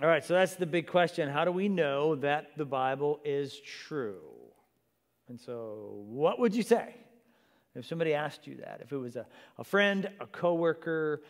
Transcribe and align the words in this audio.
All 0.00 0.08
right, 0.08 0.24
so 0.24 0.34
that's 0.34 0.54
the 0.54 0.66
big 0.66 0.86
question. 0.86 1.28
How 1.28 1.44
do 1.44 1.50
we 1.50 1.68
know 1.68 2.14
that 2.16 2.56
the 2.56 2.64
Bible 2.64 3.18
is 3.24 3.58
true? 3.58 4.20
And 5.28 5.40
so, 5.40 6.04
what 6.06 6.38
would 6.38 6.54
you 6.54 6.62
say 6.62 6.94
if 7.74 7.84
somebody 7.84 8.14
asked 8.14 8.46
you 8.46 8.58
that? 8.58 8.80
If 8.80 8.92
it 8.92 8.96
was 8.96 9.16
a, 9.16 9.26
a 9.58 9.64
friend, 9.64 10.08
a 10.20 10.26
coworker, 10.26 11.22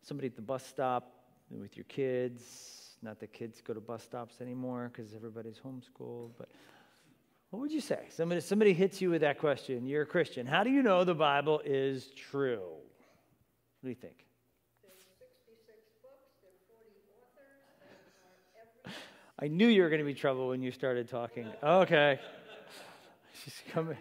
somebody 0.00 0.28
at 0.28 0.36
the 0.36 0.42
bus 0.42 0.64
stop 0.66 1.12
with 1.50 1.76
your 1.76 1.84
kids, 1.84 2.96
not 3.02 3.20
that 3.20 3.34
kids 3.34 3.60
go 3.60 3.74
to 3.74 3.80
bus 3.80 4.04
stops 4.04 4.40
anymore 4.40 4.90
because 4.90 5.14
everybody's 5.14 5.58
homeschooled, 5.58 6.30
but 6.38 6.48
what 7.50 7.60
would 7.60 7.72
you 7.72 7.82
say? 7.82 8.06
Somebody, 8.08 8.40
somebody 8.40 8.72
hits 8.72 9.02
you 9.02 9.10
with 9.10 9.20
that 9.20 9.38
question. 9.38 9.86
You're 9.86 10.02
a 10.02 10.06
Christian. 10.06 10.46
How 10.46 10.64
do 10.64 10.70
you 10.70 10.82
know 10.82 11.04
the 11.04 11.14
Bible 11.14 11.60
is 11.62 12.06
true? 12.16 12.62
What 13.80 13.84
do 13.84 13.88
you 13.90 13.94
think? 13.94 14.24
I 19.40 19.46
knew 19.48 19.68
you 19.68 19.82
were 19.82 19.88
going 19.88 20.00
to 20.00 20.04
be 20.04 20.14
trouble 20.14 20.48
when 20.48 20.62
you 20.62 20.72
started 20.72 21.08
talking. 21.08 21.46
Okay. 21.62 22.18
She's 23.44 23.62
coming. 23.72 23.96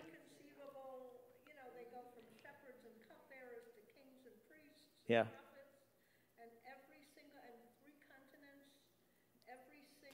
Yeah. 5.07 5.23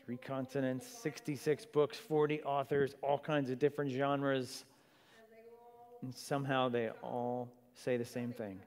Three 0.05 0.17
continents, 0.17 0.85
66 1.01 1.65
books, 1.67 1.97
40 1.97 2.43
authors, 2.43 2.95
all 3.01 3.17
kinds 3.17 3.49
of 3.49 3.57
different 3.57 3.89
genres. 3.91 4.65
And 6.01 6.13
somehow 6.13 6.67
they 6.67 6.89
all 7.01 7.47
say 7.73 7.95
the 7.95 8.05
same 8.05 8.33
thing. 8.33 8.59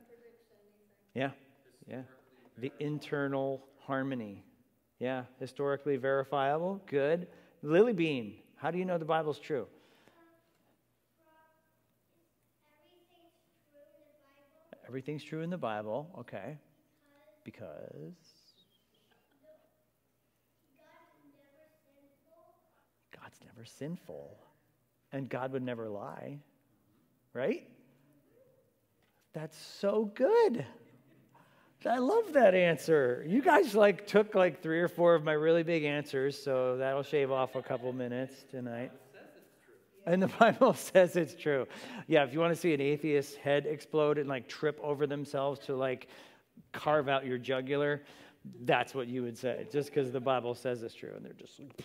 Yeah, 1.14 1.30
yeah. 1.86 2.02
The 2.56 2.72
internal 2.80 3.62
harmony. 3.80 4.45
Yeah, 4.98 5.24
historically 5.38 5.96
verifiable. 5.96 6.80
Good. 6.86 7.28
Lily 7.62 7.92
Bean, 7.92 8.34
how 8.56 8.70
do 8.70 8.78
you 8.78 8.84
know 8.84 8.98
the 8.98 9.04
Bible's 9.04 9.38
true? 9.38 9.66
Everything's 14.88 15.24
true 15.24 15.42
in 15.42 15.50
the 15.50 15.58
Bible. 15.58 16.08
Okay. 16.20 16.56
Because. 17.44 18.24
God's 23.20 23.38
never 23.44 23.64
sinful. 23.64 24.38
And 25.12 25.28
God 25.28 25.52
would 25.52 25.62
never 25.62 25.88
lie. 25.88 26.38
Right? 27.34 27.68
That's 29.32 29.58
so 29.58 30.10
good. 30.14 30.64
I 31.84 31.98
love 31.98 32.32
that 32.32 32.54
answer. 32.54 33.24
You 33.28 33.42
guys 33.42 33.74
like 33.74 34.06
took 34.06 34.34
like 34.34 34.62
three 34.62 34.80
or 34.80 34.88
four 34.88 35.14
of 35.14 35.22
my 35.24 35.32
really 35.32 35.62
big 35.62 35.84
answers, 35.84 36.40
so 36.42 36.76
that'll 36.78 37.02
shave 37.02 37.30
off 37.30 37.54
a 37.54 37.62
couple 37.62 37.92
minutes 37.92 38.44
tonight. 38.50 38.92
And 40.06 40.22
the 40.22 40.28
Bible 40.28 40.72
says 40.74 41.16
it's 41.16 41.34
true. 41.34 41.66
Yeah, 42.06 42.24
if 42.24 42.32
you 42.32 42.40
want 42.40 42.54
to 42.54 42.60
see 42.60 42.72
an 42.72 42.80
atheist's 42.80 43.36
head 43.36 43.66
explode 43.66 44.18
and 44.18 44.28
like 44.28 44.48
trip 44.48 44.80
over 44.82 45.06
themselves 45.06 45.60
to 45.66 45.76
like 45.76 46.08
carve 46.72 47.08
out 47.08 47.26
your 47.26 47.38
jugular, 47.38 48.02
that's 48.62 48.94
what 48.94 49.08
you 49.08 49.22
would 49.22 49.36
say, 49.36 49.66
just 49.70 49.92
because 49.92 50.12
the 50.12 50.20
Bible 50.20 50.54
says 50.54 50.82
it's 50.82 50.94
true. 50.94 51.12
And 51.16 51.24
they're 51.24 51.32
just 51.34 51.58
like, 51.58 51.84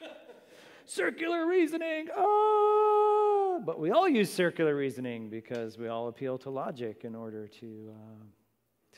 circular 0.86 1.46
reasoning. 1.46 2.08
Oh, 2.16 3.62
but 3.64 3.78
we 3.78 3.90
all 3.90 4.08
use 4.08 4.32
circular 4.32 4.74
reasoning 4.74 5.28
because 5.28 5.78
we 5.78 5.88
all 5.88 6.08
appeal 6.08 6.38
to 6.38 6.50
logic 6.50 7.02
in 7.04 7.14
order 7.14 7.46
to 7.46 7.92
uh, 7.92 8.24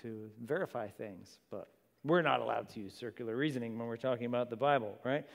to 0.02 0.30
verify 0.44 0.88
things. 0.88 1.38
But 1.50 1.68
we're 2.04 2.22
not 2.22 2.40
allowed 2.40 2.68
to 2.70 2.80
use 2.80 2.94
circular 2.94 3.36
reasoning 3.36 3.78
when 3.78 3.86
we're 3.88 3.96
talking 3.96 4.26
about 4.26 4.50
the 4.50 4.56
Bible, 4.56 4.98
right? 5.04 5.26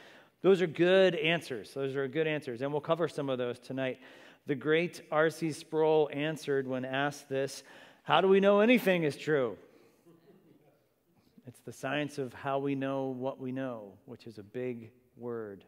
Those 0.42 0.62
are 0.62 0.68
good 0.68 1.16
answers. 1.16 1.74
Those 1.74 1.96
are 1.96 2.08
good 2.08 2.28
answers. 2.28 2.62
And 2.62 2.72
we'll 2.72 2.82
cover 2.82 3.08
some 3.08 3.30
of 3.30 3.38
those 3.38 3.60
tonight. 3.60 4.00
The 4.48 4.56
great 4.56 5.02
R.C. 5.12 5.52
Sproul 5.52 6.10
answered 6.14 6.68
when 6.68 6.86
asked 6.86 7.30
this 7.30 7.64
How 8.04 8.22
do 8.22 8.28
we 8.28 8.40
know 8.40 8.60
anything 8.60 9.04
is 9.04 9.18
true? 9.18 9.58
It's 11.48 11.60
the 11.60 11.74
science 11.74 12.18
of 12.18 12.34
how 12.34 12.60
we 12.60 12.76
know 12.76 13.06
what 13.06 13.40
we 13.40 13.52
know, 13.52 13.94
which 14.06 14.26
is 14.28 14.38
a 14.38 14.44
big 14.44 14.92
word. 15.18 15.64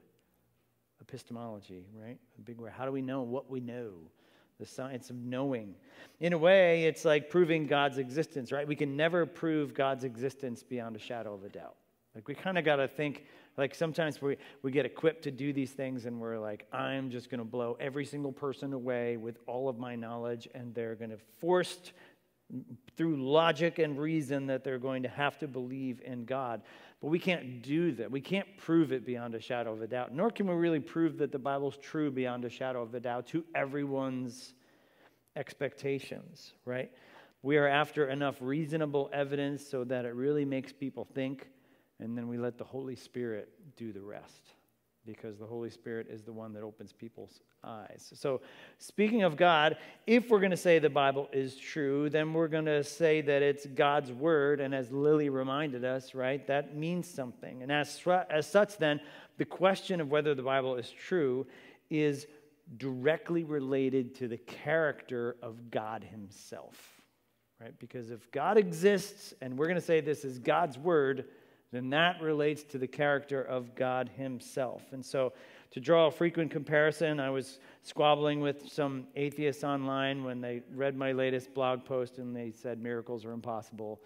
Epistemology, 1.00 1.86
right? 1.94 2.18
A 2.38 2.41
big 2.41 2.57
word. 2.57 2.74
How 2.75 2.86
do 2.86 2.91
we 2.91 3.03
know 3.03 3.22
what 3.22 3.50
we 3.50 3.59
know? 3.59 3.94
The 4.59 4.66
science 4.66 5.09
of 5.09 5.18
knowing. 5.18 5.75
In 6.19 6.34
a 6.34 6.38
way, 6.38 6.85
it's 6.85 7.06
like 7.06 7.29
proving 7.29 7.68
God's 7.68 8.00
existence, 8.00 8.51
right? 8.51 8.68
We 8.68 8.75
can 8.75 8.97
never 8.97 9.25
prove 9.25 9.73
God's 9.73 10.03
existence 10.03 10.63
beyond 10.63 10.95
a 10.95 11.00
shadow 11.00 11.34
of 11.34 11.44
a 11.44 11.50
doubt. 11.50 11.75
Like, 12.16 12.28
we 12.28 12.34
kind 12.34 12.57
of 12.57 12.66
got 12.66 12.78
to 12.78 12.88
think 12.88 13.25
like 13.57 13.75
sometimes 13.75 14.22
we, 14.22 14.38
we 14.62 14.72
get 14.72 14.85
equipped 14.85 15.23
to 15.23 15.31
do 15.31 15.51
these 15.53 15.72
things 15.72 16.06
and 16.06 16.19
we're 16.19 16.40
like, 16.40 16.68
I'm 16.72 17.09
just 17.09 17.29
going 17.29 17.40
to 17.40 17.45
blow 17.45 17.78
every 17.79 18.06
single 18.06 18.31
person 18.31 18.73
away 18.73 19.18
with 19.18 19.38
all 19.47 19.68
of 19.69 19.78
my 19.78 19.95
knowledge, 19.95 20.47
and 20.53 20.74
they're 20.74 20.95
going 20.95 21.12
to 21.12 21.18
forced 21.39 21.94
through 22.95 23.18
logic 23.18 23.78
and 23.78 24.00
reason 24.00 24.47
that 24.47 24.63
they're 24.63 24.79
going 24.79 25.03
to 25.03 25.09
have 25.09 25.38
to 25.39 25.47
believe 25.47 26.01
in 26.06 26.24
God. 26.24 26.62
But 27.02 27.09
we 27.09 27.19
can't 27.19 27.62
do 27.62 27.91
that. 27.94 28.09
We 28.09 28.22
can't 28.22 28.47
prove 28.58 28.91
it 28.91 29.06
beyond 29.06 29.35
a 29.35 29.40
shadow 29.40 29.74
of 29.74 29.81
a 29.81 29.88
doubt, 29.88 30.13
nor 30.13 30.31
can 30.31 30.47
we 30.47 30.56
really 30.56 30.80
prove 30.80 31.18
that 31.19 31.31
the 31.31 31.40
Bible's 31.40 31.78
true 31.78 32.09
beyond 32.09 32.44
a 32.46 32.50
shadow 32.50 32.81
of 32.81 32.94
a 32.96 33.00
doubt 33.00 33.28
to 33.28 33.46
everyone's 33.53 34.56
expectations, 35.36 36.53
right? 36.66 36.91
We 37.44 37.57
are 37.57 37.68
after 37.68 38.09
enough 38.09 38.38
reasonable 38.41 39.12
evidence 39.13 39.66
so 39.66 39.84
that 39.84 40.06
it 40.06 40.16
really 40.16 40.46
makes 40.46 40.74
people 40.74 41.06
think 41.06 41.47
and 42.00 42.18
then 42.18 42.28
we 42.28 42.38
let 42.38 42.57
the 42.57 42.63
Holy 42.63 42.96
Spirit 42.96 43.50
do 43.75 43.91
the 43.91 44.02
rest 44.02 44.53
because 45.07 45.38
the 45.38 45.45
Holy 45.45 45.69
Spirit 45.69 46.07
is 46.12 46.22
the 46.22 46.34
one 46.34 46.53
that 46.53 46.62
opens 46.62 46.91
people's 46.91 47.40
eyes. 47.63 48.12
So, 48.13 48.41
speaking 48.78 49.23
of 49.23 49.38
God, 49.38 49.78
if 50.06 50.29
we're 50.29 50.41
going 50.41 50.51
to 50.51 50.57
say 50.57 50.78
the 50.78 50.90
Bible 50.90 51.29
is 51.31 51.56
true, 51.56 52.09
then 52.09 52.34
we're 52.34 52.50
going 52.50 52.66
to 52.66 52.84
say 52.84 53.22
that 53.22 53.41
it's 53.41 53.66
God's 53.66 54.12
word. 54.12 54.59
And 54.59 54.75
as 54.75 54.91
Lily 54.91 55.29
reminded 55.29 55.85
us, 55.85 56.13
right, 56.13 56.45
that 56.47 56.75
means 56.75 57.07
something. 57.07 57.63
And 57.63 57.72
as, 57.72 58.00
as 58.29 58.45
such, 58.45 58.78
then, 58.78 59.00
the 59.38 59.45
question 59.45 60.01
of 60.01 60.12
whether 60.12 60.35
the 60.35 60.44
Bible 60.44 60.75
is 60.75 60.91
true 60.91 61.47
is 61.89 62.28
directly 62.75 63.45
related 63.45 64.13
to 64.16 64.28
the 64.28 64.38
character 64.38 65.38
of 65.41 65.72
God 65.72 66.03
Himself, 66.03 67.01
right? 67.62 67.78
Because 67.79 68.12
if 68.12 68.29
God 68.31 68.57
exists, 68.57 69.34
and 69.41 69.57
we're 69.57 69.68
going 69.68 69.75
to 69.75 69.81
say 69.81 70.01
this 70.01 70.25
is 70.25 70.38
God's 70.38 70.78
word, 70.78 71.25
then 71.72 71.89
that 71.89 72.22
relates 72.22 72.63
to 72.63 72.78
the 72.78 72.88
character 72.88 73.41
of 73.41 73.75
God 73.75 74.09
Himself. 74.16 74.83
And 74.91 75.05
so, 75.05 75.33
to 75.72 75.81
draw 75.81 76.07
a 76.07 76.11
frequent 76.11 76.50
comparison, 76.50 77.19
I 77.19 77.29
was 77.29 77.59
squabbling 77.83 78.39
with 78.39 78.69
some 78.72 79.07
atheists 79.16 79.66
online 79.66 80.23
when 80.23 80.39
they 80.39 80.61
read 80.73 80.95
my 80.95 81.11
latest 81.11 81.53
blog 81.53 81.83
post 81.83 82.19
and 82.19 82.33
they 82.33 82.51
said 82.51 82.81
miracles 82.81 83.25
are 83.25 83.33
impossible. 83.33 84.01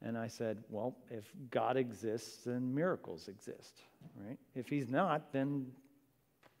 And 0.00 0.16
I 0.16 0.28
said, 0.28 0.62
well, 0.68 0.96
if 1.10 1.32
God 1.50 1.76
exists, 1.76 2.44
then 2.44 2.72
miracles 2.74 3.28
exist, 3.28 3.80
right? 4.24 4.38
If 4.54 4.68
He's 4.68 4.88
not, 4.88 5.32
then 5.32 5.66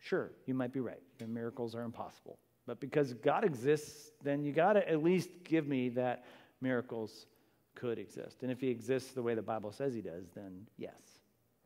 sure, 0.00 0.32
you 0.46 0.54
might 0.54 0.72
be 0.72 0.80
right. 0.80 1.02
Then 1.18 1.32
miracles 1.32 1.74
are 1.74 1.82
impossible. 1.82 2.38
But 2.66 2.80
because 2.80 3.14
God 3.14 3.44
exists, 3.44 4.10
then 4.22 4.44
you 4.44 4.52
got 4.52 4.74
to 4.74 4.88
at 4.88 5.02
least 5.02 5.30
give 5.44 5.66
me 5.66 5.88
that 5.90 6.24
miracles 6.60 7.26
could 7.74 7.98
exist. 7.98 8.42
And 8.42 8.50
if 8.50 8.60
he 8.60 8.68
exists 8.68 9.12
the 9.12 9.22
way 9.22 9.34
the 9.34 9.42
Bible 9.42 9.72
says 9.72 9.94
he 9.94 10.00
does, 10.00 10.24
then 10.34 10.66
yes, 10.76 10.92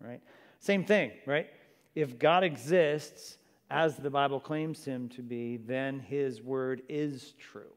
right? 0.00 0.20
Same 0.60 0.84
thing, 0.84 1.12
right? 1.26 1.48
If 1.94 2.18
God 2.18 2.44
exists 2.44 3.38
as 3.70 3.96
the 3.96 4.10
Bible 4.10 4.40
claims 4.40 4.84
him 4.84 5.08
to 5.10 5.22
be, 5.22 5.56
then 5.56 5.98
his 6.00 6.42
word 6.42 6.82
is 6.88 7.34
true. 7.38 7.72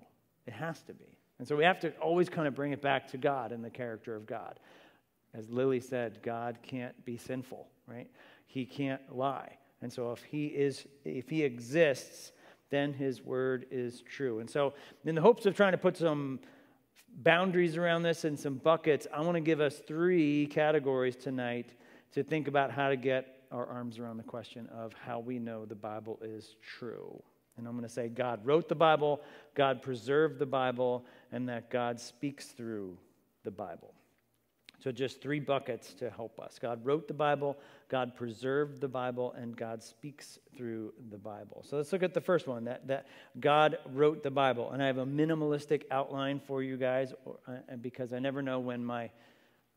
It 0.46 0.54
has 0.54 0.82
to 0.84 0.94
be. 0.94 1.18
And 1.40 1.48
so 1.48 1.56
we 1.56 1.64
have 1.64 1.80
to 1.80 1.92
always 1.98 2.30
kind 2.30 2.48
of 2.48 2.54
bring 2.54 2.74
it 2.74 2.82
back 2.82 3.08
to 3.12 3.18
God 3.18 3.52
and 3.52 3.64
the 3.64 3.70
character 3.70 4.16
of 4.16 4.26
God. 4.26 4.60
As 5.34 5.50
Lily 5.50 5.80
said, 5.80 6.20
God 6.22 6.60
can't 6.62 7.06
be 7.06 7.18
sinful, 7.18 7.68
right? 7.88 8.10
He 8.46 8.66
can't 8.66 9.02
lie. 9.16 9.58
And 9.82 9.92
so 9.92 10.12
if 10.12 10.24
he 10.24 10.48
is 10.48 10.86
if 11.06 11.30
he 11.30 11.44
exists, 11.44 12.34
then 12.70 12.94
his 12.94 13.22
word 13.22 13.66
is 13.72 14.02
true. 14.02 14.40
And 14.40 14.50
so 14.50 14.74
in 15.06 15.16
the 15.16 15.22
hopes 15.22 15.46
of 15.46 15.56
trying 15.56 15.72
to 15.72 15.78
put 15.78 15.98
some 15.98 16.40
boundaries 17.18 17.78
around 17.78 18.04
this 18.04 18.24
and 18.24 18.40
some 18.40 18.56
buckets, 18.56 19.08
I 19.14 19.22
want 19.22 19.36
to 19.36 19.42
give 19.42 19.60
us 19.62 19.78
three 19.80 20.48
categories 20.48 21.16
tonight 21.16 21.74
to 22.14 22.24
think 22.24 22.48
about 22.48 22.72
how 22.72 22.90
to 22.90 22.96
get 22.96 23.44
our 23.52 23.66
arms 23.66 24.00
around 24.00 24.18
the 24.18 24.24
question 24.24 24.68
of 24.68 24.94
how 24.94 25.20
we 25.20 25.40
know 25.40 25.66
the 25.66 25.76
Bible 25.76 26.20
is 26.22 26.56
true. 26.62 27.22
And 27.58 27.68
I'm 27.68 27.74
going 27.74 27.84
to 27.84 27.94
say 27.94 28.08
God 28.08 28.46
wrote 28.46 28.70
the 28.70 28.76
Bible, 28.76 29.22
God 29.54 29.82
preserved 29.82 30.40
the 30.40 30.46
Bible, 30.46 31.06
and 31.32 31.50
that 31.50 31.70
God 31.70 32.00
speaks 32.00 32.48
through 32.48 32.98
the 33.44 33.52
Bible. 33.52 33.94
So, 34.80 34.92
just 34.92 35.22
three 35.22 35.40
buckets 35.40 35.94
to 35.96 36.10
help 36.10 36.40
us. 36.40 36.58
God 36.60 36.86
wrote 36.86 37.08
the 37.08 37.14
Bible, 37.14 37.58
God 37.90 38.16
preserved 38.16 38.80
the 38.80 38.88
Bible, 38.88 39.34
and 39.38 39.56
God 39.56 39.84
speaks 39.84 40.40
through 40.56 40.94
the 41.12 41.18
Bible. 41.18 41.66
So, 41.68 41.78
let's 41.78 41.92
look 41.92 42.04
at 42.04 42.14
the 42.14 42.22
first 42.22 42.48
one 42.48 42.64
that, 42.66 42.88
that 42.88 43.08
God 43.40 43.78
wrote 43.94 44.24
the 44.24 44.32
Bible. 44.32 44.72
And 44.72 44.82
I 44.82 44.88
have 44.88 44.98
a 44.98 45.06
minimalistic 45.06 45.84
outline 45.92 46.40
for 46.40 46.64
you 46.64 46.78
guys 46.78 47.14
uh, 47.48 47.58
because 47.82 48.14
I 48.14 48.20
never 48.20 48.42
know 48.42 48.60
when 48.60 48.84
my 48.86 49.10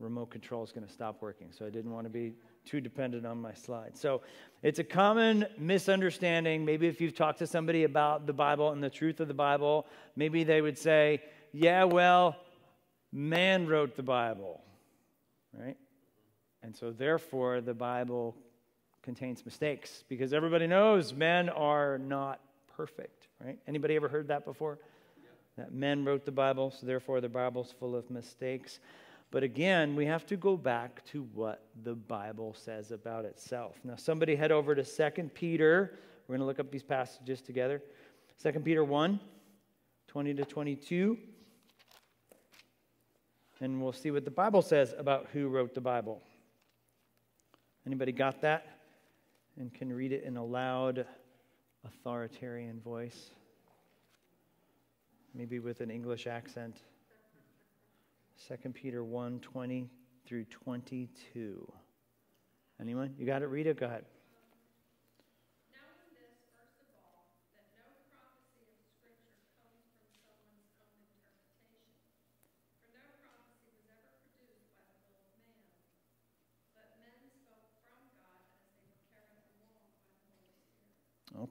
remote 0.02 0.30
control 0.30 0.64
is 0.64 0.72
going 0.72 0.86
to 0.86 0.92
stop 0.92 1.22
working. 1.22 1.48
So 1.50 1.64
I 1.64 1.70
didn't 1.70 1.92
want 1.92 2.06
to 2.06 2.10
be 2.10 2.34
too 2.64 2.80
dependent 2.80 3.26
on 3.26 3.40
my 3.40 3.54
slide. 3.54 3.96
So 3.96 4.22
it's 4.62 4.78
a 4.78 4.84
common 4.84 5.46
misunderstanding. 5.58 6.64
Maybe 6.64 6.86
if 6.88 7.00
you've 7.00 7.14
talked 7.14 7.38
to 7.38 7.46
somebody 7.46 7.84
about 7.84 8.26
the 8.26 8.32
Bible 8.32 8.70
and 8.70 8.82
the 8.82 8.90
truth 8.90 9.20
of 9.20 9.28
the 9.28 9.34
Bible, 9.34 9.86
maybe 10.16 10.44
they 10.44 10.60
would 10.60 10.78
say, 10.78 11.22
yeah, 11.52 11.84
well, 11.84 12.36
man 13.12 13.66
wrote 13.66 13.96
the 13.96 14.02
Bible, 14.02 14.60
right? 15.58 15.76
And 16.62 16.76
so 16.76 16.90
therefore, 16.90 17.60
the 17.60 17.74
Bible 17.74 18.36
contains 19.02 19.44
mistakes 19.44 20.04
because 20.08 20.32
everybody 20.32 20.66
knows 20.66 21.12
men 21.12 21.48
are 21.48 21.98
not 21.98 22.40
perfect, 22.76 23.28
right? 23.44 23.58
Anybody 23.66 23.96
ever 23.96 24.08
heard 24.08 24.28
that 24.28 24.44
before? 24.44 24.78
That 25.58 25.72
men 25.72 26.04
wrote 26.04 26.24
the 26.24 26.32
Bible, 26.32 26.70
so 26.70 26.86
therefore 26.86 27.20
the 27.20 27.28
Bible's 27.28 27.74
full 27.78 27.94
of 27.94 28.10
mistakes. 28.10 28.80
But 29.30 29.42
again, 29.42 29.96
we 29.96 30.06
have 30.06 30.24
to 30.26 30.36
go 30.36 30.56
back 30.56 31.04
to 31.06 31.22
what 31.34 31.64
the 31.82 31.94
Bible 31.94 32.54
says 32.54 32.92
about 32.92 33.24
itself. 33.24 33.76
Now, 33.82 33.96
somebody 33.96 34.36
head 34.36 34.52
over 34.52 34.74
to 34.74 34.84
2 34.84 35.30
Peter. 35.34 35.98
We're 36.26 36.36
going 36.36 36.40
to 36.40 36.46
look 36.46 36.60
up 36.60 36.70
these 36.70 36.82
passages 36.82 37.42
together. 37.42 37.82
2 38.42 38.52
Peter 38.60 38.84
1 38.84 39.20
20 40.08 40.34
to 40.34 40.44
22. 40.44 41.18
And 43.62 43.80
we'll 43.80 43.92
see 43.92 44.10
what 44.10 44.24
the 44.24 44.30
Bible 44.30 44.60
says 44.60 44.92
about 44.98 45.28
who 45.32 45.46
wrote 45.46 45.72
the 45.72 45.80
Bible. 45.80 46.20
Anybody 47.86 48.10
got 48.10 48.40
that? 48.40 48.66
And 49.56 49.72
can 49.72 49.92
read 49.92 50.10
it 50.10 50.24
in 50.24 50.36
a 50.36 50.44
loud, 50.44 51.06
authoritarian 51.84 52.80
voice? 52.80 53.30
Maybe 55.32 55.60
with 55.60 55.80
an 55.80 55.92
English 55.92 56.26
accent. 56.26 56.78
2 58.48 58.70
Peter 58.70 59.04
1 59.04 59.38
20 59.38 59.88
through 60.26 60.44
22. 60.46 61.72
Anyone? 62.80 63.14
You 63.16 63.26
got 63.26 63.42
it? 63.42 63.46
Read 63.46 63.68
it? 63.68 63.78
Go 63.78 63.86
ahead. 63.86 64.04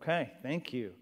Okay, 0.02 0.32
thank 0.42 0.74
you. 0.74 0.94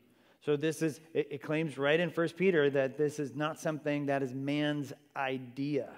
So 0.42 0.58
this 0.58 0.82
is 0.82 1.00
it, 1.14 1.30
it 1.32 1.42
claims 1.42 1.78
right 1.78 1.98
in 1.98 2.10
First 2.10 2.36
Peter 2.36 2.70
that 2.70 2.98
this 2.98 3.18
is 3.18 3.34
not 3.34 3.58
something 3.58 4.08
that 4.08 4.22
is 4.22 4.34
man's 4.34 4.92
idea, 5.16 5.90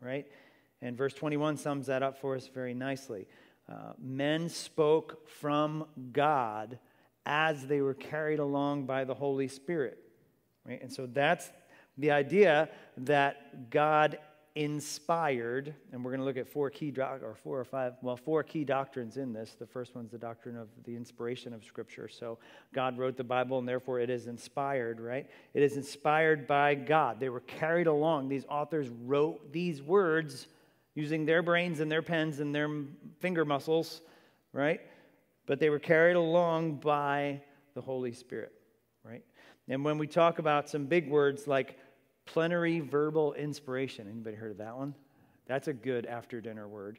right? 0.00 0.26
And 0.80 0.96
verse 0.96 1.12
21 1.12 1.58
sums 1.58 1.86
that 1.88 2.02
up 2.02 2.18
for 2.18 2.34
us 2.34 2.48
very 2.48 2.72
nicely. 2.72 3.26
Uh, 3.70 3.92
men 3.98 4.48
spoke 4.48 5.28
from 5.28 5.84
God 6.12 6.78
as 7.26 7.66
they 7.66 7.82
were 7.82 7.92
carried 7.92 8.38
along 8.38 8.86
by 8.86 9.04
the 9.04 9.14
Holy 9.14 9.48
Spirit. 9.48 9.98
Right? 10.64 10.80
And 10.80 10.90
so 10.90 11.04
that's 11.04 11.50
the 11.98 12.10
idea 12.10 12.70
that 12.96 13.68
God 13.68 14.18
inspired, 14.56 15.74
and 15.92 16.02
we're 16.02 16.10
going 16.10 16.20
to 16.20 16.24
look 16.24 16.38
at 16.38 16.48
four 16.48 16.70
key, 16.70 16.92
or 16.98 17.36
four 17.44 17.60
or 17.60 17.64
five, 17.64 17.92
well, 18.00 18.16
four 18.16 18.42
key 18.42 18.64
doctrines 18.64 19.18
in 19.18 19.34
this. 19.34 19.54
The 19.58 19.66
first 19.66 19.94
one's 19.94 20.10
the 20.10 20.18
doctrine 20.18 20.56
of 20.56 20.68
the 20.84 20.96
inspiration 20.96 21.52
of 21.52 21.62
Scripture. 21.62 22.08
So 22.08 22.38
God 22.74 22.96
wrote 22.98 23.18
the 23.18 23.24
Bible, 23.24 23.58
and 23.58 23.68
therefore 23.68 24.00
it 24.00 24.08
is 24.08 24.26
inspired, 24.26 24.98
right? 24.98 25.28
It 25.52 25.62
is 25.62 25.76
inspired 25.76 26.46
by 26.46 26.74
God. 26.74 27.20
They 27.20 27.28
were 27.28 27.40
carried 27.40 27.86
along. 27.86 28.30
These 28.30 28.46
authors 28.48 28.88
wrote 28.88 29.52
these 29.52 29.82
words 29.82 30.48
using 30.94 31.26
their 31.26 31.42
brains 31.42 31.80
and 31.80 31.92
their 31.92 32.02
pens 32.02 32.40
and 32.40 32.54
their 32.54 32.70
finger 33.20 33.44
muscles, 33.44 34.00
right? 34.54 34.80
But 35.44 35.60
they 35.60 35.68
were 35.68 35.78
carried 35.78 36.16
along 36.16 36.76
by 36.76 37.42
the 37.74 37.82
Holy 37.82 38.12
Spirit, 38.12 38.52
right? 39.04 39.22
And 39.68 39.84
when 39.84 39.98
we 39.98 40.06
talk 40.06 40.38
about 40.38 40.70
some 40.70 40.86
big 40.86 41.10
words 41.10 41.46
like 41.46 41.76
Plenary 42.26 42.80
verbal 42.80 43.32
inspiration. 43.34 44.08
Anybody 44.08 44.36
heard 44.36 44.50
of 44.50 44.58
that 44.58 44.76
one? 44.76 44.94
That's 45.46 45.68
a 45.68 45.72
good 45.72 46.06
after 46.06 46.40
dinner 46.40 46.68
word. 46.68 46.98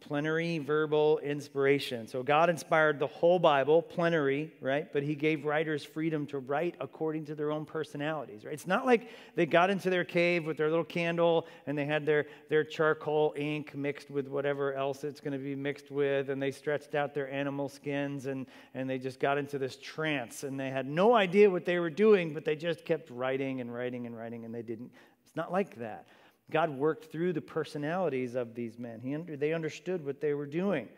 Plenary 0.00 0.58
verbal 0.58 1.18
inspiration. 1.18 2.06
So 2.06 2.22
God 2.22 2.48
inspired 2.50 2.98
the 2.98 3.06
whole 3.06 3.38
Bible, 3.38 3.82
plenary, 3.82 4.52
right? 4.60 4.92
But 4.92 5.02
He 5.02 5.14
gave 5.14 5.44
writers 5.44 5.84
freedom 5.84 6.26
to 6.26 6.38
write 6.38 6.76
according 6.80 7.24
to 7.26 7.34
their 7.34 7.50
own 7.50 7.64
personalities, 7.64 8.44
right? 8.44 8.54
It's 8.54 8.66
not 8.66 8.86
like 8.86 9.10
they 9.34 9.46
got 9.46 9.70
into 9.70 9.90
their 9.90 10.04
cave 10.04 10.46
with 10.46 10.58
their 10.58 10.68
little 10.68 10.84
candle 10.84 11.46
and 11.66 11.76
they 11.76 11.86
had 11.86 12.06
their, 12.06 12.26
their 12.48 12.62
charcoal 12.62 13.34
ink 13.36 13.74
mixed 13.74 14.10
with 14.10 14.28
whatever 14.28 14.74
else 14.74 15.02
it's 15.02 15.20
going 15.20 15.32
to 15.32 15.38
be 15.38 15.56
mixed 15.56 15.90
with, 15.90 16.30
and 16.30 16.40
they 16.40 16.50
stretched 16.50 16.94
out 16.94 17.14
their 17.14 17.30
animal 17.32 17.68
skins 17.68 18.26
and, 18.26 18.46
and 18.74 18.88
they 18.88 18.98
just 18.98 19.18
got 19.18 19.38
into 19.38 19.58
this 19.58 19.76
trance 19.76 20.44
and 20.44 20.60
they 20.60 20.70
had 20.70 20.86
no 20.86 21.14
idea 21.14 21.50
what 21.50 21.64
they 21.64 21.78
were 21.78 21.90
doing, 21.90 22.32
but 22.32 22.44
they 22.44 22.54
just 22.54 22.84
kept 22.84 23.10
writing 23.10 23.60
and 23.60 23.74
writing 23.74 24.06
and 24.06 24.16
writing 24.16 24.44
and 24.44 24.54
they 24.54 24.62
didn't. 24.62 24.92
It's 25.24 25.34
not 25.34 25.50
like 25.50 25.76
that. 25.76 26.06
God 26.50 26.70
worked 26.70 27.10
through 27.10 27.32
the 27.32 27.40
personalities 27.40 28.34
of 28.34 28.54
these 28.54 28.78
men. 28.78 29.00
He 29.00 29.14
under, 29.14 29.36
they 29.36 29.52
understood 29.52 30.04
what 30.04 30.20
they 30.20 30.34
were 30.34 30.46
doing. 30.46 30.88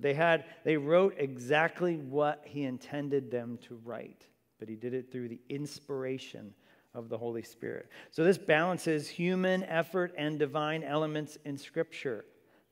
They, 0.00 0.14
had, 0.14 0.44
they 0.64 0.76
wrote 0.76 1.14
exactly 1.18 1.96
what 1.96 2.42
he 2.44 2.64
intended 2.64 3.30
them 3.30 3.58
to 3.68 3.80
write, 3.84 4.26
but 4.58 4.68
he 4.68 4.74
did 4.74 4.92
it 4.92 5.10
through 5.10 5.28
the 5.28 5.40
inspiration 5.48 6.52
of 6.94 7.08
the 7.08 7.16
Holy 7.16 7.42
Spirit. 7.42 7.88
So 8.10 8.24
this 8.24 8.38
balances 8.38 9.08
human 9.08 9.64
effort 9.64 10.14
and 10.18 10.38
divine 10.38 10.82
elements 10.82 11.38
in 11.44 11.56
Scripture, 11.56 12.24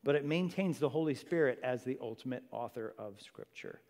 but 0.05 0.15
it 0.15 0.25
maintains 0.25 0.79
the 0.79 0.88
Holy 0.88 1.15
Spirit 1.15 1.58
as 1.62 1.85
the 1.85 1.99
ultimate 2.00 2.43
author 2.50 2.94
of 2.99 3.20
Scripture. 3.20 3.81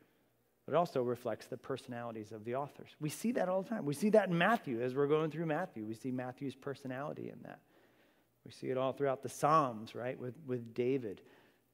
But 0.67 0.75
it 0.75 0.77
also 0.77 1.03
reflects 1.03 1.47
the 1.47 1.57
personalities 1.57 2.31
of 2.31 2.45
the 2.45 2.55
authors. 2.55 2.91
We 3.01 3.09
see 3.09 3.33
that 3.33 3.49
all 3.49 3.63
the 3.63 3.69
time. 3.69 3.85
We 3.85 3.95
see 3.95 4.11
that 4.11 4.29
in 4.29 4.39
Matthew 4.39 4.81
as 4.81 4.95
we're 4.95 5.09
going 5.09 5.31
through 5.31 5.47
Matthew. 5.47 5.85
We 5.85 5.95
see 5.95 6.13
Matthew's 6.13 6.55
personality 6.55 7.31
in 7.31 7.39
that. 7.43 7.61
We 8.45 8.51
see 8.51 8.69
it 8.69 8.77
all 8.77 8.93
throughout 8.93 9.23
the 9.23 9.29
Psalms, 9.29 9.95
right, 9.95 10.19
with, 10.19 10.35
with 10.47 10.75
David 10.75 11.23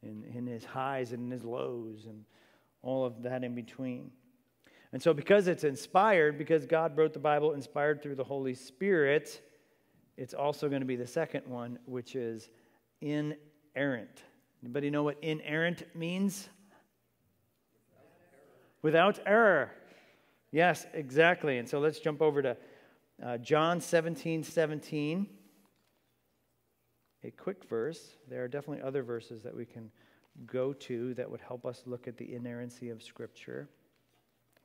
in, 0.03 0.25
in 0.35 0.47
his 0.47 0.65
highs 0.65 1.13
and 1.13 1.25
in 1.25 1.31
his 1.31 1.45
lows 1.45 2.05
and 2.07 2.25
all 2.83 3.05
of 3.05 3.23
that 3.23 3.43
in 3.43 3.55
between. 3.55 4.11
And 4.93 5.03
so, 5.03 5.13
because 5.13 5.49
it's 5.49 5.65
inspired, 5.65 6.39
because 6.39 6.67
God 6.67 6.97
wrote 6.97 7.13
the 7.13 7.19
Bible 7.19 7.53
inspired 7.53 8.03
through 8.03 8.15
the 8.15 8.25
Holy 8.25 8.55
Spirit, 8.55 9.43
it's 10.17 10.35
also 10.35 10.69
going 10.69 10.81
to 10.81 10.87
be 10.87 10.97
the 10.97 11.07
second 11.07 11.47
one, 11.47 11.79
which 11.85 12.17
is 12.17 12.49
inerrant. 13.01 14.23
Anybody 14.63 14.91
know 14.91 15.03
what 15.03 15.19
inerrant 15.23 15.85
means? 15.95 16.49
Without 18.83 19.19
error. 19.19 19.21
Without 19.23 19.33
error. 19.33 19.71
Yes, 20.51 20.87
exactly. 20.95 21.59
And 21.59 21.69
so 21.69 21.79
let's 21.79 22.01
jump 22.01 22.23
over 22.23 22.43
to 22.43 22.57
uh, 23.23 23.39
John 23.39 23.81
17 23.81 24.43
17 24.43 25.27
a 27.29 27.31
quick 27.31 27.65
verse. 27.69 28.17
There 28.29 28.43
are 28.43 28.49
definitely 28.49 28.83
other 28.83 29.03
verses 29.03 29.43
that 29.43 29.55
we 29.55 29.67
can 29.67 29.91
go 30.47 30.73
to 30.73 31.15
that 31.15 31.31
would 31.31 31.41
help 31.41 31.67
us 31.67 31.83
look 31.87 32.09
at 32.09 32.17
the 32.17 32.35
inerrancy 32.35 32.91
of 32.91 33.03
Scripture. 33.03 33.69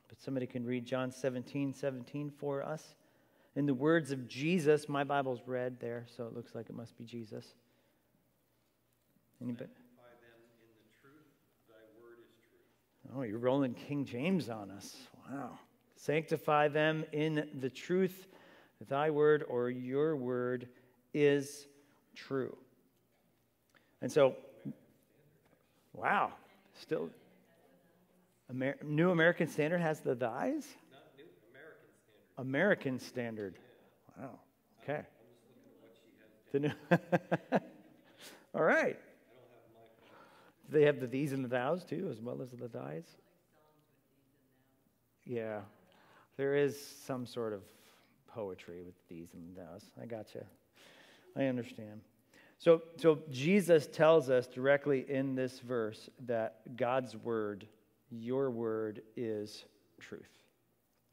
But 0.08 0.22
somebody 0.22 0.48
can 0.48 0.66
read 0.66 0.86
John 0.86 1.12
17 1.12 1.74
17 1.74 2.32
for 2.32 2.64
us. 2.64 2.96
In 3.56 3.66
the 3.66 3.74
words 3.74 4.12
of 4.12 4.28
Jesus, 4.28 4.90
my 4.90 5.04
Bible's 5.04 5.42
red 5.46 5.80
there, 5.80 6.06
so 6.16 6.26
it 6.26 6.34
looks 6.34 6.56
like 6.56 6.70
it 6.70 6.76
must 6.76 6.98
be 6.98 7.04
Jesus. 7.04 7.54
Anybody? 9.42 9.70
Oh, 13.16 13.22
you're 13.22 13.38
rolling 13.38 13.76
King 13.76 14.06
James 14.06 14.50
on 14.50 14.72
us. 14.72 14.96
Wow. 15.30 15.60
Sanctify 15.96 16.70
them 16.70 17.06
in 17.12 17.48
the 17.60 17.70
truth. 17.70 18.28
Thy 18.88 19.12
word 19.12 19.44
or 19.48 19.70
your 19.70 20.16
word 20.16 20.68
is 21.14 21.68
true. 22.16 22.56
And 24.02 24.12
so, 24.12 24.36
wow, 25.94 26.34
still, 26.80 27.10
Amer- 28.50 28.78
New 28.84 29.12
American 29.12 29.48
Standard 29.48 29.82
has 29.82 30.02
the 30.02 30.16
thighs? 30.16 30.68
New, 31.18 31.24
American 32.40 33.00
Standard. 33.00 33.00
American 33.00 33.00
Standard. 33.00 33.56
Wow, 34.20 34.40
okay. 34.84 35.02
The 36.52 36.60
new 36.60 36.72
All 38.56 38.64
right. 38.64 39.00
They 40.70 40.84
have 40.84 41.00
the 41.00 41.08
these 41.08 41.34
and 41.34 41.44
the 41.44 41.50
thous 41.50 41.84
too, 41.84 42.10
as 42.12 42.22
well 42.22 42.42
as 42.42 42.52
the 42.52 42.68
thighs? 42.68 43.06
Yeah, 45.26 45.62
there 46.38 46.56
is 46.56 46.80
some 47.06 47.26
sort 47.26 47.54
of 47.54 47.62
poetry 48.28 48.82
with 48.84 48.96
these 49.08 49.34
and 49.34 49.56
thous. 49.56 49.90
I 50.02 50.06
got 50.06 50.34
you. 50.36 50.44
I 51.36 51.46
understand. 51.46 52.02
So, 52.60 52.82
so 52.98 53.20
Jesus 53.30 53.88
tells 53.88 54.30
us 54.30 54.48
directly 54.48 55.06
in 55.10 55.36
this 55.36 55.60
verse 55.60 56.10
that 56.26 56.78
God's 56.78 57.16
word, 57.16 57.68
your 58.10 58.50
word, 58.52 59.02
is 59.18 59.66
truth. 60.00 60.40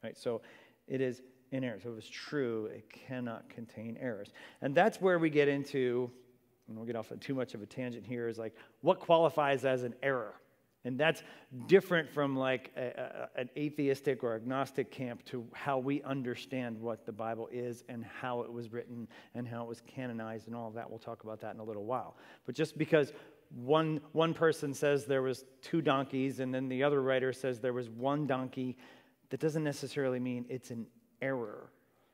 Right? 0.03 0.17
So 0.17 0.41
it 0.87 1.01
is 1.01 1.21
inerrant. 1.51 1.83
So 1.83 1.91
if 1.91 1.97
it's 1.97 2.09
true, 2.09 2.67
it 2.67 2.89
cannot 2.89 3.49
contain 3.49 3.97
errors. 3.99 4.31
And 4.61 4.73
that's 4.73 5.01
where 5.01 5.19
we 5.19 5.29
get 5.29 5.47
into 5.47 6.09
and 6.71 6.77
we'll 6.77 6.87
get 6.87 6.95
off 6.95 7.11
on 7.11 7.19
too 7.19 7.35
much 7.35 7.53
of 7.53 7.61
a 7.61 7.65
tangent 7.65 8.05
here, 8.05 8.29
is 8.29 8.37
like 8.37 8.55
what 8.81 8.99
qualifies 8.99 9.65
as 9.65 9.83
an 9.83 9.93
error? 10.01 10.35
And 10.83 10.99
that's 10.99 11.21
different 11.67 12.09
from 12.09 12.35
like 12.35 12.71
a, 12.75 13.27
a, 13.35 13.41
an 13.41 13.49
atheistic 13.55 14.23
or 14.23 14.35
agnostic 14.35 14.89
camp 14.89 15.23
to 15.25 15.45
how 15.53 15.77
we 15.77 16.01
understand 16.01 16.79
what 16.79 17.05
the 17.05 17.11
Bible 17.11 17.47
is 17.51 17.83
and 17.87 18.03
how 18.03 18.41
it 18.41 18.51
was 18.51 18.71
written 18.71 19.07
and 19.35 19.47
how 19.47 19.63
it 19.63 19.67
was 19.67 19.81
canonized 19.81 20.47
and 20.47 20.55
all 20.55 20.67
of 20.67 20.73
that. 20.73 20.89
We'll 20.89 20.99
talk 20.99 21.23
about 21.23 21.39
that 21.41 21.53
in 21.53 21.59
a 21.59 21.63
little 21.63 21.85
while. 21.85 22.17
But 22.45 22.55
just 22.55 22.77
because 22.77 23.13
one, 23.53 24.01
one 24.13 24.33
person 24.33 24.73
says 24.73 25.05
there 25.05 25.21
was 25.21 25.45
two 25.61 25.81
donkeys 25.81 26.39
and 26.39 26.53
then 26.53 26.67
the 26.67 26.83
other 26.83 27.01
writer 27.01 27.31
says 27.31 27.59
there 27.59 27.73
was 27.73 27.89
one 27.89 28.25
donkey, 28.25 28.77
that 29.29 29.39
doesn't 29.39 29.63
necessarily 29.63 30.19
mean 30.19 30.45
it's 30.49 30.71
an 30.71 30.87
error, 31.21 31.69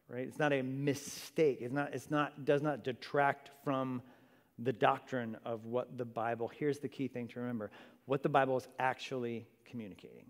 right? 0.10 0.28
It's 0.28 0.40
not 0.40 0.52
a 0.52 0.62
mistake. 0.62 1.60
It's 1.62 1.74
not, 1.74 1.94
it's 1.94 2.12
not, 2.12 2.46
does 2.46 2.62
not 2.62 2.84
detract 2.84 3.52
from 3.64 4.02
the 4.60 4.74
doctrine 4.74 5.38
of 5.46 5.66
what 5.66 5.98
the 5.98 6.06
Bible, 6.06 6.52
here's 6.54 6.80
the 6.80 6.88
key 6.88 7.08
thing 7.08 7.28
to 7.30 7.40
remember 7.40 7.72
what 8.08 8.24
the 8.24 8.30
Bible 8.30 8.58
is 8.58 8.68
actually 8.80 9.46
communicating. 9.66 10.26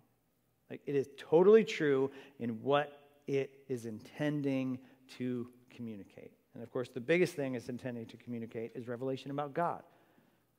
Like 0.70 0.82
it 0.86 0.96
is 0.96 1.08
totally 1.18 1.64
true 1.64 2.12
in 2.40 2.62
what 2.62 3.00
it 3.28 3.62
is 3.70 3.86
intending 3.86 4.80
to 5.18 5.48
communicate. 5.74 6.32
And 6.54 6.64
of 6.64 6.72
course, 6.72 6.90
the 6.90 7.00
biggest 7.00 7.36
thing 7.36 7.56
it's 7.56 7.70
intending 7.70 8.06
to 8.08 8.18
communicate 8.18 8.72
is 8.76 8.88
revelation 8.88 9.32
about 9.32 9.54
God 9.54 9.84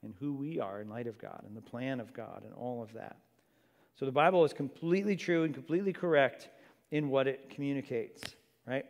and 0.03 0.15
who 0.21 0.33
we 0.33 0.61
are 0.61 0.81
in 0.81 0.89
light 0.89 1.09
of 1.09 1.19
God 1.19 1.43
and 1.47 1.57
the 1.57 1.61
plan 1.61 2.01
of 2.01 2.15
God 2.15 2.43
and 2.45 2.55
all 2.55 2.83
of 2.83 2.93
that. 2.95 3.17
So 3.99 4.07
the 4.07 4.13
Bible 4.13 4.45
is 4.45 4.53
completely 4.53 5.17
true 5.17 5.43
and 5.43 5.53
completely 5.53 5.93
correct 5.93 6.49
in 6.93 7.11
what 7.11 7.27
it 7.27 7.51
communicates, 7.51 8.23
right? 8.65 8.87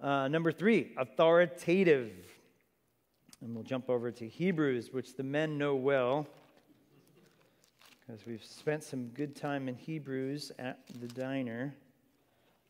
Uh, 0.00 0.26
number 0.26 0.50
three, 0.50 0.92
authoritative. 0.98 2.10
And 3.40 3.54
we'll 3.54 3.64
jump 3.64 3.88
over 3.88 4.10
to 4.10 4.28
Hebrews, 4.28 4.90
which 4.92 5.14
the 5.14 5.22
men 5.22 5.56
know 5.56 5.76
well 5.76 6.26
because 8.10 8.26
we've 8.26 8.44
spent 8.44 8.82
some 8.82 9.06
good 9.08 9.36
time 9.36 9.68
in 9.68 9.74
Hebrews 9.76 10.50
at 10.58 10.80
the 11.00 11.06
diner. 11.06 11.76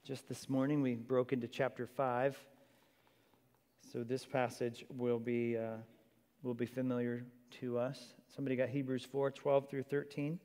Just 0.05 0.29
this 0.29 0.51
morning, 0.51 0.83
we 0.83 0.95
broke 0.95 1.33
into 1.33 1.49
chapter 1.49 1.87
5. 1.87 2.39
So 3.91 4.05
this 4.05 4.27
passage 4.27 4.85
will 4.95 5.19
be, 5.19 5.57
uh, 5.57 5.77
will 6.43 6.53
be 6.53 6.67
familiar 6.67 7.25
to 7.61 7.79
us. 7.79 8.13
Somebody 8.35 8.55
got 8.55 8.69
Hebrews 8.69 9.07
4 9.07 9.31
12 9.31 9.71
through 9.71 9.85
13. 9.85 10.39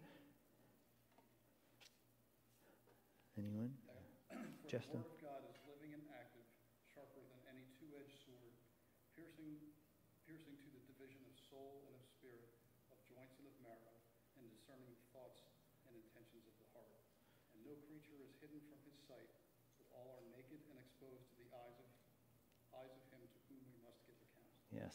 Anyone? 3.37 3.71
Justin? 4.69 5.03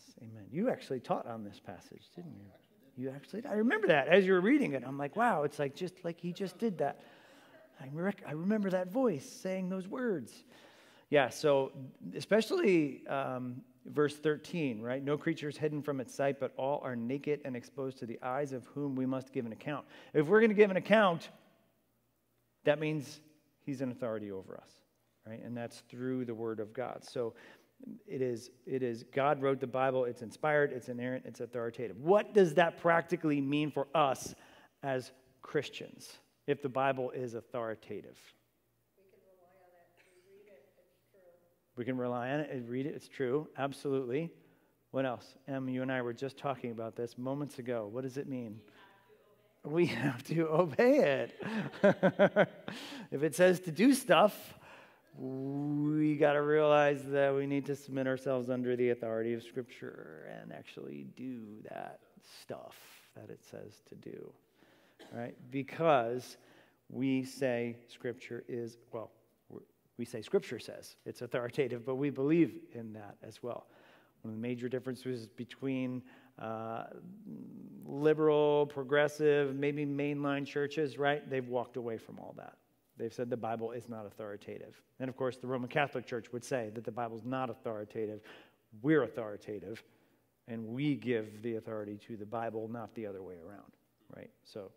Yes, 0.00 0.14
amen. 0.22 0.46
You 0.50 0.70
actually 0.70 1.00
taught 1.00 1.26
on 1.26 1.44
this 1.44 1.60
passage, 1.60 2.04
didn't 2.14 2.34
you? 2.34 2.46
You 2.96 3.10
actually, 3.10 3.44
I 3.46 3.54
remember 3.54 3.86
that 3.88 4.08
as 4.08 4.26
you 4.26 4.32
were 4.32 4.40
reading 4.40 4.72
it. 4.72 4.82
I'm 4.86 4.98
like, 4.98 5.16
wow, 5.16 5.42
it's 5.44 5.58
like 5.58 5.74
just 5.74 6.04
like 6.04 6.20
he 6.20 6.32
just 6.32 6.58
did 6.58 6.78
that. 6.78 7.00
I, 7.80 7.88
rec- 7.92 8.22
I 8.26 8.32
remember 8.32 8.70
that 8.70 8.92
voice 8.92 9.24
saying 9.24 9.68
those 9.70 9.88
words. 9.88 10.44
Yeah, 11.08 11.30
so 11.30 11.72
especially 12.14 13.06
um, 13.08 13.62
verse 13.86 14.16
13, 14.16 14.82
right? 14.82 15.02
No 15.02 15.16
creature 15.16 15.48
is 15.48 15.56
hidden 15.56 15.82
from 15.82 15.98
its 16.00 16.14
sight, 16.14 16.38
but 16.38 16.52
all 16.56 16.80
are 16.84 16.94
naked 16.94 17.40
and 17.44 17.56
exposed 17.56 17.98
to 17.98 18.06
the 18.06 18.18
eyes 18.22 18.52
of 18.52 18.66
whom 18.66 18.94
we 18.94 19.06
must 19.06 19.32
give 19.32 19.46
an 19.46 19.52
account. 19.52 19.86
If 20.12 20.26
we're 20.26 20.40
going 20.40 20.50
to 20.50 20.54
give 20.54 20.70
an 20.70 20.76
account, 20.76 21.30
that 22.64 22.78
means 22.78 23.20
he's 23.64 23.80
an 23.80 23.90
authority 23.90 24.30
over 24.30 24.56
us, 24.56 24.70
right? 25.26 25.42
And 25.42 25.56
that's 25.56 25.80
through 25.88 26.26
the 26.26 26.34
word 26.34 26.60
of 26.60 26.74
God. 26.74 27.02
So 27.02 27.34
it 28.06 28.22
is, 28.22 28.50
it 28.66 28.82
is 28.82 29.04
God 29.14 29.42
wrote 29.42 29.60
the 29.60 29.66
Bible, 29.66 30.04
it's 30.04 30.22
inspired, 30.22 30.72
it's 30.72 30.88
inerrant, 30.88 31.24
it's 31.26 31.40
authoritative. 31.40 31.98
What 32.00 32.34
does 32.34 32.54
that 32.54 32.78
practically 32.80 33.40
mean 33.40 33.70
for 33.70 33.86
us 33.94 34.34
as 34.82 35.12
Christians 35.42 36.18
if 36.46 36.62
the 36.62 36.68
Bible 36.68 37.10
is 37.10 37.34
authoritative? 37.34 38.18
We 38.96 39.04
can 39.14 39.16
rely 39.16 39.50
on 39.50 39.60
it 40.00 40.10
read 40.28 40.46
it, 40.46 40.54
it's 40.86 41.08
true. 41.08 41.76
We 41.76 41.84
can 41.84 41.96
rely 41.98 42.30
on 42.30 42.40
it 42.40 42.50
and 42.50 42.68
read 42.68 42.86
it, 42.86 42.94
it's 42.94 43.08
true, 43.08 43.48
absolutely. 43.56 44.30
What 44.90 45.06
else? 45.06 45.36
Em, 45.46 45.68
you 45.68 45.82
and 45.82 45.92
I 45.92 46.02
were 46.02 46.12
just 46.12 46.36
talking 46.36 46.72
about 46.72 46.96
this 46.96 47.16
moments 47.16 47.58
ago. 47.60 47.88
What 47.90 48.02
does 48.02 48.16
it 48.16 48.28
mean? 48.28 48.60
We 49.62 49.86
have 49.86 50.24
to 50.24 50.48
obey 50.48 50.98
it. 50.98 51.42
if 53.12 53.22
it 53.22 53.34
says 53.34 53.60
to 53.60 53.70
do 53.70 53.92
stuff, 53.92 54.54
we 55.16 56.16
got 56.16 56.34
to 56.34 56.42
realize 56.42 57.02
that 57.06 57.34
we 57.34 57.46
need 57.46 57.66
to 57.66 57.76
submit 57.76 58.06
ourselves 58.06 58.50
under 58.50 58.76
the 58.76 58.90
authority 58.90 59.34
of 59.34 59.42
Scripture 59.42 60.30
and 60.40 60.52
actually 60.52 61.06
do 61.16 61.42
that 61.68 62.00
stuff 62.40 62.76
that 63.16 63.30
it 63.30 63.40
says 63.44 63.82
to 63.88 63.94
do, 63.96 64.32
right? 65.12 65.34
Because 65.50 66.36
we 66.88 67.24
say 67.24 67.76
Scripture 67.88 68.44
is, 68.48 68.78
well, 68.92 69.10
we 69.98 70.04
say 70.04 70.22
Scripture 70.22 70.58
says 70.58 70.96
it's 71.04 71.22
authoritative, 71.22 71.84
but 71.84 71.96
we 71.96 72.10
believe 72.10 72.60
in 72.74 72.92
that 72.94 73.16
as 73.22 73.42
well. 73.42 73.66
One 74.22 74.34
of 74.34 74.40
the 74.40 74.42
major 74.42 74.68
differences 74.68 75.26
between 75.26 76.02
uh, 76.38 76.84
liberal, 77.84 78.66
progressive, 78.66 79.54
maybe 79.54 79.84
mainline 79.84 80.46
churches, 80.46 80.98
right? 80.98 81.28
They've 81.28 81.48
walked 81.48 81.76
away 81.76 81.98
from 81.98 82.18
all 82.18 82.34
that. 82.38 82.54
They've 83.00 83.12
said 83.12 83.30
the 83.30 83.36
Bible 83.36 83.72
is 83.72 83.88
not 83.88 84.04
authoritative. 84.04 84.78
And 85.00 85.08
of 85.08 85.16
course, 85.16 85.38
the 85.38 85.46
Roman 85.46 85.70
Catholic 85.70 86.04
Church 86.04 86.30
would 86.34 86.44
say 86.44 86.70
that 86.74 86.84
the 86.84 86.92
Bible 86.92 87.16
is 87.16 87.24
not 87.24 87.48
authoritative. 87.48 88.20
We're 88.82 89.04
authoritative, 89.04 89.82
and 90.46 90.66
we 90.66 90.96
give 90.96 91.40
the 91.40 91.56
authority 91.56 91.98
to 92.06 92.18
the 92.18 92.26
Bible, 92.26 92.68
not 92.68 92.94
the 92.94 93.06
other 93.06 93.22
way 93.22 93.36
around, 93.42 93.72
right? 94.14 94.28
So 94.44 94.70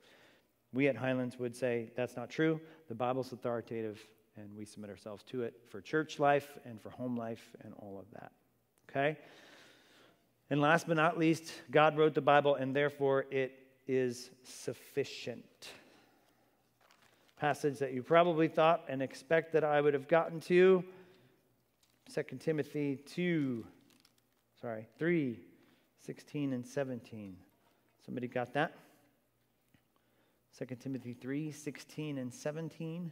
we 0.72 0.88
at 0.88 0.96
Highlands 0.96 1.38
would 1.38 1.54
say 1.54 1.92
that's 1.98 2.16
not 2.16 2.30
true. 2.30 2.62
The 2.88 2.96
Bible's 2.96 3.34
authoritative, 3.34 4.00
and 4.38 4.56
we 4.56 4.64
submit 4.64 4.90
ourselves 4.90 5.24
to 5.24 5.44
it 5.44 5.56
for 5.68 5.82
church 5.82 6.18
life 6.18 6.58
and 6.64 6.82
for 6.82 6.92
home 6.92 7.18
life 7.18 7.52
and 7.62 7.74
all 7.80 8.00
of 8.00 8.06
that, 8.20 8.32
okay? 8.90 9.18
And 10.50 10.62
last 10.62 10.88
but 10.88 10.96
not 10.96 11.20
least, 11.20 11.52
God 11.72 11.98
wrote 11.98 12.14
the 12.14 12.22
Bible, 12.22 12.56
and 12.56 12.74
therefore 12.74 13.26
it 13.32 13.60
is 13.86 14.32
sufficient 14.44 15.44
passage 17.44 17.78
that 17.80 17.92
you 17.92 18.02
probably 18.02 18.48
thought 18.48 18.86
and 18.88 19.02
expect 19.02 19.52
that 19.52 19.66
I 19.66 19.82
would 19.82 19.94
have 19.94 20.08
gotten 20.08 20.40
to. 20.42 20.82
2 22.14 22.24
Timothy 22.40 22.96
2, 23.06 23.66
sorry, 24.62 24.88
3, 24.98 25.38
16 26.06 26.54
and 26.54 26.66
17. 26.66 27.36
Somebody 28.06 28.30
got 28.30 28.54
that? 28.54 28.74
2 30.58 30.74
Timothy 30.76 31.12
3, 31.12 31.52
16 31.52 32.18
and 32.18 32.34
17. 32.34 33.12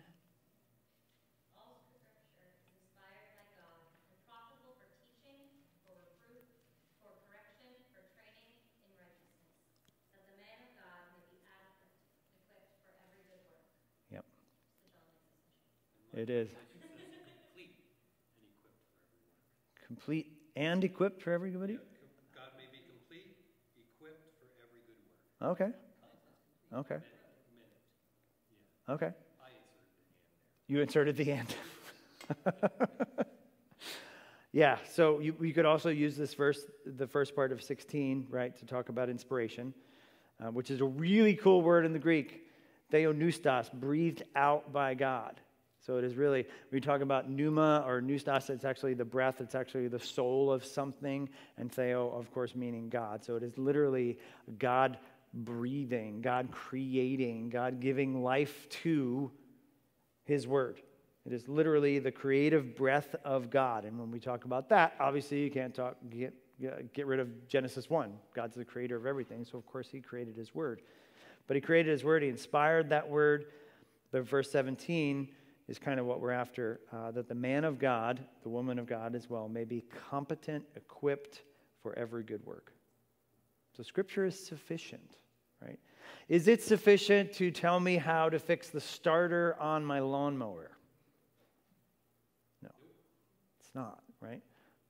It 16.21 16.29
is. 16.29 16.49
Complete 19.87 20.31
and 20.55 20.83
equipped 20.83 21.23
for 21.23 21.31
everybody? 21.31 21.79
God 22.35 22.49
may 22.55 22.65
be 22.71 22.77
complete, 22.87 23.35
equipped 23.75 24.21
for 24.37 24.61
every 24.61 24.81
good 24.85 24.99
work. 25.41 25.59
Okay. 25.59 26.93
Okay. 26.93 27.03
Okay. 28.87 29.15
You 30.67 30.81
inserted 30.81 31.17
the 31.17 31.31
end. 31.31 31.55
yeah, 34.51 34.77
so 34.91 35.17
you, 35.21 35.35
you, 35.41 35.55
could 35.55 35.65
also 35.65 35.89
use 35.89 36.15
this 36.15 36.35
verse, 36.35 36.67
the 36.85 37.07
first 37.07 37.35
part 37.35 37.51
of 37.51 37.63
16, 37.63 38.27
right, 38.29 38.55
to 38.59 38.65
talk 38.67 38.89
about 38.89 39.09
inspiration, 39.09 39.73
uh, 40.39 40.51
which 40.51 40.69
is 40.69 40.81
a 40.81 40.85
really 40.85 41.33
cool 41.33 41.63
word 41.63 41.83
in 41.83 41.93
the 41.93 41.99
Greek. 41.99 42.43
Theopneustos, 42.93 43.73
breathed 43.73 44.21
out 44.35 44.71
by 44.71 44.93
God. 44.93 45.41
So 45.85 45.97
it 45.97 46.03
is 46.03 46.15
really, 46.15 46.45
we 46.71 46.79
talk 46.79 47.01
about 47.01 47.29
pneuma 47.29 47.83
or 47.87 48.01
pneustos, 48.01 48.51
it's 48.51 48.65
actually 48.65 48.93
the 48.93 49.05
breath, 49.05 49.41
it's 49.41 49.55
actually 49.55 49.87
the 49.87 49.99
soul 49.99 50.51
of 50.51 50.63
something, 50.63 51.27
and 51.57 51.71
theo, 51.71 52.09
of 52.09 52.31
course, 52.31 52.55
meaning 52.55 52.87
God. 52.87 53.23
So 53.23 53.35
it 53.35 53.41
is 53.41 53.57
literally 53.57 54.19
God 54.59 54.99
breathing, 55.33 56.21
God 56.21 56.51
creating, 56.51 57.49
God 57.49 57.79
giving 57.79 58.21
life 58.21 58.69
to 58.83 59.31
His 60.23 60.47
Word. 60.47 60.81
It 61.25 61.33
is 61.33 61.47
literally 61.47 61.97
the 61.97 62.11
creative 62.11 62.75
breath 62.75 63.15
of 63.25 63.49
God. 63.49 63.85
And 63.85 63.99
when 63.99 64.11
we 64.11 64.19
talk 64.19 64.45
about 64.45 64.69
that, 64.69 64.95
obviously 64.99 65.39
you 65.39 65.49
can't 65.49 65.73
talk, 65.73 65.97
get, 66.11 66.33
get 66.93 67.07
rid 67.07 67.19
of 67.19 67.47
Genesis 67.47 67.89
1. 67.89 68.13
God's 68.35 68.55
the 68.55 68.65
creator 68.65 68.97
of 68.97 69.07
everything, 69.07 69.45
so 69.45 69.57
of 69.57 69.65
course 69.65 69.89
he 69.91 69.99
created 69.99 70.35
his 70.35 70.53
word. 70.53 70.81
But 71.47 71.55
he 71.55 71.61
created 71.61 71.89
his 71.89 72.03
word, 72.03 72.21
he 72.21 72.29
inspired 72.29 72.89
that 72.89 73.09
word. 73.09 73.45
But 74.11 74.27
verse 74.27 74.51
17 74.51 75.29
is 75.71 75.79
kind 75.79 76.01
of 76.01 76.05
what 76.05 76.19
we're 76.19 76.31
after 76.31 76.81
uh, 76.91 77.11
that 77.11 77.29
the 77.29 77.35
man 77.35 77.63
of 77.63 77.79
God, 77.79 78.19
the 78.43 78.49
woman 78.49 78.77
of 78.77 78.85
God 78.85 79.15
as 79.15 79.29
well, 79.29 79.47
may 79.47 79.63
be 79.63 79.85
competent, 80.09 80.65
equipped 80.75 81.43
for 81.81 81.97
every 81.97 82.23
good 82.23 82.45
work. 82.45 82.73
So 83.75 83.81
scripture 83.81 84.25
is 84.25 84.37
sufficient, 84.37 85.15
right? 85.61 85.79
Is 86.27 86.49
it 86.49 86.61
sufficient 86.61 87.31
to 87.33 87.51
tell 87.51 87.79
me 87.79 87.95
how 87.95 88.27
to 88.27 88.37
fix 88.37 88.67
the 88.67 88.81
starter 88.81 89.55
on 89.61 89.85
my 89.85 90.01
lawnmower? 90.01 90.71
No, 92.61 92.69
it's 93.61 93.73
not, 93.73 94.03
right? 94.19 94.41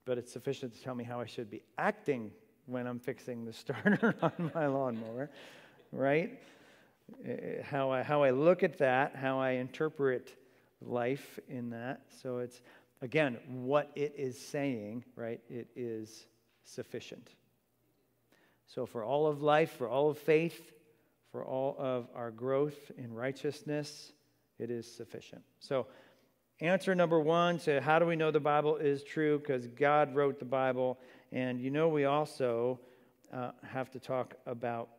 But 0.06 0.18
it's 0.18 0.34
sufficient 0.34 0.74
to 0.74 0.82
tell 0.82 0.96
me 0.96 1.04
how 1.04 1.22
I 1.22 1.28
should 1.28 1.52
be 1.52 1.62
acting 1.78 2.32
when 2.66 2.88
I'm 2.88 3.00
fixing 3.00 3.46
the 3.46 3.54
starter 3.64 4.16
on 4.24 4.52
my 4.56 4.66
lawnmower, 4.66 5.30
right? 5.92 6.42
Eh, 7.24 7.62
how 7.62 7.92
I, 7.92 8.02
how 8.02 8.24
I 8.24 8.32
look 8.32 8.64
at 8.64 8.80
that, 8.80 9.16
how 9.16 9.40
I 9.40 9.52
interpret 9.52 10.38
life 10.82 11.40
in 11.48 11.70
that. 11.72 12.02
So 12.22 12.40
it's, 12.40 12.62
again, 13.02 13.38
what 13.48 13.92
it 13.96 14.14
is 14.18 14.40
saying, 14.40 15.06
right? 15.16 15.42
It 15.50 15.68
is 15.76 16.26
sufficient. 16.64 17.30
So 18.68 18.86
for 18.86 19.04
all 19.04 19.28
of 19.28 19.42
life, 19.42 19.72
for 19.72 19.88
all 19.88 20.10
of 20.10 20.18
faith, 20.18 20.72
for 21.32 21.46
all 21.46 21.76
of 21.78 22.08
our 22.16 22.32
growth 22.32 22.92
in 22.98 23.14
righteousness, 23.14 24.12
it 24.60 24.70
is 24.70 24.90
sufficient. 24.90 25.42
So, 25.60 25.88
answer 26.60 26.94
number 26.94 27.20
one 27.20 27.58
to 27.60 27.82
how 27.82 28.00
do 28.00 28.06
we 28.06 28.16
know 28.16 28.32
the 28.32 28.40
Bible 28.40 28.78
is 28.78 29.04
true? 29.04 29.40
Because 29.40 29.66
God 29.66 30.16
wrote 30.16 30.40
the 30.40 30.46
Bible. 30.46 31.00
And 31.32 31.60
you 31.60 31.72
know, 31.72 31.90
we 31.90 32.06
also 32.06 32.80
uh, 33.34 33.52
have 33.64 33.90
to 33.92 34.00
talk 34.00 34.36
about 34.46 34.90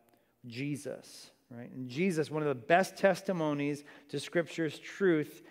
Jesus, 0.45 1.31
right? 1.49 1.71
And 1.71 1.87
Jesus, 1.87 2.29
one 2.29 2.41
of 2.41 2.49
the 2.49 2.55
best 2.55 2.97
testimonies 2.97 3.83
to 4.09 4.19
Scripture's 4.19 4.77
truth 4.79 5.43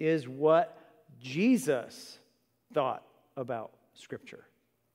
is 0.00 0.26
what 0.26 0.76
Jesus 1.20 2.18
thought 2.72 3.04
about 3.36 3.72
Scripture. 3.94 4.44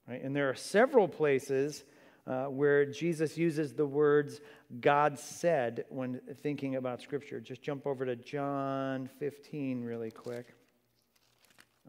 Right? 0.08 0.22
And 0.22 0.36
there 0.36 0.50
are 0.50 0.56
several 0.56 1.08
places 1.08 1.84
uh, 2.28 2.46
where 2.46 2.86
Jesus 2.86 3.38
uses 3.38 3.74
the 3.74 3.86
words 3.86 4.42
God 4.82 5.20
said 5.20 5.86
when 5.90 6.20
thinking 6.42 6.76
about 6.76 7.02
Scripture. 7.02 7.40
Just 7.40 7.62
jump 7.62 7.86
over 7.86 8.06
to 8.06 8.16
John 8.16 9.10
15 9.20 9.84
really 9.84 10.12
quick. 10.12 10.54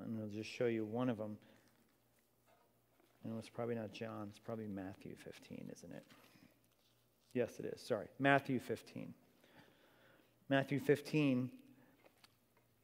And 0.04 0.20
I'll 0.20 0.28
just 0.28 0.50
show 0.50 0.66
you 0.66 0.84
one 0.84 1.08
of 1.08 1.16
them. 1.16 1.38
No, 3.24 3.38
it's 3.38 3.48
probably 3.48 3.74
not 3.74 3.92
John. 3.92 4.28
It's 4.30 4.38
probably 4.38 4.68
Matthew 4.68 5.14
15, 5.16 5.70
isn't 5.74 5.92
it? 5.92 6.04
Yes, 7.32 7.58
it 7.58 7.64
is. 7.66 7.80
Sorry. 7.80 8.06
Matthew 8.18 8.60
15. 8.60 9.12
Matthew 10.48 10.78
15 10.78 11.50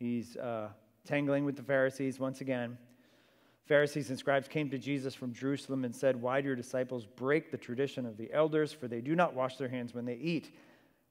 He's 0.03 0.37
uh, 0.37 0.67
tangling 1.05 1.45
with 1.45 1.55
the 1.55 1.63
Pharisees 1.63 2.19
once 2.19 2.41
again. 2.41 2.77
Pharisees 3.67 4.11
and 4.11 4.19
scribes 4.19 4.49
came 4.49 4.69
to 4.71 4.77
Jesus 4.77 5.15
from 5.15 5.33
Jerusalem 5.33 5.85
and 5.85 5.95
said, 5.95 6.21
Why 6.21 6.41
do 6.41 6.49
your 6.49 6.57
disciples 6.57 7.07
break 7.07 7.53
the 7.53 7.57
tradition 7.57 8.05
of 8.05 8.17
the 8.17 8.29
elders? 8.33 8.73
For 8.73 8.89
they 8.89 9.01
do 9.01 9.15
not 9.15 9.35
wash 9.35 9.59
their 9.59 9.69
hands 9.69 9.95
when 9.95 10.05
they 10.05 10.17
eat. 10.17 10.57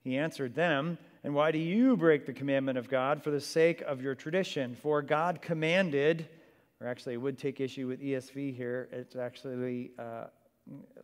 He 0.04 0.18
answered 0.18 0.56
them, 0.56 0.98
And 1.24 1.34
why 1.34 1.52
do 1.52 1.58
you 1.58 1.96
break 1.96 2.26
the 2.26 2.34
commandment 2.34 2.78
of 2.78 2.90
God 2.90 3.24
for 3.24 3.32
the 3.32 3.40
sake 3.40 3.80
of 3.80 4.02
your 4.02 4.14
tradition? 4.14 4.76
For 4.76 5.02
God 5.02 5.42
commanded, 5.42 6.28
or 6.82 6.88
actually, 6.88 7.14
it 7.14 7.22
would 7.22 7.38
take 7.38 7.62
issue 7.62 7.88
with 7.88 8.02
ESV 8.02 8.54
here. 8.54 8.90
It's 8.92 9.16
actually 9.16 9.92
uh, 9.98 10.26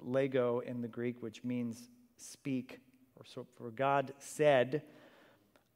lego 0.01 0.59
in 0.59 0.81
the 0.81 0.89
Greek, 0.89 1.23
which 1.23 1.41
means 1.45 1.87
speak. 2.17 2.81
Or 3.15 3.23
so, 3.23 3.47
for 3.55 3.71
God 3.71 4.13
said, 4.19 4.83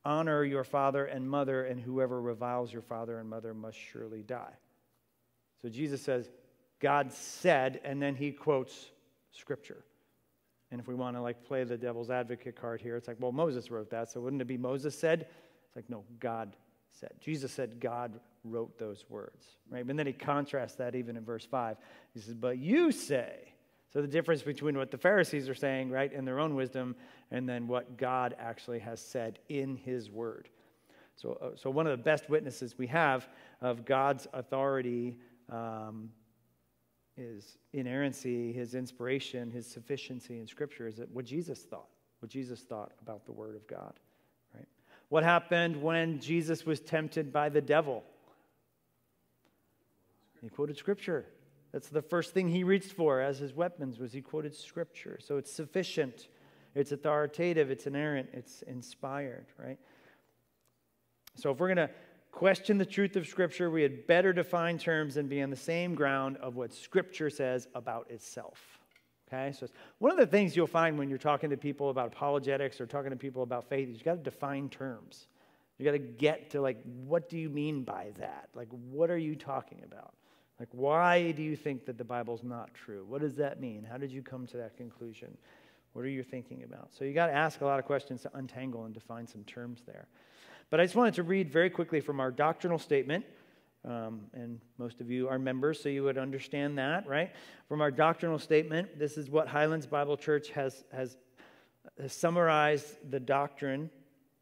Honor 0.03 0.43
your 0.43 0.63
father 0.63 1.05
and 1.05 1.29
mother, 1.29 1.63
and 1.63 1.79
whoever 1.79 2.19
reviles 2.19 2.73
your 2.73 2.81
father 2.81 3.19
and 3.19 3.29
mother 3.29 3.53
must 3.53 3.77
surely 3.77 4.23
die. 4.23 4.53
So 5.61 5.69
Jesus 5.69 6.01
says, 6.01 6.29
God 6.79 7.13
said, 7.13 7.79
and 7.83 8.01
then 8.01 8.15
he 8.15 8.31
quotes 8.31 8.89
scripture. 9.31 9.83
And 10.71 10.79
if 10.79 10.87
we 10.87 10.95
want 10.95 11.15
to 11.17 11.21
like 11.21 11.43
play 11.43 11.63
the 11.63 11.77
devil's 11.77 12.09
advocate 12.09 12.59
card 12.59 12.81
here, 12.81 12.95
it's 12.95 13.07
like, 13.07 13.17
well, 13.19 13.31
Moses 13.31 13.69
wrote 13.69 13.91
that, 13.91 14.09
so 14.09 14.21
wouldn't 14.21 14.41
it 14.41 14.47
be 14.47 14.57
Moses 14.57 14.97
said? 14.97 15.27
It's 15.67 15.75
like, 15.75 15.89
no, 15.89 16.03
God 16.19 16.55
said. 16.99 17.11
Jesus 17.19 17.51
said 17.51 17.79
God 17.79 18.19
wrote 18.43 18.79
those 18.79 19.05
words, 19.09 19.45
right? 19.69 19.85
And 19.85 19.99
then 19.99 20.07
he 20.07 20.13
contrasts 20.13 20.75
that 20.77 20.95
even 20.95 21.17
in 21.17 21.23
verse 21.23 21.45
5. 21.45 21.77
He 22.13 22.21
says, 22.21 22.33
but 22.33 22.57
you 22.57 22.91
say, 22.91 23.53
so 23.91 24.01
the 24.01 24.07
difference 24.07 24.41
between 24.41 24.77
what 24.77 24.89
the 24.89 24.97
Pharisees 24.97 25.49
are 25.49 25.55
saying, 25.55 25.89
right, 25.89 26.11
in 26.11 26.23
their 26.23 26.39
own 26.39 26.55
wisdom, 26.55 26.95
and 27.29 27.47
then 27.47 27.67
what 27.67 27.97
God 27.97 28.35
actually 28.39 28.79
has 28.79 29.01
said 29.01 29.39
in 29.49 29.75
His 29.75 30.09
Word. 30.09 30.47
So, 31.17 31.37
uh, 31.41 31.57
so 31.57 31.69
one 31.69 31.87
of 31.87 31.91
the 31.91 32.03
best 32.03 32.29
witnesses 32.29 32.77
we 32.77 32.87
have 32.87 33.27
of 33.59 33.83
God's 33.83 34.27
authority 34.31 35.17
um, 35.49 36.09
is 37.17 37.57
inerrancy, 37.73 38.53
His 38.53 38.75
inspiration, 38.75 39.51
His 39.51 39.67
sufficiency 39.67 40.39
in 40.39 40.47
Scripture 40.47 40.87
is 40.87 41.01
what 41.11 41.25
Jesus 41.25 41.59
thought, 41.59 41.89
what 42.19 42.31
Jesus 42.31 42.61
thought 42.61 42.93
about 43.01 43.25
the 43.25 43.33
Word 43.33 43.57
of 43.57 43.67
God. 43.67 43.99
Right? 44.55 44.67
What 45.09 45.25
happened 45.25 45.75
when 45.75 46.21
Jesus 46.21 46.65
was 46.65 46.79
tempted 46.79 47.33
by 47.33 47.49
the 47.49 47.61
devil? 47.61 48.05
He 50.41 50.47
quoted 50.47 50.77
Scripture. 50.77 51.25
That's 51.71 51.87
the 51.87 52.01
first 52.01 52.33
thing 52.33 52.49
he 52.49 52.63
reached 52.63 52.91
for 52.91 53.21
as 53.21 53.39
his 53.39 53.53
weapons 53.53 53.99
was 53.99 54.11
he 54.11 54.21
quoted 54.21 54.55
scripture. 54.55 55.19
So 55.21 55.37
it's 55.37 55.51
sufficient, 55.51 56.27
it's 56.75 56.91
authoritative, 56.91 57.71
it's 57.71 57.87
inerrant, 57.87 58.29
it's 58.33 58.61
inspired, 58.63 59.45
right? 59.57 59.79
So 61.35 61.51
if 61.51 61.59
we're 61.59 61.73
going 61.73 61.87
to 61.87 61.89
question 62.31 62.77
the 62.77 62.85
truth 62.85 63.15
of 63.15 63.27
scripture, 63.27 63.69
we 63.69 63.83
had 63.83 64.05
better 64.07 64.33
define 64.33 64.77
terms 64.77 65.17
and 65.17 65.29
be 65.29 65.41
on 65.41 65.49
the 65.49 65.55
same 65.55 65.95
ground 65.95 66.37
of 66.37 66.55
what 66.55 66.73
scripture 66.73 67.29
says 67.29 67.67
about 67.73 68.09
itself. 68.09 68.79
Okay? 69.27 69.53
So 69.53 69.67
one 69.99 70.11
of 70.11 70.17
the 70.17 70.27
things 70.27 70.55
you'll 70.55 70.67
find 70.67 70.97
when 70.97 71.09
you're 71.09 71.17
talking 71.17 71.49
to 71.51 71.57
people 71.57 71.89
about 71.89 72.07
apologetics 72.07 72.81
or 72.81 72.85
talking 72.85 73.11
to 73.11 73.17
people 73.17 73.43
about 73.43 73.69
faith 73.69 73.89
is 73.89 73.97
you 73.97 74.03
got 74.03 74.15
to 74.15 74.23
define 74.23 74.69
terms. 74.69 75.27
You 75.77 75.85
got 75.85 75.91
to 75.91 75.99
get 75.99 76.51
to 76.51 76.61
like 76.61 76.77
what 77.05 77.29
do 77.29 77.37
you 77.37 77.49
mean 77.49 77.83
by 77.83 78.11
that? 78.19 78.49
Like 78.53 78.67
what 78.69 79.09
are 79.09 79.17
you 79.17 79.35
talking 79.35 79.81
about? 79.85 80.13
Like, 80.61 80.69
why 80.73 81.31
do 81.31 81.41
you 81.41 81.55
think 81.55 81.87
that 81.87 81.97
the 81.97 82.03
Bible's 82.03 82.43
not 82.43 82.71
true? 82.75 83.03
What 83.07 83.21
does 83.21 83.35
that 83.37 83.59
mean? 83.59 83.83
How 83.83 83.97
did 83.97 84.11
you 84.11 84.21
come 84.21 84.45
to 84.45 84.57
that 84.57 84.77
conclusion? 84.77 85.35
What 85.93 86.05
are 86.05 86.09
you 86.09 86.21
thinking 86.21 86.61
about? 86.61 86.89
So 86.93 87.03
you 87.03 87.15
got 87.15 87.27
to 87.27 87.33
ask 87.33 87.61
a 87.61 87.65
lot 87.65 87.79
of 87.79 87.85
questions 87.85 88.21
to 88.21 88.31
untangle 88.35 88.85
and 88.85 88.93
define 88.93 89.25
some 89.25 89.43
terms 89.45 89.81
there. 89.87 90.05
But 90.69 90.79
I 90.79 90.83
just 90.83 90.95
wanted 90.95 91.15
to 91.15 91.23
read 91.23 91.49
very 91.49 91.71
quickly 91.71 91.99
from 91.99 92.19
our 92.19 92.29
doctrinal 92.29 92.77
statement. 92.77 93.25
Um, 93.83 94.21
and 94.35 94.59
most 94.77 95.01
of 95.01 95.09
you 95.09 95.27
are 95.29 95.39
members, 95.39 95.81
so 95.81 95.89
you 95.89 96.03
would 96.03 96.19
understand 96.19 96.77
that, 96.77 97.07
right? 97.07 97.31
From 97.67 97.81
our 97.81 97.89
doctrinal 97.89 98.37
statement, 98.37 98.99
this 98.99 99.17
is 99.17 99.31
what 99.31 99.47
Highlands 99.47 99.87
Bible 99.87 100.15
Church 100.15 100.49
has, 100.49 100.83
has, 100.93 101.17
has 101.99 102.13
summarized 102.13 103.09
the 103.09 103.19
doctrine 103.19 103.89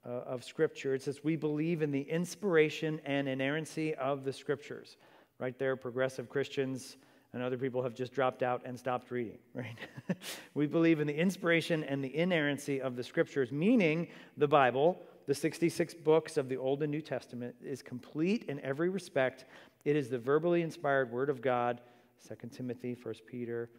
uh, 0.06 0.10
of 0.10 0.44
Scripture. 0.44 0.94
It 0.96 1.02
says, 1.02 1.22
We 1.24 1.38
believe 1.38 1.82
in 1.82 1.92
the 1.94 2.02
inspiration 2.02 3.00
and 3.06 3.30
inerrancy 3.30 3.96
of 3.96 4.26
the 4.26 4.34
Scriptures 4.34 4.98
right 5.40 5.58
there, 5.58 5.76
progressive 5.76 6.30
Christians 6.30 6.98
and 7.34 7.44
other 7.44 7.58
people 7.58 7.82
have 7.84 7.94
just 7.94 8.12
dropped 8.12 8.44
out 8.44 8.62
and 8.66 8.78
stopped 8.78 9.12
reading, 9.12 9.38
right? 9.54 9.78
we 10.54 10.68
believe 10.68 11.00
in 11.00 11.08
the 11.08 11.16
inspiration 11.16 11.84
and 11.84 12.04
the 12.04 12.16
inerrancy 12.16 12.82
of 12.82 12.96
the 12.96 13.04
scriptures, 13.04 13.52
meaning 13.52 14.08
the 14.38 14.48
Bible, 14.48 15.00
the 15.28 15.36
66 15.36 15.94
books 15.96 16.38
of 16.38 16.50
the 16.50 16.58
Old 16.58 16.82
and 16.84 16.92
New 16.92 17.02
Testament, 17.02 17.56
is 17.64 17.82
complete 17.82 18.46
in 18.46 18.60
every 18.62 18.90
respect. 18.90 19.46
It 19.86 19.96
is 19.96 20.10
the 20.10 20.20
verbally 20.20 20.62
inspired 20.62 21.12
Word 21.12 21.30
of 21.30 21.42
God, 21.42 21.82
2 22.28 22.36
Timothy, 22.50 22.98
1 23.02 23.16
Peter. 23.28 23.70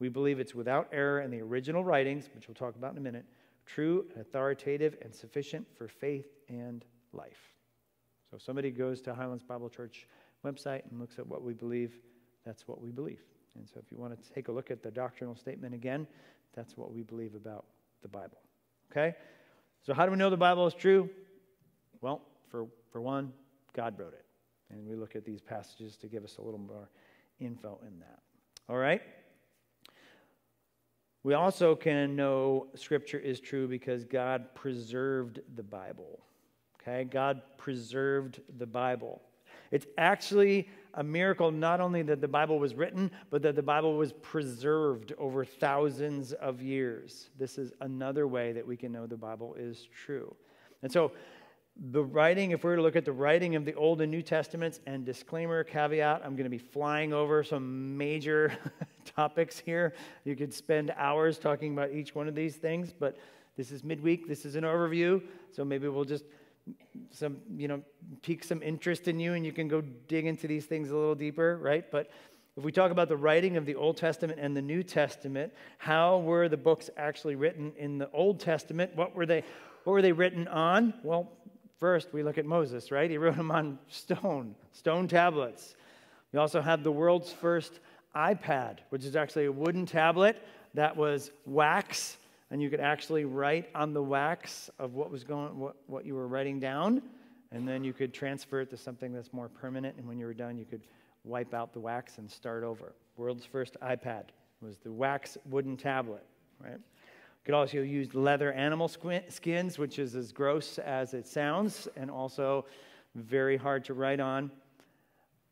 We 0.00 0.08
believe 0.08 0.40
it's 0.40 0.54
without 0.54 0.88
error 0.92 1.20
in 1.20 1.30
the 1.30 1.40
original 1.40 1.84
writings, 1.84 2.28
which 2.34 2.48
we'll 2.48 2.54
talk 2.54 2.74
about 2.74 2.92
in 2.92 2.98
a 2.98 3.02
minute, 3.02 3.26
true, 3.66 4.06
authoritative, 4.18 4.96
and 5.02 5.14
sufficient 5.14 5.66
for 5.76 5.88
faith 5.88 6.26
and 6.48 6.84
life. 7.12 7.52
So 8.30 8.36
if 8.36 8.42
somebody 8.42 8.70
goes 8.70 9.00
to 9.02 9.14
Highlands 9.14 9.44
Bible 9.44 9.68
Church 9.68 10.08
website 10.44 10.82
and 10.90 11.00
looks 11.00 11.18
at 11.18 11.26
what 11.26 11.42
we 11.42 11.54
believe, 11.54 11.94
that's 12.44 12.68
what 12.68 12.80
we 12.80 12.90
believe. 12.90 13.20
And 13.56 13.68
so 13.68 13.80
if 13.84 13.90
you 13.90 13.98
want 13.98 14.20
to 14.20 14.32
take 14.32 14.48
a 14.48 14.52
look 14.52 14.70
at 14.70 14.82
the 14.82 14.90
doctrinal 14.90 15.34
statement 15.34 15.74
again, 15.74 16.06
that's 16.54 16.76
what 16.76 16.92
we 16.92 17.02
believe 17.02 17.34
about 17.34 17.64
the 18.02 18.08
Bible. 18.08 18.38
Okay? 18.90 19.14
So 19.82 19.94
how 19.94 20.04
do 20.04 20.12
we 20.12 20.16
know 20.16 20.30
the 20.30 20.36
Bible 20.36 20.66
is 20.66 20.74
true? 20.74 21.08
Well, 22.00 22.22
for, 22.50 22.66
for 22.90 23.00
one, 23.00 23.32
God 23.74 23.98
wrote 23.98 24.14
it. 24.14 24.24
And 24.70 24.86
we 24.86 24.96
look 24.96 25.14
at 25.16 25.24
these 25.24 25.40
passages 25.40 25.96
to 25.98 26.08
give 26.08 26.24
us 26.24 26.38
a 26.38 26.42
little 26.42 26.58
more 26.58 26.88
info 27.40 27.78
in 27.86 27.98
that. 28.00 28.20
All 28.68 28.76
right? 28.76 29.02
We 31.22 31.34
also 31.34 31.74
can 31.74 32.16
know 32.16 32.66
Scripture 32.74 33.18
is 33.18 33.40
true 33.40 33.66
because 33.68 34.04
God 34.04 34.54
preserved 34.54 35.40
the 35.54 35.62
Bible. 35.62 36.20
Okay? 36.80 37.04
God 37.04 37.40
preserved 37.56 38.40
the 38.58 38.66
Bible. 38.66 39.22
It's 39.74 39.86
actually 39.98 40.68
a 40.94 41.02
miracle 41.02 41.50
not 41.50 41.80
only 41.80 42.02
that 42.02 42.20
the 42.20 42.28
Bible 42.28 42.60
was 42.60 42.76
written, 42.76 43.10
but 43.28 43.42
that 43.42 43.56
the 43.56 43.62
Bible 43.62 43.96
was 43.96 44.12
preserved 44.12 45.12
over 45.18 45.44
thousands 45.44 46.32
of 46.32 46.62
years. 46.62 47.30
This 47.40 47.58
is 47.58 47.72
another 47.80 48.28
way 48.28 48.52
that 48.52 48.64
we 48.64 48.76
can 48.76 48.92
know 48.92 49.08
the 49.08 49.16
Bible 49.16 49.56
is 49.58 49.88
true. 49.92 50.32
And 50.84 50.92
so, 50.92 51.10
the 51.90 52.04
writing, 52.04 52.52
if 52.52 52.62
we 52.62 52.70
were 52.70 52.76
to 52.76 52.82
look 52.82 52.94
at 52.94 53.04
the 53.04 53.10
writing 53.10 53.56
of 53.56 53.64
the 53.64 53.74
Old 53.74 54.00
and 54.00 54.12
New 54.12 54.22
Testaments, 54.22 54.78
and 54.86 55.04
disclaimer, 55.04 55.64
caveat, 55.64 56.22
I'm 56.24 56.36
going 56.36 56.44
to 56.44 56.50
be 56.50 56.56
flying 56.56 57.12
over 57.12 57.42
some 57.42 57.98
major 57.98 58.56
topics 59.04 59.58
here. 59.58 59.92
You 60.22 60.36
could 60.36 60.54
spend 60.54 60.94
hours 60.96 61.36
talking 61.36 61.72
about 61.72 61.90
each 61.90 62.14
one 62.14 62.28
of 62.28 62.36
these 62.36 62.54
things, 62.54 62.94
but 62.96 63.16
this 63.56 63.72
is 63.72 63.82
midweek, 63.82 64.28
this 64.28 64.44
is 64.44 64.54
an 64.54 64.62
overview, 64.62 65.20
so 65.50 65.64
maybe 65.64 65.88
we'll 65.88 66.04
just 66.04 66.26
some, 67.10 67.38
you 67.56 67.68
know, 67.68 67.82
pique 68.22 68.44
some 68.44 68.62
interest 68.62 69.08
in 69.08 69.20
you 69.20 69.34
and 69.34 69.44
you 69.44 69.52
can 69.52 69.68
go 69.68 69.80
dig 70.08 70.26
into 70.26 70.46
these 70.46 70.66
things 70.66 70.90
a 70.90 70.96
little 70.96 71.14
deeper, 71.14 71.58
right? 71.58 71.90
But 71.90 72.10
if 72.56 72.62
we 72.62 72.72
talk 72.72 72.90
about 72.90 73.08
the 73.08 73.16
writing 73.16 73.56
of 73.56 73.66
the 73.66 73.74
Old 73.74 73.96
Testament 73.96 74.38
and 74.40 74.56
the 74.56 74.62
New 74.62 74.82
Testament, 74.82 75.52
how 75.78 76.18
were 76.18 76.48
the 76.48 76.56
books 76.56 76.88
actually 76.96 77.34
written 77.34 77.72
in 77.76 77.98
the 77.98 78.10
Old 78.12 78.40
Testament? 78.40 78.94
What 78.94 79.14
were 79.14 79.26
they 79.26 79.44
what 79.84 79.92
were 79.92 80.02
they 80.02 80.12
written 80.12 80.48
on? 80.48 80.94
Well, 81.02 81.30
first 81.78 82.12
we 82.14 82.22
look 82.22 82.38
at 82.38 82.46
Moses, 82.46 82.90
right? 82.90 83.10
He 83.10 83.18
wrote 83.18 83.36
them 83.36 83.50
on 83.50 83.78
stone, 83.88 84.54
stone 84.72 85.08
tablets. 85.08 85.74
We 86.32 86.38
also 86.38 86.62
have 86.62 86.82
the 86.82 86.92
world's 86.92 87.30
first 87.30 87.80
iPad, 88.16 88.78
which 88.88 89.04
is 89.04 89.14
actually 89.14 89.44
a 89.44 89.52
wooden 89.52 89.84
tablet 89.84 90.40
that 90.72 90.96
was 90.96 91.30
wax 91.44 92.16
and 92.54 92.62
you 92.62 92.70
could 92.70 92.78
actually 92.78 93.24
write 93.24 93.68
on 93.74 93.92
the 93.92 94.00
wax 94.00 94.70
of 94.78 94.94
what 94.94 95.10
was 95.10 95.24
going 95.24 95.58
what, 95.58 95.74
what 95.88 96.06
you 96.06 96.14
were 96.14 96.28
writing 96.28 96.60
down. 96.60 97.02
And 97.50 97.66
then 97.66 97.82
you 97.82 97.92
could 97.92 98.14
transfer 98.14 98.60
it 98.60 98.70
to 98.70 98.76
something 98.76 99.12
that's 99.12 99.32
more 99.32 99.48
permanent. 99.48 99.96
And 99.98 100.06
when 100.06 100.20
you 100.20 100.26
were 100.26 100.34
done 100.34 100.56
you 100.56 100.64
could 100.64 100.82
wipe 101.24 101.52
out 101.52 101.72
the 101.72 101.80
wax 101.80 102.18
and 102.18 102.30
start 102.30 102.62
over. 102.62 102.94
World's 103.16 103.44
first 103.44 103.76
ipad 103.82 104.26
was 104.60 104.78
the 104.78 104.92
wax 104.92 105.36
wooden 105.50 105.76
tablet 105.76 106.24
right? 106.60 106.74
You 106.74 107.44
could 107.44 107.54
also 107.54 107.78
use 107.78 108.14
leather 108.14 108.52
animal 108.52 108.86
skins 108.86 109.76
which 109.76 109.98
is 109.98 110.14
as 110.14 110.30
gross 110.30 110.78
as 110.78 111.12
it 111.12 111.26
sounds 111.26 111.88
and 111.96 112.08
also 112.08 112.66
very 113.16 113.56
hard 113.56 113.84
to 113.86 113.94
write 113.94 114.20
on. 114.20 114.48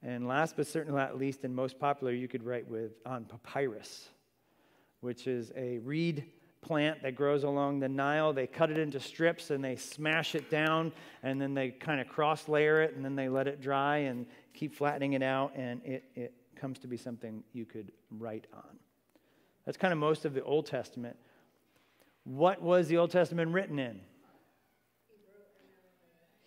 And 0.05 0.29
last 0.29 0.55
but 0.55 0.69
certainly 0.69 1.01
not 1.01 1.19
least 1.19 1.43
and 1.43 1.53
most 1.53 1.81
popular 1.81 2.13
you 2.13 2.29
could 2.29 2.45
write 2.45 2.69
with 2.69 2.93
on 3.05 3.25
papyrus 3.25 4.11
which 5.01 5.27
is 5.27 5.51
a 5.57 5.79
reed 5.79 6.27
plant 6.63 7.03
that 7.03 7.17
grows 7.17 7.43
along 7.45 7.81
the 7.81 7.89
Nile. 7.89 8.33
They 8.33 8.47
cut 8.47 8.71
it 8.71 8.79
into 8.79 9.01
strips 9.01 9.51
and 9.51 9.63
they 9.63 9.77
smash 9.77 10.35
it 10.35 10.49
down 10.49 10.93
and 11.23 11.41
then 11.41 11.55
they 11.55 11.71
kind 11.71 12.01
of 12.01 12.09
cross 12.09 12.49
layer 12.49 12.81
it 12.83 12.95
and 12.95 13.05
then 13.05 13.17
they 13.17 13.29
let 13.29 13.49
it 13.49 13.61
dry 13.61 13.99
and 13.99 14.27
keep 14.55 14.75
flattening 14.75 15.13
it 15.13 15.23
out 15.23 15.53
and 15.57 15.85
it, 15.85 16.05
it 16.15 16.35
comes 16.57 16.79
to 16.79 16.87
be 16.87 16.97
something 16.97 17.43
you 17.53 17.67
could 17.67 17.91
write 18.11 18.47
on. 18.55 18.79
That's 19.67 19.77
kind 19.77 19.93
of 19.93 19.99
most 19.99 20.25
of 20.25 20.35
the 20.35 20.43
Old 20.45 20.67
Testament. 20.67 21.17
What 22.25 22.63
was 22.63 22.87
the 22.89 22.97
Old 22.97 23.11
Testament 23.11 23.53
written 23.53 23.79
in? 23.79 24.01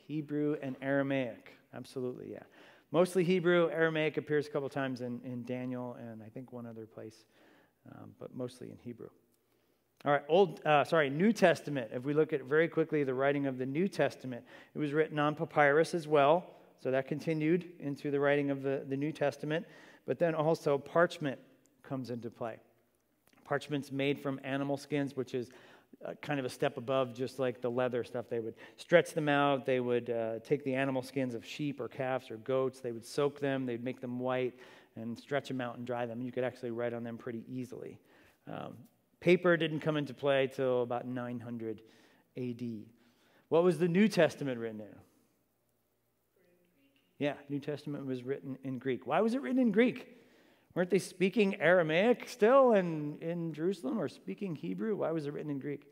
Hebrew 0.08 0.56
and 0.62 0.76
Aramaic. 0.82 1.52
Absolutely, 1.74 2.32
yeah. 2.32 2.44
Mostly 2.92 3.26
Hebrew. 3.26 3.70
Aramaic 3.70 4.16
appears 4.16 4.48
a 4.48 4.50
couple 4.50 4.70
times 4.70 5.02
in, 5.02 5.20
in 5.26 5.44
Daniel 5.44 5.98
and 6.00 6.24
I 6.24 6.30
think 6.30 6.54
one 6.54 6.66
other 6.66 6.86
place, 6.86 7.26
um, 7.92 8.12
but 8.18 8.34
mostly 8.34 8.70
in 8.70 8.78
Hebrew. 8.78 9.10
All 10.06 10.12
right, 10.12 10.22
Old, 10.30 10.62
uh, 10.66 10.84
sorry, 10.84 11.10
New 11.10 11.34
Testament. 11.34 11.90
If 11.92 12.04
we 12.04 12.14
look 12.14 12.32
at 12.32 12.44
very 12.44 12.68
quickly 12.68 13.04
the 13.04 13.14
writing 13.16 13.48
of 13.48 13.58
the 13.58 13.66
New 13.66 13.88
Testament, 13.88 14.44
it 14.76 14.78
was 14.78 14.94
written 14.94 15.18
on 15.18 15.34
papyrus 15.34 15.96
as 15.96 16.08
well. 16.08 16.46
So 16.80 16.92
that 16.92 17.08
continued 17.08 17.72
into 17.80 18.12
the 18.12 18.20
writing 18.20 18.52
of 18.52 18.62
the, 18.62 18.86
the 18.88 18.96
New 18.96 19.12
Testament. 19.12 19.66
But 20.06 20.20
then 20.20 20.36
also 20.36 20.78
parchment 20.78 21.40
comes 21.82 22.12
into 22.12 22.30
play. 22.30 22.58
Parchment's 23.46 23.92
made 23.92 24.20
from 24.20 24.40
animal 24.44 24.78
skins, 24.78 25.16
which 25.16 25.34
is 25.34 25.50
uh, 26.06 26.14
kind 26.22 26.40
of 26.40 26.46
a 26.46 26.50
step 26.50 26.78
above 26.78 27.16
just 27.16 27.40
like 27.40 27.60
the 27.60 27.72
leather 27.72 28.04
stuff. 28.04 28.30
They 28.30 28.40
would 28.40 28.54
stretch 28.78 29.14
them 29.14 29.28
out. 29.28 29.66
They 29.66 29.80
would 29.80 30.12
uh, 30.12 30.38
take 30.44 30.64
the 30.64 30.76
animal 30.76 31.02
skins 31.02 31.34
of 31.34 31.44
sheep 31.44 31.80
or 31.82 31.88
calves 31.88 32.30
or 32.30 32.38
goats. 32.38 32.80
They 32.80 32.92
would 32.92 33.06
soak 33.06 33.40
them. 33.40 33.66
They'd 33.66 33.84
make 33.84 34.02
them 34.02 34.20
white 34.20 34.54
and 34.96 35.18
stretch 35.18 35.48
them 35.48 35.62
out 35.62 35.78
and 35.78 35.88
dry 35.88 36.06
them. 36.06 36.22
You 36.22 36.32
could 36.32 36.44
actually 36.44 36.70
write 36.70 36.94
on 36.94 37.04
them 37.04 37.18
pretty 37.18 37.44
easily. 37.48 37.98
Um, 38.48 38.76
Paper 39.20 39.58
didn't 39.58 39.80
come 39.80 39.98
into 39.98 40.14
play 40.14 40.48
till 40.48 40.84
about 40.84 41.08
900 41.08 41.82
AD. 42.38 42.64
What 43.50 43.64
was 43.64 43.78
the 43.78 43.88
New 43.88 44.08
Testament 44.08 44.60
written 44.60 44.82
in? 44.82 44.96
Yeah, 47.18 47.34
New 47.48 47.60
Testament 47.60 48.06
was 48.06 48.24
written 48.24 48.58
in 48.64 48.78
Greek. 48.78 49.08
Why 49.08 49.22
was 49.22 49.34
it 49.34 49.42
written 49.42 49.60
in 49.60 49.72
Greek? 49.72 50.18
Weren't 50.74 50.90
they 50.90 51.00
speaking 51.00 51.56
Aramaic 51.62 52.28
still 52.28 52.74
in, 52.74 53.18
in 53.22 53.54
Jerusalem 53.54 54.00
or 54.00 54.10
speaking 54.10 54.56
Hebrew? 54.56 54.98
Why 54.98 55.12
was 55.12 55.26
it 55.26 55.34
written 55.34 55.50
in 55.50 55.60
Greek? 55.60 55.86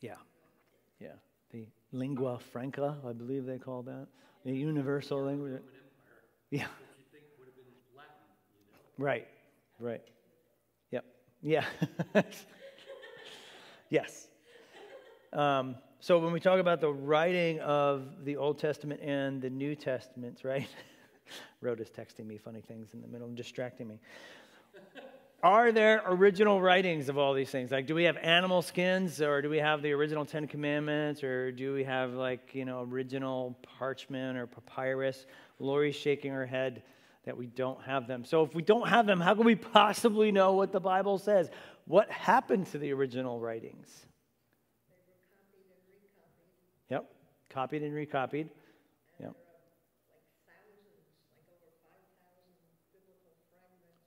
Yeah, 0.00 0.14
yeah. 1.00 1.08
The 1.50 1.66
lingua 1.92 2.38
franca, 2.38 2.96
I 3.06 3.12
believe 3.12 3.44
they 3.44 3.58
call 3.58 3.82
that. 3.82 4.06
The 4.44 4.52
universal 4.52 5.22
language. 5.24 5.62
Yeah. 6.50 6.66
Right, 9.00 9.26
right. 9.78 10.02
Yep. 10.90 11.04
Yeah. 11.40 11.64
yes. 13.88 14.28
Um, 15.32 15.76
so 16.00 16.18
when 16.18 16.34
we 16.34 16.40
talk 16.40 16.60
about 16.60 16.82
the 16.82 16.92
writing 16.92 17.60
of 17.60 18.26
the 18.26 18.36
Old 18.36 18.58
Testament 18.58 19.00
and 19.00 19.40
the 19.40 19.48
New 19.48 19.74
Testaments, 19.74 20.44
right? 20.44 20.68
Rhoda's 21.62 21.88
texting 21.88 22.26
me 22.26 22.36
funny 22.36 22.60
things 22.60 22.92
in 22.92 23.00
the 23.00 23.08
middle 23.08 23.26
and 23.26 23.34
distracting 23.38 23.88
me. 23.88 24.00
Are 25.42 25.72
there 25.72 26.02
original 26.04 26.60
writings 26.60 27.08
of 27.08 27.16
all 27.16 27.32
these 27.32 27.48
things? 27.48 27.70
Like, 27.70 27.86
do 27.86 27.94
we 27.94 28.04
have 28.04 28.18
animal 28.18 28.60
skins, 28.60 29.22
or 29.22 29.40
do 29.40 29.48
we 29.48 29.56
have 29.56 29.80
the 29.80 29.92
original 29.92 30.26
Ten 30.26 30.46
Commandments, 30.46 31.24
or 31.24 31.52
do 31.52 31.72
we 31.72 31.84
have 31.84 32.12
like 32.12 32.50
you 32.54 32.66
know 32.66 32.82
original 32.82 33.56
parchment 33.78 34.36
or 34.36 34.46
papyrus? 34.46 35.24
Lori's 35.58 35.96
shaking 35.96 36.32
her 36.32 36.44
head 36.44 36.82
that 37.24 37.36
we 37.36 37.46
don't 37.46 37.82
have 37.82 38.06
them. 38.06 38.24
So 38.24 38.42
if 38.42 38.54
we 38.54 38.62
don't 38.62 38.88
have 38.88 39.06
them, 39.06 39.20
how 39.20 39.34
can 39.34 39.44
we 39.44 39.54
possibly 39.54 40.32
know 40.32 40.54
what 40.54 40.72
the 40.72 40.80
Bible 40.80 41.18
says? 41.18 41.50
What 41.86 42.10
happened 42.10 42.66
to 42.68 42.78
the 42.78 42.92
original 42.92 43.38
writings? 43.38 44.06
Yep, 46.88 47.10
copied 47.50 47.82
and 47.82 47.94
recopied. 47.94 48.48
Yep. 49.20 49.36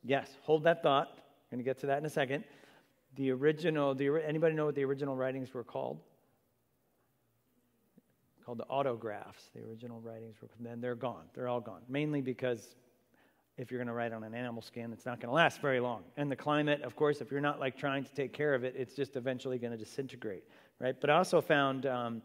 Yes, 0.03 0.29
hold 0.41 0.63
that 0.63 0.81
thought. 0.81 1.09
I'm 1.51 1.57
going 1.57 1.63
to 1.63 1.63
get 1.63 1.79
to 1.81 1.87
that 1.87 1.99
in 1.99 2.05
a 2.05 2.09
second. 2.09 2.43
The 3.15 3.31
original, 3.31 3.93
the, 3.93 4.09
anybody 4.27 4.55
know 4.55 4.65
what 4.65 4.75
the 4.75 4.83
original 4.83 5.15
writings 5.15 5.53
were 5.53 5.63
called? 5.63 5.99
Called 8.43 8.57
the 8.57 8.65
autographs. 8.65 9.43
The 9.55 9.61
original 9.61 10.01
writings 10.01 10.35
were, 10.41 10.49
then 10.59 10.81
they're 10.81 10.95
gone. 10.95 11.25
They're 11.35 11.47
all 11.47 11.61
gone. 11.61 11.81
Mainly 11.87 12.21
because 12.21 12.75
if 13.57 13.69
you're 13.69 13.77
going 13.77 13.87
to 13.87 13.93
write 13.93 14.13
on 14.13 14.23
an 14.23 14.33
animal 14.33 14.61
skin, 14.61 14.91
it's 14.91 15.05
not 15.05 15.19
going 15.19 15.29
to 15.29 15.35
last 15.35 15.61
very 15.61 15.79
long. 15.79 16.03
And 16.17 16.31
the 16.31 16.35
climate, 16.35 16.81
of 16.81 16.95
course, 16.95 17.21
if 17.21 17.31
you're 17.31 17.41
not 17.41 17.59
like 17.59 17.77
trying 17.77 18.03
to 18.03 18.11
take 18.13 18.33
care 18.33 18.55
of 18.55 18.63
it, 18.63 18.75
it's 18.77 18.95
just 18.95 19.15
eventually 19.15 19.59
going 19.59 19.71
to 19.71 19.77
disintegrate, 19.77 20.43
right? 20.79 20.99
But 20.99 21.09
I 21.09 21.17
also 21.17 21.39
found 21.39 21.85
um, 21.85 22.21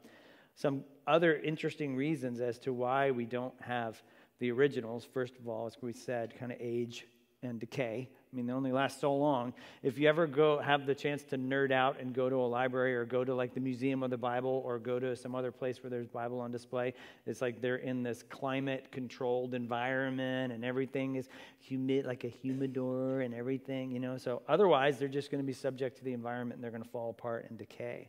some 0.55 0.85
other 1.07 1.37
interesting 1.37 1.95
reasons 1.95 2.41
as 2.41 2.59
to 2.61 2.73
why 2.73 3.11
we 3.11 3.27
don't 3.27 3.55
have 3.61 4.03
the 4.38 4.51
originals. 4.51 5.05
First 5.05 5.37
of 5.38 5.49
all, 5.49 5.67
as 5.67 5.77
we 5.83 5.93
said, 5.93 6.38
kind 6.38 6.51
of 6.51 6.59
age 6.61 7.07
and 7.42 7.61
decay. 7.61 8.09
I 8.31 8.37
mean, 8.37 8.46
they 8.46 8.53
only 8.53 8.72
last 8.72 9.01
so 9.01 9.14
long. 9.14 9.55
If 9.83 9.96
you 9.96 10.09
ever 10.09 10.27
go 10.27 10.59
have 10.59 10.85
the 10.85 10.94
chance 10.94 11.22
to 11.24 11.38
nerd 11.38 11.72
out 11.72 11.98
and 11.98 12.12
go 12.12 12.29
to 12.29 12.37
a 12.37 12.44
library 12.46 12.94
or 12.94 13.07
go 13.07 13.24
to 13.24 13.35
like 13.35 13.55
the 13.55 13.61
Museum 13.61 14.03
of 14.03 14.11
the 14.11 14.18
Bible 14.18 14.62
or 14.66 14.79
go 14.79 14.98
to 14.98 15.16
some 15.16 15.35
other 15.35 15.51
place 15.51 15.83
where 15.83 15.88
there's 15.88 16.09
Bible 16.09 16.40
on 16.40 16.51
display, 16.51 16.92
it's 17.27 17.40
like 17.40 17.62
they're 17.62 17.77
in 17.77 18.03
this 18.03 18.22
climate 18.29 18.88
controlled 18.90 19.55
environment 19.55 20.53
and 20.53 20.64
everything 20.64 21.16
is 21.16 21.29
humid, 21.59 22.05
like 22.05 22.24
a 22.24 22.29
humidor 22.29 23.22
and 23.22 23.33
everything, 23.33 23.90
you 23.90 24.01
know. 24.01 24.18
So 24.18 24.42
otherwise, 24.46 24.98
they're 24.98 25.09
just 25.09 25.31
going 25.31 25.42
to 25.42 25.46
be 25.46 25.55
subject 25.55 25.96
to 25.98 26.05
the 26.05 26.12
environment 26.12 26.57
and 26.57 26.64
they're 26.64 26.70
going 26.70 26.83
to 26.83 26.90
fall 26.90 27.11
apart 27.11 27.46
and 27.48 27.59
decay. 27.59 28.09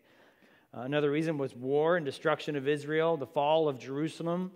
Uh, 0.76 0.82
another 0.82 1.12
reason 1.12 1.38
was 1.38 1.56
war 1.56 1.96
and 1.96 2.06
destruction 2.06 2.56
of 2.58 2.68
Israel, 2.68 3.16
the 3.16 3.28
fall 3.28 3.70
of 3.70 3.80
Jerusalem, 3.80 4.52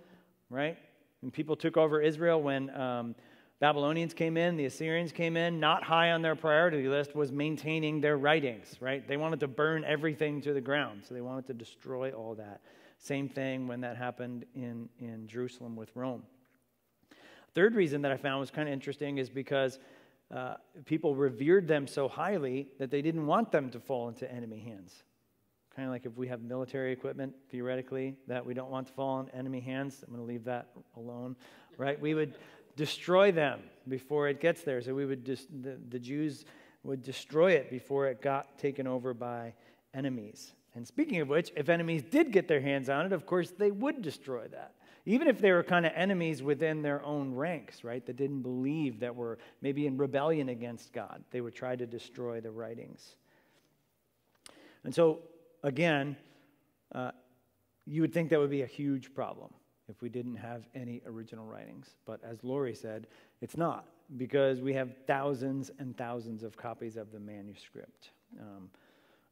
right? 0.49 0.77
And 1.21 1.31
people 1.31 1.55
took 1.55 1.77
over 1.77 2.01
Israel 2.01 2.41
when. 2.41 2.69
Um, 2.71 3.15
Babylonians 3.63 4.13
came 4.13 4.35
in, 4.35 4.57
the 4.57 4.65
Assyrians 4.65 5.13
came 5.13 5.37
in. 5.37 5.57
Not 5.57 5.83
high 5.83 6.11
on 6.11 6.21
their 6.21 6.35
priority 6.35 6.85
list 6.89 7.15
was 7.15 7.31
maintaining 7.31 8.01
their 8.01 8.17
writings, 8.17 8.75
right? 8.81 9.07
They 9.07 9.15
wanted 9.15 9.39
to 9.39 9.47
burn 9.47 9.85
everything 9.85 10.41
to 10.41 10.51
the 10.51 10.59
ground, 10.59 11.03
so 11.07 11.13
they 11.13 11.21
wanted 11.21 11.47
to 11.47 11.53
destroy 11.53 12.11
all 12.11 12.35
that. 12.35 12.59
Same 12.97 13.29
thing 13.29 13.65
when 13.65 13.79
that 13.79 13.95
happened 13.95 14.43
in, 14.53 14.89
in 14.99 15.29
Jerusalem 15.29 15.77
with 15.77 15.95
Rome. 15.95 16.23
Third 17.53 17.73
reason 17.73 18.01
that 18.01 18.11
I 18.11 18.17
found 18.17 18.41
was 18.41 18.51
kind 18.51 18.67
of 18.67 18.73
interesting 18.73 19.17
is 19.17 19.29
because 19.29 19.79
uh, 20.29 20.55
people 20.83 21.15
revered 21.15 21.65
them 21.65 21.87
so 21.87 22.09
highly 22.09 22.67
that 22.79 22.91
they 22.91 23.01
didn't 23.01 23.25
want 23.25 23.49
them 23.53 23.69
to 23.69 23.79
fall 23.79 24.09
into 24.09 24.29
enemy 24.29 24.59
hands. 24.59 25.03
kind 25.73 25.87
of 25.87 25.93
like 25.93 26.05
if 26.05 26.17
we 26.17 26.27
have 26.27 26.41
military 26.41 26.91
equipment, 26.91 27.33
theoretically, 27.49 28.17
that 28.27 28.45
we 28.45 28.53
don't 28.53 28.69
want 28.69 28.87
to 28.87 28.93
fall 28.93 29.21
in 29.21 29.29
enemy 29.29 29.61
hands. 29.61 30.03
I'm 30.05 30.13
going 30.13 30.21
to 30.21 30.29
leave 30.29 30.43
that 30.43 30.67
alone, 30.97 31.37
right? 31.77 31.97
We 31.97 32.13
would 32.13 32.33
destroy 32.75 33.31
them 33.31 33.61
before 33.87 34.27
it 34.27 34.39
gets 34.39 34.63
there. 34.63 34.81
So 34.81 34.93
we 34.93 35.05
would 35.05 35.25
just, 35.25 35.47
the, 35.61 35.77
the 35.89 35.99
Jews 35.99 36.45
would 36.83 37.03
destroy 37.03 37.51
it 37.51 37.69
before 37.69 38.07
it 38.07 38.21
got 38.21 38.57
taken 38.57 38.87
over 38.87 39.13
by 39.13 39.53
enemies. 39.93 40.53
And 40.75 40.87
speaking 40.87 41.21
of 41.21 41.29
which, 41.29 41.51
if 41.55 41.69
enemies 41.69 42.03
did 42.03 42.31
get 42.31 42.47
their 42.47 42.61
hands 42.61 42.89
on 42.89 43.05
it, 43.05 43.13
of 43.13 43.25
course, 43.25 43.51
they 43.51 43.71
would 43.71 44.01
destroy 44.01 44.47
that. 44.47 44.73
Even 45.05 45.27
if 45.27 45.39
they 45.39 45.51
were 45.51 45.63
kind 45.63 45.85
of 45.85 45.91
enemies 45.95 46.41
within 46.41 46.81
their 46.81 47.03
own 47.03 47.33
ranks, 47.35 47.83
right, 47.83 48.05
that 48.05 48.15
didn't 48.15 48.41
believe 48.41 49.01
that 49.01 49.15
were 49.15 49.37
maybe 49.61 49.85
in 49.85 49.97
rebellion 49.97 50.49
against 50.49 50.93
God, 50.93 51.23
they 51.31 51.41
would 51.41 51.53
try 51.53 51.75
to 51.75 51.85
destroy 51.85 52.39
the 52.39 52.51
writings. 52.51 53.15
And 54.83 54.95
so, 54.95 55.19
again, 55.61 56.15
uh, 56.95 57.11
you 57.85 58.01
would 58.01 58.13
think 58.13 58.29
that 58.29 58.39
would 58.39 58.49
be 58.49 58.61
a 58.61 58.67
huge 58.67 59.13
problem 59.13 59.53
if 59.93 60.01
we 60.01 60.09
didn't 60.09 60.35
have 60.35 60.63
any 60.73 61.01
original 61.05 61.45
writings. 61.45 61.95
But 62.05 62.19
as 62.23 62.43
Lori 62.43 62.73
said, 62.73 63.05
it's 63.41 63.55
not, 63.55 63.85
because 64.17 64.59
we 64.59 64.73
have 64.73 64.89
thousands 65.05 65.69
and 65.77 65.95
thousands 65.95 66.41
of 66.41 66.57
copies 66.57 66.97
of 66.97 67.11
the 67.11 67.19
manuscript. 67.19 68.09
Um, 68.39 68.69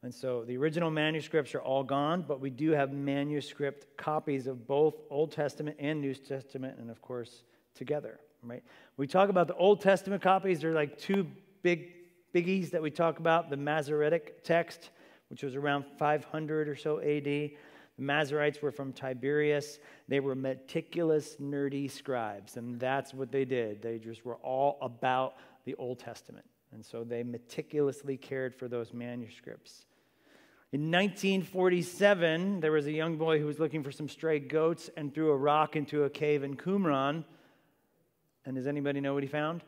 and 0.04 0.14
so 0.14 0.44
the 0.44 0.58
original 0.58 0.92
manuscripts 0.92 1.56
are 1.56 1.62
all 1.62 1.84
gone, 1.84 2.24
but 2.28 2.40
we 2.40 2.52
do 2.52 2.72
have 2.72 2.94
manuscript 2.94 3.98
copies 3.98 4.46
of 4.46 4.68
both 4.68 4.96
Old 5.10 5.32
Testament 5.32 5.78
and 5.80 6.00
New 6.00 6.14
Testament, 6.14 6.78
and 6.78 6.92
of 6.92 7.02
course, 7.02 7.44
together, 7.74 8.20
right? 8.44 8.64
We 8.98 9.08
talk 9.08 9.30
about 9.30 9.48
the 9.48 9.56
Old 9.56 9.82
Testament 9.82 10.22
copies, 10.22 10.60
there 10.60 10.72
are 10.72 10.76
like 10.76 10.98
two 11.00 11.28
big 11.64 11.92
biggies 12.36 12.70
that 12.72 12.82
we 12.82 12.92
talk 12.92 13.18
about 13.20 13.50
the 13.50 13.58
Masoretic 13.58 14.44
text, 14.44 14.92
which 15.30 15.42
was 15.42 15.56
around 15.56 15.86
500 15.98 16.68
or 16.68 16.76
so 16.76 17.00
AD. 17.00 17.52
The 17.98 18.04
Masoretes 18.04 18.62
were 18.62 18.72
from 18.72 18.94
Tiberias. 18.94 19.80
They 20.08 20.20
were 20.20 20.36
meticulous, 20.36 21.36
nerdy 21.36 21.90
scribes, 21.90 22.58
and 22.58 22.80
that's 22.80 23.14
what 23.14 23.32
they 23.32 23.46
did. 23.46 23.82
They 23.82 24.00
just 24.00 24.26
were 24.26 24.38
all 24.38 24.78
about 24.82 25.36
the 25.66 25.76
Old 25.76 26.00
Testament. 26.00 26.46
And 26.74 26.86
so 26.86 27.04
they 27.04 27.24
meticulously 27.24 28.18
cared 28.18 28.56
for 28.56 28.68
those 28.68 28.94
manuscripts. 28.94 29.86
In 30.72 30.90
1947, 30.90 32.62
there 32.62 32.72
was 32.72 32.88
a 32.88 32.94
young 32.94 33.18
boy 33.18 33.40
who 33.40 33.46
was 33.46 33.60
looking 33.60 33.84
for 33.84 33.92
some 33.92 34.08
stray 34.08 34.40
goats 34.40 34.90
and 34.96 35.14
threw 35.14 35.32
a 35.32 35.38
rock 35.38 35.76
into 35.76 36.06
a 36.06 36.10
cave 36.10 36.44
in 36.44 36.56
Qumran. 36.56 37.26
And 38.46 38.56
does 38.56 38.68
anybody 38.68 39.02
know 39.02 39.14
what 39.14 39.24
he 39.24 39.28
found? 39.28 39.64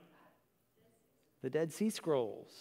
The 1.42 1.50
Dead 1.50 1.74
Sea 1.74 1.90
Scrolls. 1.90 2.54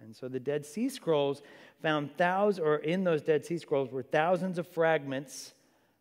And 0.00 0.14
so 0.14 0.28
the 0.28 0.40
Dead 0.40 0.64
Sea 0.64 0.88
Scrolls 0.88 1.42
found 1.82 2.16
thousands, 2.16 2.64
or 2.64 2.76
in 2.76 3.04
those 3.04 3.22
Dead 3.22 3.44
Sea 3.44 3.58
Scrolls 3.58 3.90
were 3.90 4.02
thousands 4.02 4.58
of 4.58 4.66
fragments, 4.68 5.54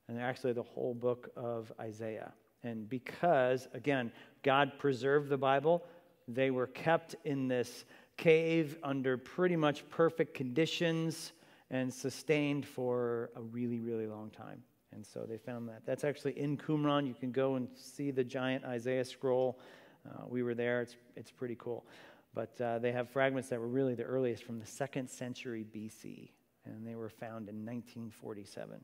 and 0.08 0.20
actually 0.20 0.54
the 0.54 0.64
whole 0.64 0.94
book 0.94 1.32
of 1.36 1.72
Isaiah. 1.80 2.32
And 2.64 2.90
because, 2.90 3.68
again, 3.74 4.12
God 4.44 4.74
preserved 4.78 5.30
the 5.30 5.38
Bible, 5.38 5.84
they 6.28 6.52
were 6.52 6.68
kept 6.68 7.16
in 7.24 7.48
this 7.48 7.86
cave 8.18 8.78
under 8.84 9.18
pretty 9.18 9.56
much 9.56 9.88
perfect 9.90 10.34
conditions 10.34 11.34
and 11.70 11.94
sustained 11.94 12.66
for 12.66 13.30
a 13.36 13.42
really, 13.42 13.80
really 13.80 14.08
long 14.08 14.30
time. 14.30 14.64
And 14.94 15.06
so 15.06 15.26
they 15.28 15.38
found 15.38 15.68
that. 15.70 15.82
That's 15.86 16.04
actually 16.04 16.40
in 16.40 16.58
Qumran. 16.58 17.08
You 17.08 17.14
can 17.14 17.32
go 17.32 17.56
and 17.56 17.68
see 17.76 18.12
the 18.12 18.24
giant 18.24 18.64
Isaiah 18.64 19.04
scroll. 19.04 19.60
Uh, 20.08 20.24
we 20.28 20.42
were 20.42 20.54
there. 20.54 20.82
It's, 20.82 20.96
it's 21.16 21.32
pretty 21.32 21.58
cool. 21.60 21.86
But 22.36 22.60
uh, 22.62 22.80
they 22.80 22.92
have 22.92 23.10
fragments 23.10 23.50
that 23.50 23.60
were 23.60 23.68
really 23.68 23.96
the 23.96 24.04
earliest 24.04 24.44
from 24.44 24.60
the 24.60 24.66
second 24.66 25.10
century 25.10 25.66
BC, 25.74 26.30
and 26.66 26.86
they 26.86 26.96
were 26.96 27.10
found 27.10 27.48
in 27.50 27.66
1947. 27.66 28.82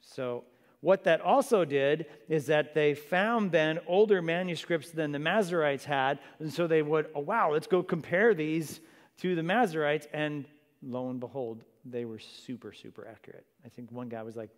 So, 0.00 0.44
what 0.80 1.02
that 1.04 1.20
also 1.20 1.64
did 1.64 2.06
is 2.28 2.46
that 2.46 2.74
they 2.74 2.94
found 2.94 3.50
then 3.50 3.80
older 3.88 4.22
manuscripts 4.22 4.90
than 4.90 5.10
the 5.10 5.18
Masoretes 5.18 5.82
had, 5.82 6.20
and 6.38 6.52
so 6.52 6.66
they 6.68 6.82
would, 6.82 7.08
oh 7.14 7.20
wow, 7.20 7.52
let's 7.52 7.66
go 7.66 7.82
compare 7.82 8.34
these 8.34 8.80
to 9.18 9.34
the 9.34 9.42
Masoretes, 9.42 10.06
and 10.12 10.44
lo 10.82 11.10
and 11.10 11.18
behold, 11.18 11.64
they 11.84 12.04
were 12.04 12.20
super, 12.20 12.72
super 12.72 13.08
accurate. 13.08 13.46
I 13.64 13.68
think 13.68 13.90
one 13.90 14.08
guy 14.08 14.22
was 14.22 14.36
like, 14.36 14.50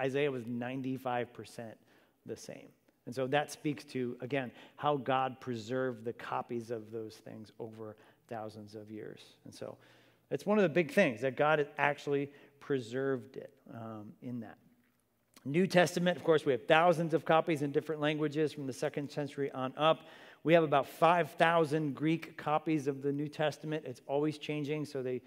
Isaiah 0.00 0.32
was 0.32 0.44
95% 0.44 1.74
the 2.26 2.36
same. 2.36 2.68
And 3.08 3.14
so 3.14 3.26
that 3.28 3.50
speaks 3.50 3.84
to, 3.84 4.18
again, 4.20 4.52
how 4.76 4.98
God 4.98 5.40
preserved 5.40 6.04
the 6.04 6.12
copies 6.12 6.70
of 6.70 6.92
those 6.92 7.14
things 7.14 7.52
over 7.58 7.96
thousands 8.28 8.74
of 8.74 8.90
years. 8.90 9.22
And 9.46 9.54
so 9.54 9.78
it's 10.30 10.44
one 10.44 10.58
of 10.58 10.62
the 10.62 10.68
big 10.68 10.92
things 10.92 11.22
that 11.22 11.34
God 11.34 11.58
has 11.58 11.68
actually 11.78 12.30
preserved 12.60 13.38
it 13.38 13.54
um, 13.72 14.12
in 14.20 14.40
that. 14.40 14.58
New 15.46 15.66
Testament, 15.66 16.18
of 16.18 16.22
course, 16.22 16.44
we 16.44 16.52
have 16.52 16.66
thousands 16.66 17.14
of 17.14 17.24
copies 17.24 17.62
in 17.62 17.72
different 17.72 18.02
languages 18.02 18.52
from 18.52 18.66
the 18.66 18.74
second 18.74 19.10
century 19.10 19.50
on 19.52 19.72
up. 19.78 20.02
We 20.44 20.52
have 20.52 20.62
about 20.62 20.86
5,000 20.86 21.94
Greek 21.94 22.36
copies 22.36 22.88
of 22.88 23.00
the 23.00 23.10
New 23.10 23.28
Testament. 23.28 23.84
It's 23.86 24.02
always 24.06 24.36
changing, 24.36 24.84
so 24.84 25.02
they 25.02 25.22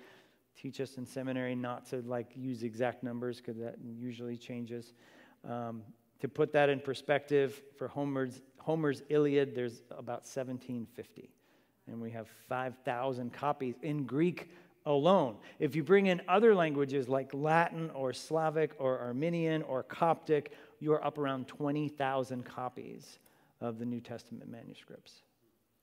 teach 0.56 0.80
us 0.80 0.98
in 0.98 1.08
seminary 1.08 1.56
not 1.56 1.88
to 1.88 2.04
like 2.06 2.28
use 2.36 2.62
exact 2.62 3.02
numbers 3.02 3.38
because 3.38 3.58
that 3.58 3.78
usually 3.84 4.38
changes. 4.38 4.94
Um, 5.50 5.82
to 6.22 6.28
put 6.28 6.54
that 6.54 6.70
in 6.70 6.80
perspective, 6.80 7.62
for 7.78 7.88
Homer's, 7.88 8.42
Homer's 8.60 9.02
Iliad, 9.10 9.56
there's 9.56 9.82
about 9.92 10.24
1750. 10.24 11.30
And 11.88 12.00
we 12.00 12.12
have 12.12 12.28
5,000 12.48 13.34
copies 13.34 13.76
in 13.82 14.06
Greek 14.06 14.50
alone. 14.86 15.36
If 15.60 15.76
you 15.76 15.84
bring 15.84 16.08
in 16.08 16.22
other 16.28 16.56
languages 16.56 17.10
like 17.10 17.34
Latin 17.34 17.90
or 17.92 18.14
Slavic 18.14 18.72
or 18.80 19.00
Armenian 19.00 19.64
or 19.64 19.84
Coptic, 19.84 20.54
you 20.80 20.94
are 20.94 21.04
up 21.04 21.18
around 21.18 21.48
20,000 21.48 22.44
copies 22.44 23.20
of 23.60 23.80
the 23.80 23.86
New 23.86 24.00
Testament 24.00 24.50
manuscripts. 24.50 25.24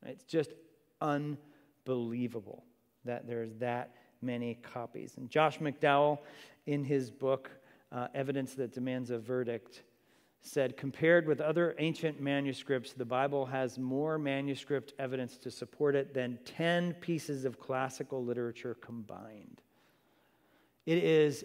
It's 0.06 0.24
just 0.24 0.52
unbelievable 1.00 2.64
that 3.04 3.26
there's 3.26 3.54
that 3.56 3.94
many 4.22 4.54
copies. 4.54 5.14
And 5.16 5.28
Josh 5.30 5.58
McDowell, 5.58 6.18
in 6.66 6.84
his 6.84 7.10
book, 7.10 7.50
uh, 7.90 8.08
Evidence 8.14 8.54
That 8.54 8.72
Demands 8.72 9.10
a 9.10 9.18
Verdict, 9.18 9.82
said 10.42 10.76
compared 10.76 11.26
with 11.26 11.40
other 11.40 11.74
ancient 11.78 12.20
manuscripts, 12.20 12.92
the 12.92 13.04
Bible 13.04 13.44
has 13.46 13.78
more 13.78 14.18
manuscript 14.18 14.94
evidence 14.98 15.36
to 15.38 15.50
support 15.50 15.94
it 15.94 16.14
than 16.14 16.38
10 16.44 16.94
pieces 16.94 17.44
of 17.44 17.58
classical 17.58 18.24
literature 18.24 18.74
combined. 18.74 19.60
It 20.86 21.04
is, 21.04 21.44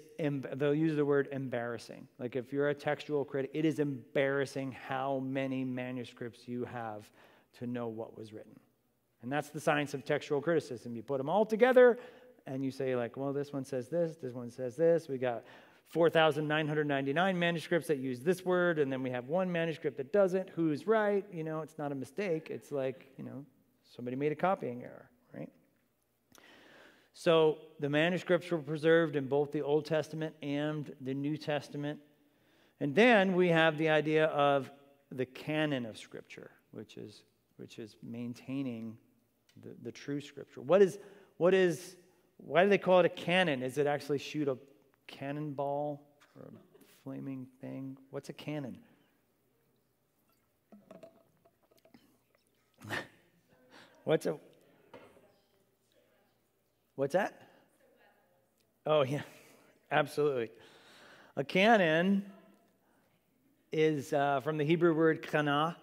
they'll 0.55 0.73
use 0.73 0.95
the 0.95 1.03
word 1.03 1.27
embarrassing. 1.31 2.07
Like 2.17 2.37
if 2.37 2.53
you're 2.53 2.69
a 2.69 2.73
textual 2.73 3.25
critic, 3.25 3.51
it 3.53 3.65
is 3.65 3.79
embarrassing 3.79 4.71
how 4.87 5.19
many 5.19 5.65
manuscripts 5.65 6.47
you 6.47 6.63
have 6.63 7.11
to 7.59 7.67
know 7.67 7.87
what 7.87 8.17
was 8.17 8.31
written. 8.31 8.57
And 9.21 9.31
that's 9.31 9.49
the 9.49 9.59
science 9.59 9.93
of 9.93 10.05
textual 10.05 10.39
criticism. 10.41 10.95
You 10.95 11.03
put 11.03 11.17
them 11.17 11.29
all 11.29 11.45
together, 11.45 11.97
and 12.45 12.63
you 12.63 12.71
say, 12.71 12.95
like, 12.95 13.17
well, 13.17 13.33
this 13.33 13.53
one 13.53 13.65
says 13.65 13.89
this, 13.89 14.17
this 14.21 14.33
one 14.33 14.51
says 14.51 14.75
this. 14.75 15.07
We 15.07 15.17
got 15.17 15.43
4,999 15.87 17.37
manuscripts 17.37 17.87
that 17.87 17.97
use 17.97 18.21
this 18.21 18.43
word, 18.43 18.79
and 18.79 18.91
then 18.91 19.03
we 19.03 19.11
have 19.11 19.27
one 19.27 19.51
manuscript 19.51 19.97
that 19.97 20.11
doesn't. 20.11 20.49
Who's 20.49 20.87
right? 20.87 21.25
You 21.31 21.43
know, 21.43 21.61
it's 21.61 21.77
not 21.77 21.91
a 21.91 21.95
mistake. 21.95 22.49
It's 22.49 22.71
like, 22.71 23.11
you 23.17 23.23
know, 23.23 23.45
somebody 23.95 24.15
made 24.15 24.31
a 24.31 24.35
copying 24.35 24.83
error, 24.83 25.09
right? 25.33 25.49
So 27.13 27.59
the 27.79 27.89
manuscripts 27.89 28.49
were 28.49 28.57
preserved 28.57 29.15
in 29.15 29.27
both 29.27 29.51
the 29.51 29.61
Old 29.61 29.85
Testament 29.85 30.35
and 30.41 30.91
the 31.01 31.13
New 31.13 31.37
Testament. 31.37 31.99
And 32.79 32.95
then 32.95 33.35
we 33.35 33.49
have 33.49 33.77
the 33.77 33.89
idea 33.89 34.25
of 34.25 34.71
the 35.11 35.25
canon 35.25 35.85
of 35.85 35.97
Scripture, 35.99 36.49
which 36.71 36.97
is, 36.97 37.23
which 37.57 37.77
is 37.77 37.95
maintaining 38.01 38.97
the, 39.61 39.75
the 39.83 39.91
true 39.91 40.21
Scripture. 40.21 40.61
What 40.61 40.81
is, 40.81 40.97
what 41.37 41.53
is 41.53 41.97
why 42.45 42.63
do 42.63 42.69
they 42.69 42.77
call 42.77 42.99
it 42.99 43.05
a 43.05 43.09
canon? 43.09 43.63
Is 43.63 43.77
it 43.77 43.87
actually 43.87 44.17
shoot 44.17 44.47
a 44.47 44.57
cannonball 45.07 46.01
or 46.35 46.47
a 46.47 46.51
flaming 47.03 47.47
thing? 47.61 47.97
What's 48.09 48.29
a 48.29 48.33
cannon? 48.33 48.79
What's 54.03 54.25
a 54.25 54.37
What's 56.95 57.13
that? 57.13 57.33
Oh 58.85 59.01
yeah, 59.03 59.21
absolutely. 59.91 60.51
A 61.35 61.43
cannon 61.43 62.23
is 63.71 64.13
uh, 64.13 64.41
from 64.41 64.57
the 64.57 64.63
Hebrew 64.63 64.93
word 64.93 65.23
kana, 65.23 65.75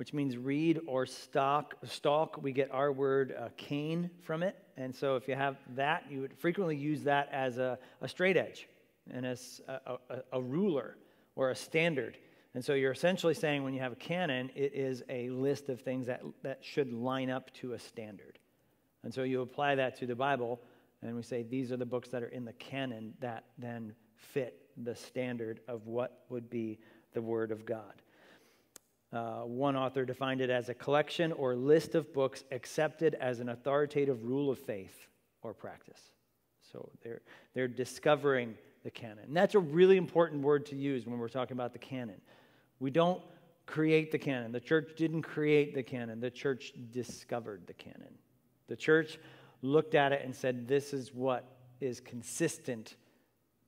which 0.00 0.14
means 0.14 0.38
reed 0.38 0.80
or 0.86 1.04
stalk. 1.04 1.74
Stalk. 1.84 2.42
We 2.42 2.52
get 2.52 2.70
our 2.72 2.90
word 2.90 3.34
uh, 3.38 3.50
cane 3.58 4.08
from 4.22 4.42
it. 4.42 4.56
And 4.78 4.96
so 4.96 5.16
if 5.16 5.28
you 5.28 5.34
have 5.34 5.58
that, 5.76 6.04
you 6.10 6.22
would 6.22 6.32
frequently 6.32 6.74
use 6.74 7.02
that 7.02 7.28
as 7.30 7.58
a, 7.58 7.78
a 8.00 8.08
straight 8.08 8.38
edge 8.38 8.66
and 9.12 9.26
as 9.26 9.60
a, 9.68 9.98
a, 10.08 10.22
a 10.32 10.40
ruler 10.40 10.96
or 11.36 11.50
a 11.50 11.54
standard. 11.54 12.16
And 12.54 12.64
so 12.64 12.72
you're 12.72 12.92
essentially 12.92 13.34
saying 13.34 13.62
when 13.62 13.74
you 13.74 13.80
have 13.80 13.92
a 13.92 13.96
canon, 13.96 14.50
it 14.54 14.72
is 14.74 15.02
a 15.10 15.28
list 15.28 15.68
of 15.68 15.82
things 15.82 16.06
that, 16.06 16.22
that 16.42 16.64
should 16.64 16.94
line 16.94 17.28
up 17.28 17.52
to 17.56 17.74
a 17.74 17.78
standard. 17.78 18.38
And 19.04 19.12
so 19.12 19.22
you 19.22 19.42
apply 19.42 19.74
that 19.74 19.98
to 19.98 20.06
the 20.06 20.16
Bible, 20.16 20.62
And 21.02 21.14
we 21.14 21.22
say 21.22 21.42
these 21.42 21.72
are 21.72 21.76
the 21.76 21.84
books 21.84 22.08
that 22.08 22.22
are 22.22 22.28
in 22.28 22.46
the 22.46 22.54
canon 22.54 23.12
that 23.20 23.44
then 23.58 23.94
fit 24.16 24.62
the 24.82 24.94
standard 24.94 25.60
of 25.68 25.86
what 25.86 26.24
would 26.30 26.48
be 26.48 26.78
the 27.12 27.20
Word 27.20 27.52
of 27.52 27.66
God. 27.66 28.00
Uh, 29.12 29.40
one 29.40 29.76
author 29.76 30.04
defined 30.04 30.40
it 30.40 30.50
as 30.50 30.68
a 30.68 30.74
collection 30.74 31.32
or 31.32 31.56
list 31.56 31.94
of 31.94 32.12
books 32.12 32.44
accepted 32.52 33.14
as 33.16 33.40
an 33.40 33.48
authoritative 33.48 34.24
rule 34.24 34.50
of 34.50 34.58
faith 34.58 35.08
or 35.42 35.52
practice. 35.52 36.00
So 36.72 36.88
they're, 37.02 37.20
they're 37.54 37.68
discovering 37.68 38.54
the 38.84 38.90
canon. 38.90 39.24
And 39.26 39.36
that's 39.36 39.54
a 39.54 39.58
really 39.58 39.96
important 39.96 40.42
word 40.42 40.64
to 40.66 40.76
use 40.76 41.06
when 41.06 41.18
we're 41.18 41.28
talking 41.28 41.56
about 41.56 41.72
the 41.72 41.78
canon. 41.78 42.20
We 42.78 42.90
don't 42.90 43.20
create 43.66 44.12
the 44.12 44.18
canon. 44.18 44.52
The 44.52 44.60
church 44.60 44.92
didn't 44.96 45.22
create 45.22 45.74
the 45.74 45.82
canon, 45.82 46.20
the 46.20 46.30
church 46.30 46.72
discovered 46.90 47.62
the 47.66 47.74
canon. 47.74 48.14
The 48.68 48.76
church 48.76 49.18
looked 49.62 49.94
at 49.94 50.12
it 50.12 50.22
and 50.24 50.34
said, 50.34 50.68
This 50.68 50.92
is 50.92 51.12
what 51.12 51.56
is 51.80 52.00
consistent 52.00 52.96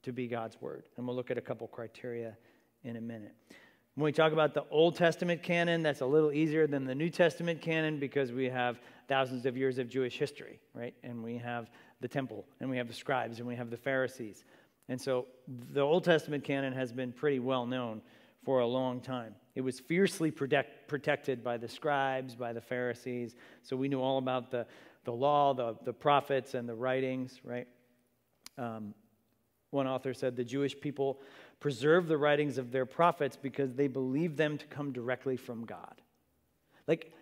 to 0.03 0.13
be 0.13 0.27
God's 0.27 0.61
word. 0.61 0.85
And 0.97 1.07
we'll 1.07 1.17
look 1.17 1.31
at 1.31 1.39
a 1.39 1.43
couple 1.43 1.67
criteria 1.69 2.37
in 2.85 2.97
a 2.97 3.01
minute. 3.01 3.35
When 3.95 4.07
we 4.07 4.13
talk 4.13 4.33
about 4.33 4.55
the 4.55 4.65
Old 4.71 4.97
Testament 4.97 5.43
canon, 5.43 5.83
that's 5.83 6.01
a 6.01 6.07
little 6.07 6.33
easier 6.33 6.67
than 6.67 6.87
the 6.87 6.95
New 6.95 7.11
Testament 7.11 7.61
canon 7.61 7.99
because 7.99 8.33
we 8.33 8.47
have 8.49 8.81
thousands 9.07 9.45
of 9.45 9.55
years 9.55 9.77
of 9.77 9.91
Jewish 9.91 10.17
history, 10.17 10.61
right? 10.73 10.95
And 11.03 11.23
we 11.23 11.37
have 11.37 11.71
the 12.01 12.09
temple, 12.09 12.47
and 12.61 12.71
we 12.71 12.79
have 12.79 12.89
the 12.89 12.95
scribes, 12.95 13.39
and 13.39 13.47
we 13.47 13.55
have 13.55 13.69
the 13.69 13.77
Pharisees. 13.77 14.47
And 14.89 14.99
so 14.99 15.27
the 15.73 15.83
Old 15.83 16.05
Testament 16.05 16.43
canon 16.43 16.73
has 16.73 16.91
been 16.91 17.13
pretty 17.13 17.39
well 17.39 17.67
known 17.67 18.01
for 18.43 18.61
a 18.61 18.67
long 18.67 19.01
time. 19.01 19.35
It 19.55 19.61
was 19.61 19.79
fiercely 19.79 20.31
protect, 20.31 20.89
protected 20.89 21.45
by 21.45 21.59
the 21.59 21.69
scribes, 21.69 22.35
by 22.35 22.55
the 22.55 22.63
Pharisees. 22.63 23.37
So 23.63 23.77
we 23.77 23.89
knew 23.89 24.01
all 24.01 24.17
about 24.17 24.51
the, 24.51 24.67
the 25.05 25.13
law, 25.13 25.53
the, 25.53 25.77
the 25.85 25.93
prophets, 25.93 26.55
and 26.55 26.67
the 26.67 26.75
writings, 26.75 27.41
right? 27.45 27.69
Um, 28.57 28.95
one 29.71 29.87
author 29.87 30.13
said 30.13 30.37
the 30.37 30.45
Jewish 30.45 30.79
people 30.79 31.21
preserved 31.62 32.09
the 32.09 32.18
writings 32.18 32.59
of 32.59 32.72
their 32.72 32.85
prophets 32.85 33.38
because 33.40 33.72
they 33.72 33.87
believed 33.87 34.37
them 34.37 34.59
to 34.59 34.66
come 34.66 34.92
directly 34.92 35.37
from 35.37 35.64
God. 35.64 36.03
Like, 36.88 37.12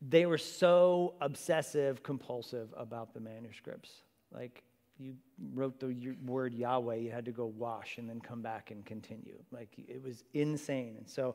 they 0.00 0.24
were 0.24 0.38
so 0.38 1.14
obsessive, 1.20 2.02
compulsive 2.02 2.72
about 2.74 3.12
the 3.12 3.20
manuscripts. 3.20 3.90
Like, 4.32 4.64
you 4.98 5.14
wrote 5.52 5.78
the 5.78 6.16
word 6.24 6.54
Yahweh, 6.54 6.96
you 6.96 7.10
had 7.10 7.26
to 7.26 7.32
go 7.32 7.46
wash 7.46 7.98
and 7.98 8.08
then 8.08 8.18
come 8.18 8.40
back 8.40 8.70
and 8.70 8.84
continue. 8.86 9.38
Like 9.50 9.70
it 9.76 10.02
was 10.02 10.24
insane. 10.32 10.94
And 10.96 11.08
so 11.08 11.34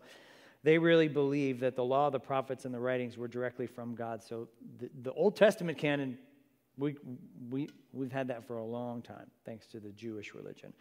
they 0.64 0.78
really 0.78 1.08
believed 1.08 1.60
that 1.62 1.76
the 1.76 1.84
law, 1.84 2.10
the 2.10 2.20
prophets, 2.20 2.66
and 2.66 2.74
the 2.74 2.80
writings 2.80 3.18
were 3.18 3.28
directly 3.28 3.68
from 3.68 3.94
God. 3.94 4.24
So 4.24 4.48
the, 4.80 4.90
the 5.04 5.14
Old 5.14 5.36
Testament 5.36 5.78
canon, 5.78 6.18
we, 6.78 6.96
we, 7.50 7.70
we've 7.94 8.12
had 8.12 8.28
that 8.30 8.48
for 8.48 8.58
a 8.58 8.66
long 8.66 9.02
time, 9.02 9.30
thanks 9.46 9.68
to 9.68 9.80
the 9.80 9.92
Jewish 9.92 10.34
religion. 10.34 10.74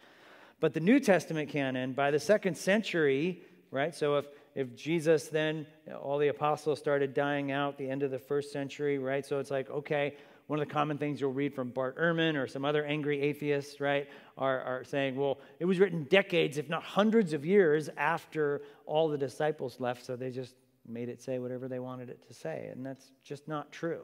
But 0.59 0.73
the 0.73 0.79
New 0.79 0.99
Testament 0.99 1.49
canon, 1.49 1.93
by 1.93 2.11
the 2.11 2.19
second 2.19 2.57
century, 2.57 3.41
right? 3.69 3.93
So 3.93 4.17
if, 4.17 4.25
if 4.55 4.75
Jesus 4.75 5.27
then, 5.27 5.67
all 6.01 6.17
the 6.17 6.29
apostles 6.29 6.79
started 6.79 7.13
dying 7.13 7.51
out 7.51 7.77
the 7.77 7.89
end 7.89 8.01
of 8.03 8.11
the 8.11 8.19
first 8.19 8.51
century, 8.51 8.97
right? 8.97 9.25
So 9.25 9.39
it's 9.39 9.51
like, 9.51 9.69
okay, 9.69 10.15
one 10.47 10.59
of 10.59 10.67
the 10.67 10.73
common 10.73 10.97
things 10.97 11.21
you'll 11.21 11.33
read 11.33 11.53
from 11.53 11.69
Bart 11.69 11.97
Ehrman 11.97 12.35
or 12.35 12.47
some 12.47 12.65
other 12.65 12.85
angry 12.85 13.21
atheists, 13.21 13.79
right, 13.79 14.07
are, 14.37 14.61
are 14.61 14.83
saying, 14.83 15.15
well, 15.15 15.39
it 15.59 15.65
was 15.65 15.77
written 15.77 16.05
decades, 16.05 16.57
if 16.57 16.69
not 16.69 16.83
hundreds 16.83 17.33
of 17.33 17.45
years 17.45 17.89
after 17.97 18.61
all 18.85 19.09
the 19.09 19.17
disciples 19.17 19.79
left, 19.79 20.05
so 20.05 20.15
they 20.15 20.31
just 20.31 20.55
made 20.87 21.09
it 21.09 21.21
say 21.21 21.37
whatever 21.37 21.67
they 21.67 21.79
wanted 21.79 22.09
it 22.09 22.25
to 22.27 22.33
say. 22.33 22.69
And 22.71 22.85
that's 22.85 23.11
just 23.23 23.47
not 23.47 23.71
true. 23.71 24.03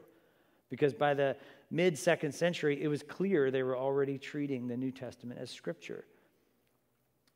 Because 0.68 0.92
by 0.92 1.14
the 1.14 1.36
mid 1.70 1.98
second 1.98 2.32
century, 2.32 2.82
it 2.82 2.88
was 2.88 3.02
clear 3.02 3.50
they 3.50 3.62
were 3.62 3.76
already 3.76 4.18
treating 4.18 4.68
the 4.68 4.76
New 4.76 4.90
Testament 4.90 5.40
as 5.40 5.50
Scripture. 5.50 6.04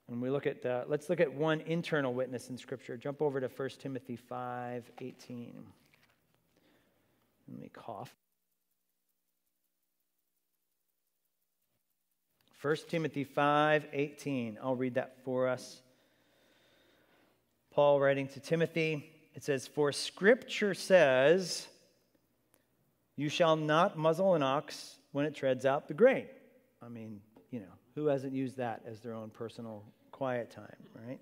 And 0.08 0.22
we 0.22 0.30
look 0.30 0.46
at, 0.46 0.64
uh, 0.64 0.84
let's 0.88 1.10
look 1.10 1.20
at 1.20 1.32
one 1.32 1.60
internal 1.62 2.14
witness 2.14 2.48
in 2.48 2.56
Scripture. 2.56 2.96
Jump 2.96 3.20
over 3.20 3.40
to 3.40 3.48
1 3.48 3.68
Timothy 3.78 4.16
5 4.16 4.90
18. 5.00 5.52
Let 7.50 7.60
me 7.60 7.70
cough. 7.72 8.14
1 12.62 12.76
Timothy 12.88 13.24
5 13.24 13.86
18. 13.92 14.58
I'll 14.62 14.76
read 14.76 14.94
that 14.94 15.16
for 15.24 15.46
us. 15.46 15.82
Paul 17.70 18.00
writing 18.00 18.26
to 18.28 18.40
Timothy, 18.40 19.12
it 19.34 19.44
says, 19.44 19.66
For 19.66 19.92
scripture 19.92 20.74
says, 20.74 21.68
You 23.14 23.28
shall 23.28 23.56
not 23.56 23.96
muzzle 23.96 24.34
an 24.34 24.42
ox 24.42 24.96
when 25.12 25.26
it 25.26 25.34
treads 25.34 25.66
out 25.66 25.86
the 25.86 25.94
grain. 25.94 26.26
I 26.82 26.88
mean, 26.88 27.20
you 27.50 27.60
know, 27.60 27.66
who 27.94 28.06
hasn't 28.06 28.32
used 28.32 28.56
that 28.56 28.82
as 28.86 29.00
their 29.00 29.12
own 29.12 29.30
personal 29.30 29.84
quiet 30.18 30.50
time, 30.50 30.76
right? 31.06 31.20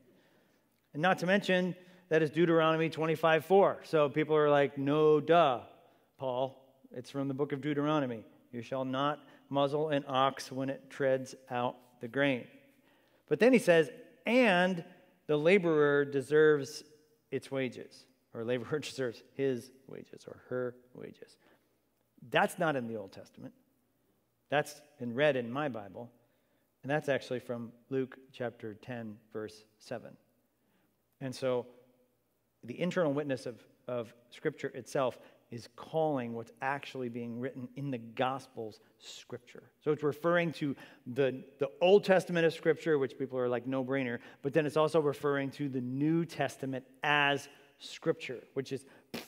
And 0.95 1.03
not 1.03 1.19
to 1.19 1.27
mention, 1.27 1.77
that 2.09 2.23
is 2.23 2.31
Deuteronomy 2.31 2.89
25 2.89 3.45
4. 3.45 3.81
So 3.85 4.09
people 4.09 4.35
are 4.35 4.49
like, 4.49 4.79
No, 4.79 5.21
duh, 5.21 5.61
Paul. 6.19 6.63
It's 6.95 7.11
from 7.11 7.29
the 7.29 7.35
book 7.35 7.53
of 7.53 7.61
Deuteronomy. 7.61 8.25
You 8.53 8.63
shall 8.63 8.87
not 8.87 9.21
muzzle 9.51 9.91
an 9.91 10.05
ox 10.09 10.51
when 10.51 10.71
it 10.71 10.89
treads 10.89 11.35
out 11.51 11.77
the 12.01 12.09
grain. 12.09 12.47
But 13.29 13.39
then 13.39 13.53
he 13.53 13.59
says, 13.59 13.91
and 14.25 14.83
the 15.27 15.37
laborer 15.37 16.05
deserves 16.05 16.83
its 17.31 17.51
wages, 17.51 18.07
or 18.33 18.45
laborer 18.53 18.79
deserves 18.79 19.23
his 19.35 19.71
wages 19.89 20.25
or 20.27 20.41
her 20.49 20.75
wages. 20.95 21.37
That's 22.31 22.59
not 22.59 22.77
in 22.77 22.89
the 22.89 22.97
Old 22.97 23.13
Testament. 23.13 23.53
That's 24.49 24.81
in 25.01 25.15
read 25.15 25.37
in 25.37 25.53
my 25.53 25.69
Bible. 25.69 26.11
And 26.87 26.91
that's 26.93 27.09
actually 27.09 27.41
from 27.41 27.73
Luke 27.91 28.17
chapter 28.33 28.75
10, 28.75 29.17
verse 29.33 29.65
7. 29.81 30.09
And 31.21 31.35
so 31.35 31.67
the 32.63 32.81
internal 32.81 33.13
witness 33.13 33.45
of, 33.45 33.61
of 33.89 34.15
Scripture 34.31 34.69
itself 34.69 35.19
is 35.51 35.69
calling 35.75 36.33
what's 36.33 36.53
actually 36.63 37.09
being 37.09 37.41
written 37.41 37.69
in 37.75 37.91
the 37.91 37.99
Gospels 37.99 38.79
Scripture. 39.01 39.65
So 39.85 39.91
it's 39.91 40.05
referring 40.05 40.53
to 40.53 40.77
the, 41.09 41.43
the 41.59 41.71
Old 41.81 42.05
Testament 42.05 42.47
of 42.47 42.55
Scripture, 42.55 43.01
which 43.01 43.19
people 43.19 43.37
are 43.37 43.49
like 43.49 43.67
no 43.67 43.85
brainer, 43.85 44.21
but 44.43 44.53
then 44.53 44.65
it's 44.65 44.77
also 44.77 45.01
referring 45.01 45.51
to 45.51 45.69
the 45.69 45.81
New 45.81 46.25
Testament 46.25 46.85
as 47.03 47.49
Scripture, 47.81 48.45
which 48.55 48.71
is 48.71 48.87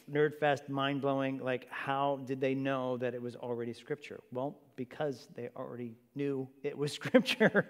nerd 0.09 0.39
fest, 0.39 0.69
mind 0.69 1.01
blowing. 1.01 1.39
Like, 1.39 1.67
how 1.71 2.21
did 2.25 2.41
they 2.41 2.55
know 2.55 2.99
that 2.99 3.15
it 3.15 3.21
was 3.21 3.35
already 3.35 3.73
Scripture? 3.73 4.21
Well, 4.31 4.57
because 4.79 5.29
they 5.35 5.51
already 5.57 5.97
knew 6.15 6.49
it 6.63 6.79
was 6.79 6.93
Scripture. 7.01 7.69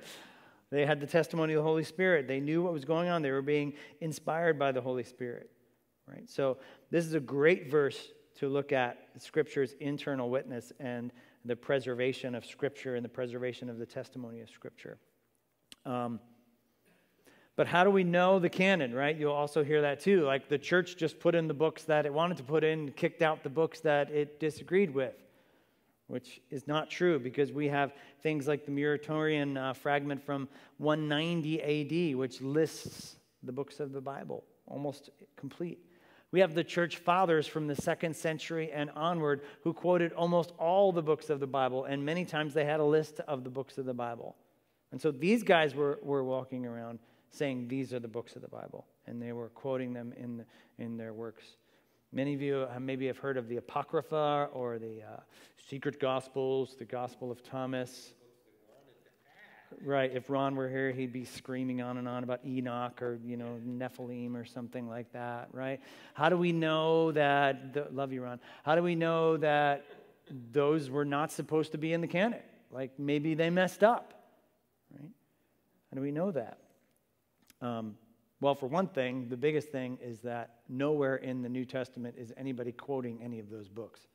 they 0.71 0.87
had 0.87 1.01
the 1.01 1.07
testimony 1.07 1.55
of 1.55 1.59
the 1.59 1.69
Holy 1.69 1.83
Spirit, 1.83 2.29
they 2.29 2.39
knew 2.39 2.63
what 2.63 2.73
was 2.73 2.85
going 2.85 3.09
on, 3.09 3.23
they 3.23 3.33
were 3.33 3.43
being 3.43 3.73
inspired 4.01 4.57
by 4.57 4.71
the 4.71 4.81
Holy 4.81 5.03
Spirit. 5.03 5.51
Right? 6.07 6.31
So, 6.31 6.59
this 6.91 7.05
is 7.05 7.15
a 7.15 7.21
great 7.21 7.71
verse 7.71 7.99
to 8.37 8.49
look 8.49 8.73
at 8.73 8.99
Scripture's 9.19 9.75
internal 9.81 10.31
witness 10.31 10.73
and 10.79 11.11
the 11.45 11.57
preservation 11.57 12.35
of 12.35 12.47
Scripture 12.47 12.95
and 12.95 13.05
the 13.05 13.09
preservation 13.09 13.69
of 13.69 13.79
the 13.79 13.87
testimony 13.87 14.41
of 14.41 14.49
Scripture. 14.49 14.99
Um, 15.85 16.21
but 17.57 17.67
how 17.67 17.83
do 17.83 17.91
we 17.91 18.05
know 18.05 18.39
the 18.39 18.49
canon, 18.49 18.95
right? 18.95 19.17
You'll 19.17 19.33
also 19.33 19.65
hear 19.65 19.83
that 19.83 19.99
too. 19.99 20.25
Like 20.25 20.49
the 20.49 20.59
church 20.59 20.97
just 20.97 21.19
put 21.19 21.35
in 21.35 21.49
the 21.49 21.55
books 21.55 21.83
that 21.85 22.07
it 22.07 22.15
wanted 22.15 22.37
to 22.37 22.45
put 22.45 22.63
in, 22.63 22.93
kicked 22.93 23.21
out 23.21 23.43
the 23.43 23.51
books 23.51 23.81
that 23.81 24.11
it 24.11 24.39
disagreed 24.39 24.95
with, 24.95 25.15
which 26.09 26.41
is 26.51 26.67
not 26.67 26.91
true 26.91 27.19
because 27.19 27.53
we 27.53 27.69
have 27.69 27.93
things 28.23 28.49
like 28.49 28.65
the 28.65 28.73
Muratorian 28.73 29.57
uh, 29.57 29.73
fragment 29.73 30.25
from 30.25 30.49
190 30.79 31.63
AD, 32.11 32.17
which 32.17 32.41
lists 32.41 33.17
the 33.43 33.53
books 33.53 33.79
of 33.79 33.93
the 33.93 34.01
Bible 34.01 34.45
almost 34.67 35.11
complete. 35.37 35.79
We 36.31 36.41
have 36.41 36.55
the 36.55 36.65
church 36.65 36.99
fathers 36.99 37.47
from 37.47 37.67
the 37.67 37.75
second 37.75 38.15
century 38.15 38.71
and 38.71 38.91
onward 38.91 39.43
who 39.63 39.73
quoted 39.73 40.13
almost 40.13 40.53
all 40.59 40.93
the 40.93 41.03
books 41.03 41.31
of 41.31 41.41
the 41.41 41.47
Bible, 41.47 41.85
and 41.85 42.05
many 42.05 42.25
times 42.25 42.53
they 42.53 42.67
had 42.67 42.81
a 42.81 42.85
list 42.85 43.21
of 43.21 43.45
the 43.45 43.51
books 43.51 43.79
of 43.79 43.87
the 43.87 43.95
Bible. 43.95 44.37
And 44.93 45.01
so 45.01 45.11
these 45.11 45.43
guys 45.43 45.75
were, 45.75 45.99
were 46.03 46.25
walking 46.25 46.67
around 46.67 46.99
saying 47.31 47.69
these 47.69 47.93
are 47.95 48.01
the 48.01 48.09
books 48.09 48.37
of 48.37 48.43
the 48.43 48.49
Bible, 48.49 48.87
and 49.07 49.21
they 49.23 49.33
were 49.33 49.49
quoting 49.51 49.93
them 49.93 50.13
in, 50.17 50.39
the, 50.39 50.45
in 50.79 50.97
their 50.97 51.13
works. 51.13 51.45
Many 52.11 52.33
of 52.33 52.41
you 52.41 52.67
maybe 52.81 53.07
have 53.07 53.19
heard 53.19 53.37
of 53.37 53.49
the 53.49 53.59
Apocrypha 53.59 54.49
or 54.53 54.79
the 54.79 55.03
uh, 55.03 55.21
Secret 55.69 56.01
Gospels, 56.01 56.75
the 56.79 56.87
Gospel 56.87 57.31
of 57.31 57.43
Thomas. 57.43 58.15
Right. 59.85 60.11
If 60.15 60.31
Ron 60.31 60.57
were 60.57 60.71
here, 60.71 60.91
he'd 60.91 61.13
be 61.13 61.27
screaming 61.27 61.83
on 61.83 61.99
and 61.99 62.09
on 62.09 62.25
about 62.25 62.41
Enoch 62.47 63.03
or, 63.03 63.21
you 63.23 63.37
know, 63.37 63.61
Nephilim 63.63 64.35
or 64.35 64.47
something 64.47 64.89
like 64.89 65.13
that, 65.13 65.49
right? 65.53 65.81
How 66.15 66.31
do 66.31 66.39
we 66.39 66.53
know 66.53 67.13
that, 67.13 67.75
the, 67.75 67.87
love 67.93 68.11
you, 68.11 68.23
Ron. 68.23 68.41
How 68.63 68.75
do 68.75 68.83
we 68.83 68.95
know 68.95 69.37
that 69.37 69.85
those 70.51 70.89
were 70.89 71.05
not 71.05 71.31
supposed 71.31 71.73
to 71.73 71.79
be 71.79 71.93
in 71.93 72.01
the 72.01 72.07
canon? 72.07 72.41
Like 72.71 72.99
maybe 72.99 73.35
they 73.35 73.51
messed 73.51 73.85
up, 73.85 74.15
right? 74.99 75.11
How 75.91 75.97
do 75.97 76.01
we 76.01 76.11
know 76.11 76.31
that? 76.31 76.59
Um, 77.61 77.97
well, 78.41 78.55
for 78.55 78.67
one 78.67 78.87
thing, 78.87 79.29
the 79.29 79.37
biggest 79.37 79.69
thing 79.69 79.99
is 80.03 80.21
that 80.21 80.58
nowhere 80.69 81.17
in 81.17 81.43
the 81.43 81.49
New 81.49 81.65
Testament 81.65 82.15
is 82.19 82.33
anybody 82.37 82.73
quoting 82.73 83.21
any 83.23 83.39
of 83.39 83.51
those 83.51 83.69
books. 83.69 84.07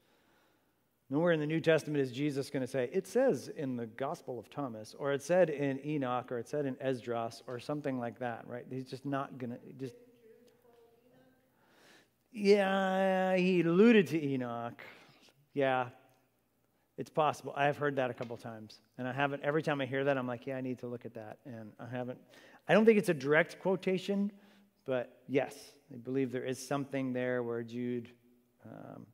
Nowhere 1.10 1.34
in 1.34 1.40
the 1.40 1.46
New 1.46 1.60
Testament 1.60 2.02
is 2.02 2.12
Jesus 2.12 2.50
going 2.50 2.62
to 2.62 2.68
say, 2.68 2.90
it 2.92 3.06
says 3.06 3.50
in 3.56 3.76
the 3.76 3.86
Gospel 3.86 4.40
of 4.40 4.50
Thomas, 4.50 4.96
or 4.98 5.12
it 5.14 5.22
said 5.22 5.50
in 5.50 5.80
Enoch, 5.86 6.32
or 6.32 6.40
it 6.40 6.48
said 6.48 6.66
in 6.66 6.76
Esdras, 6.82 7.44
or 7.46 7.60
something 7.60 8.00
like 8.00 8.18
that, 8.20 8.48
right? 8.48 8.66
He's 8.70 8.90
just 8.90 9.06
not 9.06 9.38
going 9.38 9.52
to, 9.52 9.60
just. 9.80 9.94
Yeah, 12.32 13.36
he 13.36 13.62
alluded 13.62 14.08
to 14.08 14.26
Enoch. 14.26 14.82
Yeah, 15.54 15.90
it's 16.98 17.12
possible. 17.12 17.54
I 17.56 17.66
have 17.66 17.78
heard 17.78 17.98
that 17.98 18.10
a 18.10 18.14
couple 18.14 18.36
times. 18.38 18.80
And 18.98 19.08
I 19.08 19.14
haven't, 19.14 19.44
every 19.44 19.62
time 19.62 19.82
I 19.82 19.86
hear 19.86 20.04
that, 20.06 20.18
I'm 20.18 20.26
like, 20.26 20.48
yeah, 20.48 20.56
I 20.56 20.62
need 20.62 20.80
to 20.80 20.88
look 20.88 21.06
at 21.06 21.14
that. 21.14 21.38
And 21.46 21.74
I 21.80 21.96
haven't, 21.96 22.18
I 22.68 22.74
don't 22.74 22.86
think 22.86 22.98
it's 22.98 23.10
a 23.10 23.14
direct 23.14 23.60
quotation, 23.60 24.32
but 24.86 25.20
yes, 25.28 25.73
I 25.92 25.98
believe 25.98 26.32
there 26.32 26.46
is 26.46 26.66
something 26.66 27.14
there 27.14 27.44
where 27.44 27.64
Jude 27.64 28.10
um, 28.66 29.06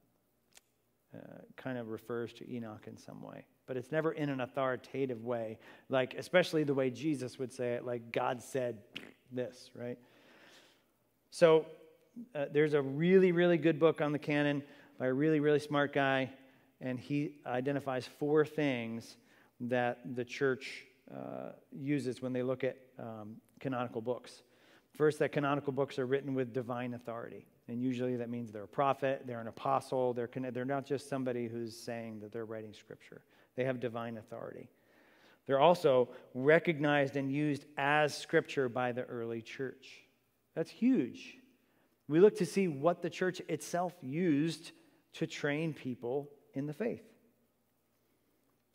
uh, 1.15 1.19
kind 1.55 1.77
of 1.77 1.87
refers 1.87 2.33
to 2.33 2.51
Enoch 2.53 2.85
in 2.87 2.97
some 2.97 3.21
way. 3.21 3.45
But 3.65 3.77
it's 3.77 3.91
never 3.91 4.11
in 4.11 4.29
an 4.29 4.41
authoritative 4.41 5.23
way, 5.23 5.57
like, 5.89 6.13
especially 6.15 6.63
the 6.63 6.73
way 6.73 6.89
Jesus 6.89 7.39
would 7.39 7.51
say 7.51 7.73
it, 7.73 7.85
like 7.85 8.11
God 8.11 8.41
said 8.41 8.79
this, 9.31 9.71
right? 9.75 9.97
So 11.31 11.65
uh, 12.35 12.45
there's 12.51 12.73
a 12.73 12.81
really, 12.81 13.31
really 13.31 13.57
good 13.57 13.79
book 13.79 14.01
on 14.01 14.11
the 14.11 14.19
canon 14.19 14.63
by 14.97 15.07
a 15.07 15.13
really, 15.13 15.39
really 15.39 15.59
smart 15.59 15.93
guy, 15.93 16.29
and 16.81 16.99
he 16.99 17.33
identifies 17.45 18.05
four 18.05 18.45
things 18.45 19.17
that 19.61 19.99
the 20.15 20.25
church 20.25 20.85
uh, 21.13 21.51
uses 21.71 22.21
when 22.21 22.33
they 22.33 22.43
look 22.43 22.63
at 22.63 22.77
um, 22.97 23.35
canonical 23.59 24.01
books. 24.01 24.43
First, 24.95 25.19
that 25.19 25.31
canonical 25.31 25.71
books 25.71 25.97
are 25.99 26.05
written 26.05 26.33
with 26.33 26.53
divine 26.53 26.93
authority. 26.93 27.45
And 27.67 27.81
usually 27.81 28.15
that 28.17 28.29
means 28.29 28.51
they're 28.51 28.63
a 28.63 28.67
prophet, 28.67 29.23
they're 29.25 29.39
an 29.39 29.47
apostle, 29.47 30.13
they're, 30.13 30.29
they're 30.51 30.65
not 30.65 30.85
just 30.85 31.07
somebody 31.07 31.47
who's 31.47 31.77
saying 31.77 32.19
that 32.21 32.31
they're 32.31 32.45
writing 32.45 32.73
scripture. 32.73 33.21
They 33.55 33.63
have 33.63 33.79
divine 33.79 34.17
authority. 34.17 34.69
They're 35.45 35.59
also 35.59 36.09
recognized 36.33 37.15
and 37.15 37.31
used 37.31 37.65
as 37.77 38.15
scripture 38.17 38.69
by 38.69 38.91
the 38.91 39.03
early 39.03 39.41
church. 39.41 40.01
That's 40.55 40.69
huge. 40.69 41.37
We 42.07 42.19
look 42.19 42.35
to 42.37 42.45
see 42.45 42.67
what 42.67 43.01
the 43.01 43.09
church 43.09 43.39
itself 43.47 43.93
used 44.01 44.71
to 45.13 45.27
train 45.27 45.73
people 45.73 46.29
in 46.53 46.65
the 46.65 46.73
faith. 46.73 47.03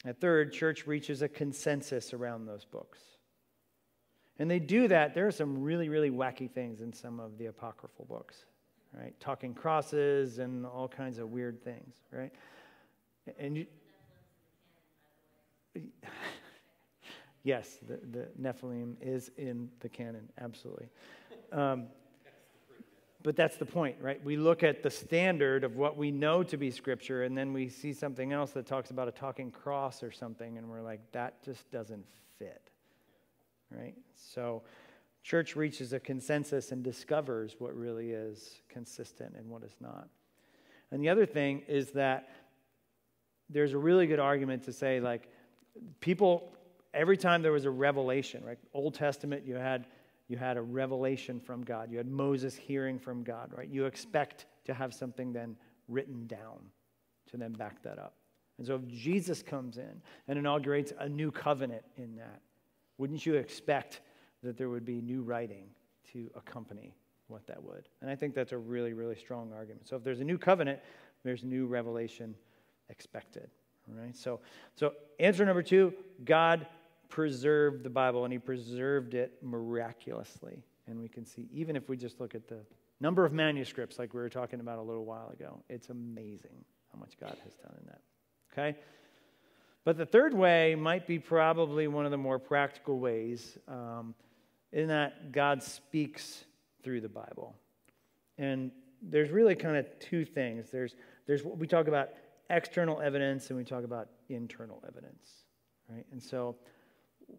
And 0.05 0.19
third, 0.19 0.53
church 0.53 0.87
reaches 0.87 1.23
a 1.23 1.29
consensus 1.29 2.13
around 2.13 2.47
those 2.47 2.65
books. 2.65 2.99
And 4.39 4.51
they 4.51 4.59
do 4.59 4.89
that. 4.89 5.15
There 5.15 5.27
are 5.27 5.33
some 5.33 5.63
really, 5.63 5.89
really 5.89 6.11
wacky 6.11 6.51
things 6.51 6.81
in 6.81 6.93
some 6.93 7.21
of 7.21 7.39
the 7.39 7.47
apocryphal 7.47 8.05
books, 8.07 8.45
right? 8.93 9.19
Talking 9.21 9.55
crosses 9.55 10.39
and 10.39 10.67
all 10.67 10.89
kinds 10.89 11.19
of 11.19 11.31
weird 11.31 11.63
things, 11.63 11.95
right? 12.11 12.33
And 13.39 13.57
you, 13.59 13.67
yes, 17.45 17.79
the, 17.87 18.01
the 18.11 18.29
Nephilim 18.41 18.97
is 19.01 19.31
in 19.37 19.71
the 19.81 19.89
canon, 19.89 20.29
absolutely. 20.41 20.89
Um, 21.53 21.87
but 23.23 23.37
that's 23.37 23.57
the 23.57 23.65
point, 23.65 23.97
right? 24.03 24.23
We 24.23 24.37
look 24.37 24.63
at 24.63 24.83
the 24.83 24.91
standard 24.91 25.65
of 25.65 25.77
what 25.77 25.97
we 25.97 26.11
know 26.11 26.43
to 26.43 26.57
be 26.59 26.71
scripture, 26.71 27.23
and 27.23 27.37
then 27.37 27.55
we 27.55 27.69
see 27.69 27.93
something 27.95 28.33
else 28.33 28.51
that 28.51 28.67
talks 28.67 28.91
about 28.91 29.09
a 29.09 29.13
talking 29.13 29.51
cross 29.51 30.03
or 30.03 30.13
something, 30.13 30.59
and 30.59 30.69
we're 30.69 30.83
like, 30.83 31.01
that 31.13 31.43
just 31.43 31.71
doesn't 31.71 32.05
fit, 32.39 32.71
right? 33.71 33.95
So, 34.15 34.63
church 35.23 35.57
reaches 35.57 35.93
a 35.93 36.01
consensus 36.01 36.73
and 36.73 36.83
discovers 36.83 37.57
what 37.59 37.75
really 37.75 38.11
is 38.11 38.61
consistent 38.69 39.35
and 39.37 39.49
what 39.49 39.63
is 39.63 39.77
not. 39.81 40.09
And 40.91 41.03
the 41.03 41.09
other 41.09 41.27
thing 41.27 41.63
is 41.67 41.91
that 41.93 42.29
there's 43.49 43.73
a 43.73 43.79
really 43.79 44.07
good 44.07 44.21
argument 44.21 44.65
to 44.65 44.73
say, 44.73 45.01
like, 45.01 45.29
people, 46.01 46.53
every 46.93 47.17
time 47.17 47.43
there 47.43 47.53
was 47.53 47.65
a 47.65 47.71
revelation, 47.71 48.45
right? 48.45 48.59
Old 48.73 48.95
Testament, 48.95 49.45
you 49.47 49.55
had 49.55 49.87
you 50.29 50.37
had 50.37 50.57
a 50.57 50.63
revelation 50.63 51.39
from 51.39 51.63
God. 51.65 51.91
You 51.91 51.99
had 51.99 52.09
Moses 52.09 52.57
hearing 52.57 52.99
from 52.99 53.23
God, 53.23 53.53
right? 53.55 53.69
You 53.69 53.85
expect 53.85 54.47
to 54.65 54.73
have 54.73 54.95
something 54.95 55.33
then 55.33 55.57
written 55.89 56.27
down 56.27 56.59
to 57.31 57.37
then 57.37 57.53
back 57.53 57.83
that 57.83 57.99
up. 57.99 58.15
And 58.59 58.67
so 58.67 58.77
if 58.77 58.87
Jesus 58.87 59.43
comes 59.43 59.77
in 59.77 60.01
and 60.29 60.39
inaugurates 60.39 60.93
a 60.99 61.09
new 61.09 61.31
covenant 61.31 61.85
in 61.97 62.17
that, 62.17 62.41
wouldn't 62.99 63.25
you 63.27 63.35
expect 63.35 64.01
that 64.43 64.57
there 64.57 64.69
would 64.69 64.85
be 64.85 65.01
new 65.01 65.23
writing 65.23 65.67
to 66.13 66.31
accompany 66.35 66.95
what 67.29 67.47
that 67.47 67.63
would? 67.63 67.89
And 68.01 68.11
I 68.11 68.15
think 68.15 68.35
that's 68.35 68.53
a 68.53 68.59
really, 68.59 68.93
really 68.93 69.17
strong 69.17 69.53
argument. 69.53 69.89
So 69.89 69.97
if 69.97 70.05
there's 70.05 70.21
a 70.21 70.25
new 70.25 70.39
covenant, 70.39 70.81
there's 71.25 71.45
new 71.45 71.67
revelation 71.67 72.35
expected. 72.89 73.51
All 73.89 74.01
right. 74.01 74.17
So, 74.17 74.41
so 74.75 74.93
answer 75.19 75.45
number 75.45 75.63
two: 75.63 75.93
God 76.25 76.67
preserved 77.09 77.85
the 77.85 77.91
Bible 77.91 78.25
and 78.25 78.33
he 78.33 78.39
preserved 78.39 79.15
it 79.15 79.35
miraculously. 79.43 80.65
And 80.87 80.99
we 80.99 81.09
can 81.09 81.25
see, 81.25 81.49
even 81.53 81.77
if 81.77 81.89
we 81.89 81.97
just 81.97 82.21
look 82.21 82.35
at 82.35 82.47
the 82.49 82.61
number 83.01 83.25
of 83.25 83.33
manuscripts, 83.33 83.99
like 83.99 84.13
we 84.13 84.21
were 84.21 84.29
talking 84.29 84.61
about 84.61 84.79
a 84.79 84.83
little 84.83 85.05
while 85.05 85.31
ago, 85.31 85.63
it's 85.69 85.89
amazing 85.89 86.65
how 86.93 86.99
much 86.99 87.17
God 87.19 87.37
has 87.45 87.55
done 87.55 87.75
in 87.81 87.87
that. 87.87 88.01
Okay? 88.53 88.79
But 89.85 89.99
the 89.99 90.07
third 90.07 90.33
way 90.33 90.75
might 90.75 91.07
be 91.07 91.19
probably 91.19 91.89
one 91.89 92.07
of 92.07 92.11
the 92.11 92.17
more 92.19 92.39
practical 92.39 92.99
ways, 92.99 93.59
um, 93.69 94.15
in 94.73 94.89
that 94.89 95.31
God 95.31 95.63
speaks 95.63 96.45
through 96.83 97.01
the 97.03 97.09
Bible. 97.09 97.55
And 98.39 98.73
there's 99.03 99.31
really 99.31 99.55
kind 99.55 99.77
of 99.77 99.87
two 99.99 100.25
things. 100.25 100.71
There's, 100.71 100.97
there's 101.27 101.45
what 101.45 101.59
we 101.59 101.67
talk 101.67 101.87
about 101.87 102.11
external 102.51 103.01
evidence 103.01 103.51
and 103.51 103.59
we 103.59 103.65
talk 103.65 103.85
about 103.85 104.09
internal 104.29 104.83
evidence, 104.89 105.45
right? 105.89 106.05
And 106.13 106.23
so 106.23 106.57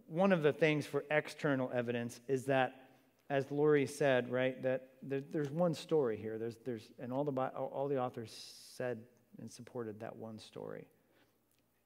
one 0.08 0.32
of 0.32 0.44
the 0.44 0.54
things 0.54 0.86
for 0.86 1.04
external 1.12 1.72
evidence 1.74 2.22
is 2.28 2.46
that, 2.46 2.82
as 3.30 3.52
Lori 3.52 3.86
said, 3.86 4.32
right, 4.32 4.62
that 4.64 4.90
there, 5.02 5.22
there's 5.32 5.52
one 5.52 5.74
story 5.74 6.18
here. 6.18 6.38
There's, 6.38 6.58
there's, 6.64 6.90
and 7.00 7.12
all 7.12 7.24
the, 7.24 7.32
all 7.42 7.88
the 7.88 8.00
authors 8.00 8.32
said 8.76 9.00
and 9.40 9.52
supported 9.52 10.00
that 10.00 10.16
one 10.16 10.40
story. 10.40 10.86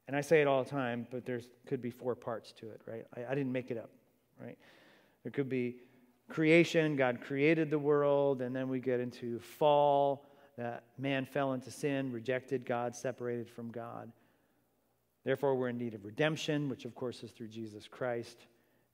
And 0.10 0.18
I 0.18 0.22
say 0.22 0.42
it 0.42 0.48
all 0.48 0.64
the 0.64 0.70
time, 0.72 1.06
but 1.12 1.24
there 1.24 1.40
could 1.68 1.84
be 1.84 1.92
four 1.92 2.16
parts 2.16 2.52
to 2.54 2.70
it, 2.72 2.82
right? 2.88 3.06
I, 3.16 3.32
I 3.32 3.36
didn't 3.36 3.52
make 3.52 3.70
it 3.70 3.78
up, 3.78 3.92
right? 4.42 4.58
There 5.22 5.32
could 5.32 5.48
be 5.48 5.76
creation, 6.28 6.96
God 6.96 7.22
created 7.22 7.70
the 7.70 7.78
world, 7.78 8.42
and 8.42 8.56
then 8.56 8.70
we 8.70 8.80
get 8.80 9.00
into 9.00 9.38
fall, 9.38 10.26
that 10.58 10.86
man 10.98 11.26
fell 11.26 11.54
into 11.54 11.70
sin, 11.70 12.12
rejected 12.12 12.66
God, 12.66 12.96
separated 12.96 13.48
from 13.48 13.70
God. 13.70 14.12
Therefore, 15.26 15.54
we're 15.54 15.70
in 15.70 15.78
need 15.78 15.94
of 15.94 16.04
redemption, 16.04 16.70
which 16.70 16.86
of 16.86 16.96
course 16.96 17.22
is 17.22 17.30
through 17.30 17.50
Jesus 17.50 17.88
Christ. 17.88 18.48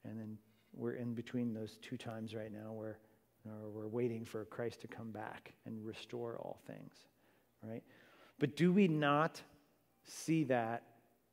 And 0.04 0.20
then 0.20 0.38
we're 0.74 0.96
in 0.96 1.14
between 1.14 1.54
those 1.54 1.78
two 1.82 1.96
times 1.96 2.36
right 2.36 2.52
now 2.52 2.74
where 2.74 2.98
we're 3.46 3.88
waiting 3.88 4.26
for 4.26 4.44
Christ 4.44 4.82
to 4.82 4.90
come 4.90 5.12
back 5.12 5.54
and 5.66 5.82
restore 5.86 6.36
all 6.40 6.60
things, 6.68 6.92
right? 7.64 7.84
But 8.38 8.58
do 8.58 8.74
we 8.74 8.90
not 8.90 9.42
see 10.04 10.44
that 10.44 10.84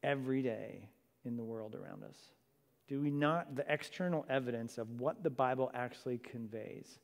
every 0.03 0.43
day 0.43 0.89
in 1.25 1.37
the 1.37 1.45
world 1.45 1.75
around 1.75 2.03
us? 2.05 2.17
Do 2.89 3.01
we 3.01 3.11
not, 3.11 3.55
the 3.57 3.65
external 3.73 4.27
evidence 4.29 4.79
of 4.79 5.01
what 5.01 5.23
the 5.23 5.31
Bible 5.31 5.71
actually 5.75 6.19
conveys? 6.19 6.99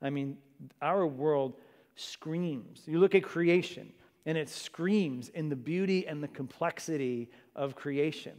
I 0.00 0.10
mean, 0.10 0.36
our 0.80 1.06
world 1.06 1.54
screams. 1.96 2.82
You 2.86 2.98
look 2.98 3.14
at 3.14 3.22
creation, 3.22 3.92
and 4.26 4.38
it 4.38 4.48
screams 4.48 5.28
in 5.30 5.48
the 5.48 5.56
beauty 5.56 6.06
and 6.06 6.22
the 6.22 6.28
complexity 6.28 7.30
of 7.56 7.74
creation 7.74 8.34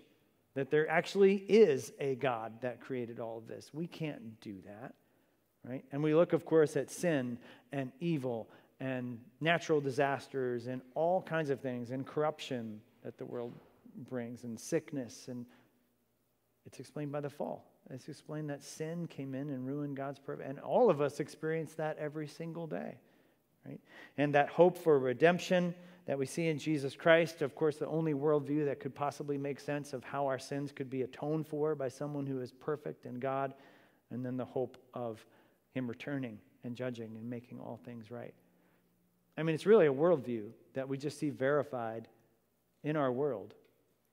that 0.55 0.70
there 0.70 0.88
actually 0.89 1.38
is 1.49 1.91
a 1.99 2.16
God 2.16 2.53
that 2.61 2.80
created 2.80 3.20
all 3.20 3.38
of 3.38 3.47
this. 3.47 3.72
We 3.74 3.88
can't 3.88 4.39
do 4.39 4.55
that, 4.66 4.93
right? 5.68 5.84
And 5.91 6.03
we 6.03 6.14
look, 6.14 6.34
of 6.34 6.45
course, 6.45 6.78
at 6.78 6.91
sin 6.91 7.39
and 7.72 7.91
evil 7.99 8.49
and 8.80 9.20
natural 9.41 9.82
disasters 9.82 10.68
and 10.68 10.82
all 10.93 11.22
kinds 11.22 11.49
of 11.49 11.59
things 11.59 11.89
and 11.89 12.05
corruption 12.05 12.82
that 13.03 13.18
the 13.18 13.26
world 13.26 13.53
brings 13.96 14.44
and 14.44 14.60
sickness. 14.60 15.28
And 15.28 15.46
it's 16.66 16.80
explained 16.80 17.12
by 17.12 17.22
the 17.22 17.30
fall. 17.30 17.66
It's 17.89 18.08
explained 18.08 18.50
that 18.50 18.64
sin 18.64 19.08
came 19.08 19.36
in 19.36 19.50
and 19.50 19.66
ruined 19.66 19.98
God's 19.98 20.20
purpose. 20.20 20.46
And 20.48 20.60
all 20.60 20.89
of 20.89 21.02
us 21.02 21.20
experience 21.20 21.74
that 21.74 21.98
every 21.98 22.28
single 22.28 22.68
day 22.68 22.98
right? 23.66 23.80
And 24.18 24.34
that 24.36 24.50
hope 24.50 24.78
for 24.78 25.00
redemption 25.00 25.74
that 26.06 26.18
we 26.18 26.26
see 26.26 26.48
in 26.48 26.60
Jesus 26.60 26.96
Christ, 26.96 27.41
of 27.41 27.56
course, 27.56 27.78
the 27.78 27.88
only 27.88 28.14
worldview 28.14 28.66
that 28.66 28.80
could 28.80 28.94
possibly 28.94 29.38
make 29.38 29.60
sense 29.60 29.94
of 29.94 30.04
how 30.04 30.28
our 30.28 30.39
sins 30.39 30.72
could 30.72 30.89
be 30.89 31.04
atoned 31.04 31.48
for 31.48 31.76
by 31.76 31.88
someone 31.88 32.26
who 32.26 32.41
is 32.41 32.52
perfect 32.52 33.06
in 33.06 33.20
God, 33.20 33.54
and 34.12 34.26
then 34.26 34.36
the 34.36 34.46
hope 34.46 34.78
of 34.94 35.26
Him 35.74 35.88
returning 35.88 36.39
and 36.64 36.76
judging 36.76 37.16
and 37.16 37.30
making 37.30 37.60
all 37.60 37.80
things 37.86 38.12
right. 38.12 38.34
I 39.38 39.44
mean, 39.44 39.56
it's 39.56 39.66
really 39.66 39.88
a 39.88 39.94
worldview 39.94 40.50
that 40.74 40.88
we 40.88 40.98
just 40.98 41.18
see 41.18 41.30
verified 41.30 42.08
in 42.84 42.96
our 42.98 43.12
world 43.12 43.56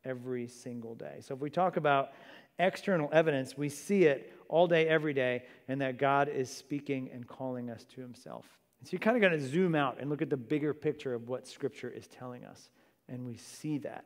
every 0.05 0.48
single 0.48 0.94
day. 0.94 1.18
So 1.20 1.34
if 1.34 1.40
we 1.40 1.51
talk 1.51 1.76
about 1.76 2.12
external 2.59 3.09
evidence, 3.12 3.57
we 3.57 3.68
see 3.68 4.05
it 4.05 4.32
all 4.48 4.66
day, 4.66 4.88
every 4.88 5.14
day, 5.14 5.44
and 5.68 5.80
that 5.80 5.98
God 5.98 6.28
is 6.28 6.51
speaking 6.51 7.11
and 7.12 7.26
calling 7.26 7.70
us 7.70 7.84
to 7.94 8.01
Himself. 8.01 8.46
And 8.78 8.88
so 8.88 8.92
you 8.92 8.98
kind 8.98 9.16
of 9.16 9.22
got 9.22 9.30
to 9.30 9.40
zoom 9.40 9.74
out 9.74 9.98
and 10.01 10.09
look 10.11 10.22
at 10.22 10.30
the 10.30 10.36
bigger 10.36 10.74
picture 10.74 11.14
of 11.14 11.28
what 11.28 11.46
Scripture 11.46 11.90
is 11.90 12.07
telling 12.07 12.44
us. 12.44 12.70
And 13.09 13.26
we 13.26 13.36
see 13.36 13.78
that 13.78 14.05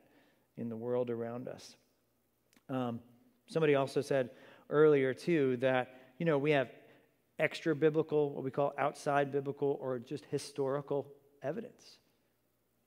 in 0.57 0.69
the 0.69 0.75
world 0.75 1.09
around 1.09 1.47
us. 1.47 1.75
Um, 2.69 2.99
somebody 3.47 3.75
also 3.75 4.01
said 4.01 4.31
earlier, 4.69 5.13
too, 5.13 5.57
that, 5.57 5.95
you 6.17 6.25
know, 6.25 6.37
we 6.37 6.51
have 6.51 6.69
extra 7.39 7.75
biblical, 7.75 8.31
what 8.31 8.43
we 8.43 8.51
call 8.51 8.73
outside 8.77 9.31
biblical, 9.31 9.77
or 9.81 9.99
just 9.99 10.25
historical 10.25 11.07
evidence. 11.43 11.99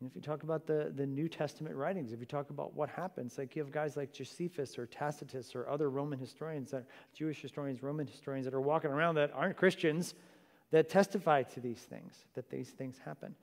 And 0.01 0.09
if 0.09 0.15
you 0.15 0.23
talk 0.23 0.45
about 0.45 0.67
the, 0.67 0.93
the 0.95 1.07
New 1.07 1.29
Testament 1.29 1.75
writings, 1.75 2.13
if 2.13 2.21
you 2.21 2.27
talk 2.27 2.51
about 2.51 2.75
what 2.75 2.89
happens, 2.89 3.37
like 3.37 3.57
you 3.57 3.63
have 3.63 3.73
guys 3.73 3.97
like 3.97 4.13
Josephus 4.13 4.79
or 4.79 4.87
Tacitus 4.87 5.57
or 5.57 5.69
other 5.69 5.91
Roman 5.91 6.19
historians, 6.19 6.71
that, 6.71 6.85
Jewish 7.13 7.43
historians, 7.43 7.83
Roman 7.83 8.07
historians 8.07 8.45
that 8.45 8.55
are 8.55 8.61
walking 8.61 8.91
around 8.91 9.17
that 9.17 9.33
aren't 9.35 9.57
Christians 9.57 10.15
that 10.71 10.89
testify 10.89 11.43
to 11.43 11.61
these 11.61 11.81
things, 11.81 12.27
that 12.35 12.49
these 12.49 12.71
things 12.71 13.01
happen. 13.05 13.35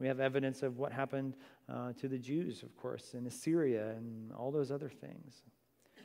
We 0.00 0.08
have 0.08 0.18
evidence 0.18 0.62
of 0.62 0.78
what 0.78 0.90
happened 0.90 1.36
uh, 1.72 1.92
to 2.00 2.08
the 2.08 2.18
Jews, 2.18 2.62
of 2.62 2.76
course, 2.76 3.14
in 3.14 3.26
Assyria 3.26 3.90
and 3.90 4.32
all 4.32 4.50
those 4.50 4.72
other 4.72 4.88
things. 4.88 5.42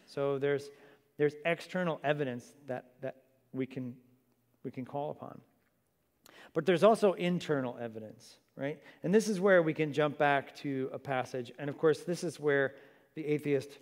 So 0.05 0.37
there's, 0.37 0.69
there's 1.17 1.33
external 1.45 1.99
evidence 2.03 2.53
that, 2.67 2.91
that 3.01 3.15
we, 3.53 3.65
can, 3.65 3.95
we 4.63 4.69
can 4.69 4.85
call 4.85 5.09
upon. 5.11 5.41
But 6.53 6.65
there's 6.65 6.83
also 6.83 7.13
internal 7.13 7.77
evidence, 7.81 8.37
right? 8.59 8.77
And 9.03 9.15
this 9.15 9.29
is 9.29 9.39
where 9.39 9.63
we 9.63 9.73
can 9.73 9.93
jump 9.93 10.17
back 10.17 10.53
to 10.57 10.89
a 10.91 10.99
passage. 10.99 11.51
And 11.57 11.69
of 11.69 11.77
course, 11.77 12.01
this 12.01 12.25
is 12.25 12.39
where 12.39 12.75
the 13.15 13.25
atheist 13.25 13.79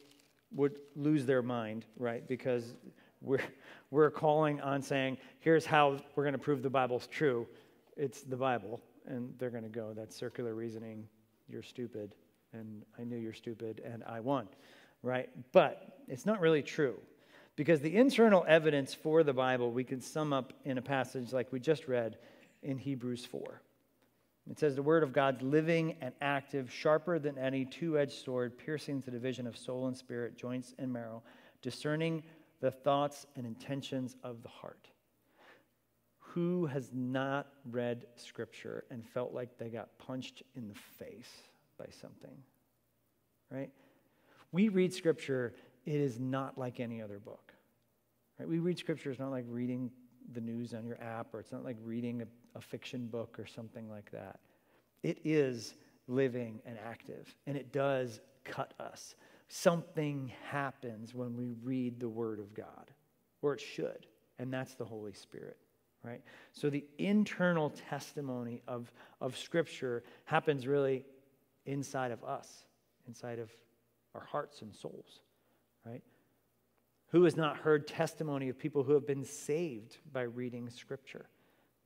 would 0.54 0.78
lose 0.96 1.26
their 1.26 1.42
mind, 1.42 1.86
right? 1.98 2.26
Because 2.28 2.76
we're, 3.20 3.42
we're 3.92 4.12
calling 4.12 4.62
on 4.62 4.84
saying, 4.84 5.18
here's 5.40 5.66
how 5.66 5.98
we're 6.16 6.24
going 6.24 6.34
to 6.34 6.40
prove 6.40 6.62
the 6.62 6.70
Bible's 6.70 7.08
true. 7.08 7.48
It's 7.98 8.22
the 8.22 8.38
Bible. 8.38 8.80
And 9.08 9.34
they're 9.40 9.50
going 9.50 9.64
to 9.64 9.70
go, 9.70 9.94
that's 9.96 10.16
circular 10.16 10.54
reasoning. 10.54 11.08
You're 11.50 11.64
stupid. 11.64 12.14
And 12.54 12.84
I 13.00 13.04
knew 13.04 13.18
you're 13.18 13.34
stupid, 13.34 13.82
and 13.84 14.04
I 14.06 14.20
won, 14.20 14.48
right? 15.04 15.30
But 15.52 16.00
it's 16.08 16.26
not 16.26 16.40
really 16.40 16.62
true. 16.62 16.96
Because 17.56 17.82
the 17.82 17.98
internal 17.98 18.46
evidence 18.48 18.94
for 18.94 19.24
the 19.24 19.34
Bible 19.34 19.72
we 19.72 19.84
can 19.84 20.00
sum 20.00 20.32
up 20.32 20.54
in 20.64 20.78
a 20.78 20.82
passage 20.82 21.34
like 21.34 21.52
we 21.52 21.60
just 21.60 21.88
read 21.88 22.18
in 22.62 22.78
Hebrews 22.78 23.26
4. 23.26 23.62
It 24.50 24.60
says, 24.60 24.76
The 24.76 24.84
word 24.84 25.04
of 25.04 25.14
God's 25.14 25.42
living 25.42 25.96
and 26.02 26.14
active, 26.22 26.72
sharper 26.72 27.20
than 27.20 27.38
any 27.38 27.66
two 27.66 27.98
edged 27.98 28.24
sword, 28.24 28.58
piercing 28.58 29.02
to 29.02 29.06
the 29.06 29.12
division 29.12 29.48
of 29.48 29.58
soul 29.58 29.88
and 29.88 29.98
spirit, 29.98 30.38
joints 30.38 30.74
and 30.80 30.92
marrow, 30.92 31.22
discerning 31.62 32.24
the 32.62 32.72
thoughts 32.72 33.26
and 33.36 33.46
intentions 33.46 34.16
of 34.24 34.42
the 34.44 34.50
heart. 34.50 34.90
Who 36.20 36.66
has 36.68 36.92
not 36.94 37.48
read 37.70 38.06
Scripture 38.16 38.84
and 38.92 39.04
felt 39.06 39.34
like 39.34 39.58
they 39.58 39.70
got 39.70 39.98
punched 39.98 40.44
in 40.56 40.68
the 40.68 40.76
face 40.76 41.32
by 41.78 41.88
something? 42.02 42.38
Right? 43.52 43.72
We 44.52 44.70
read 44.70 44.94
Scripture, 44.94 45.56
it 45.86 45.96
is 45.96 46.20
not 46.20 46.58
like 46.58 46.80
any 46.80 47.02
other 47.02 47.20
book. 47.20 47.54
Right? 48.40 48.48
We 48.48 48.60
read 48.60 48.78
Scripture, 48.78 49.12
it's 49.12 49.20
not 49.20 49.32
like 49.32 49.46
reading 49.48 49.92
the 50.34 50.42
news 50.42 50.74
on 50.74 50.86
your 50.86 51.02
app, 51.02 51.34
or 51.34 51.40
it's 51.40 51.52
not 51.52 51.64
like 51.64 51.78
reading 51.84 52.22
a, 52.22 52.26
a 52.58 52.62
fiction 52.62 53.08
book 53.08 53.38
or 53.40 53.46
something 53.46 53.90
like 53.90 54.12
that. 54.12 54.40
It 55.04 55.20
is 55.24 55.76
living 56.08 56.60
and 56.66 56.78
active, 56.86 57.36
and 57.46 57.56
it 57.56 57.72
does 57.72 58.20
cut 58.44 58.74
us 58.80 59.16
something 59.48 60.32
happens 60.50 61.14
when 61.14 61.36
we 61.36 61.54
read 61.64 62.00
the 62.00 62.10
Word 62.10 62.40
of 62.40 62.54
God, 62.54 62.92
or 63.42 63.54
it 63.54 63.62
should, 63.62 64.06
and 64.40 64.52
that's 64.52 64.76
the 64.76 64.86
Holy 64.86 65.14
Spirit. 65.14 65.58
Right? 66.04 66.22
So 66.54 66.70
the 66.70 66.86
internal 66.98 67.72
testimony 67.90 68.62
of, 68.68 68.92
of 69.20 69.36
Scripture 69.36 70.04
happens 70.26 70.68
really 70.68 71.06
inside 71.66 72.12
of 72.12 72.24
us, 72.24 72.66
inside 73.08 73.40
of 73.40 73.52
our 74.16 74.22
hearts 74.22 74.62
and 74.62 74.74
souls, 74.74 75.22
right? 75.86 76.02
Who 77.10 77.24
has 77.24 77.36
not 77.36 77.58
heard 77.58 77.88
testimony 77.88 78.48
of 78.48 78.58
people 78.58 78.84
who 78.84 78.94
have 78.94 79.08
been 79.08 79.26
saved 79.26 79.98
by 80.14 80.22
reading 80.22 80.70
Scripture? 80.70 81.28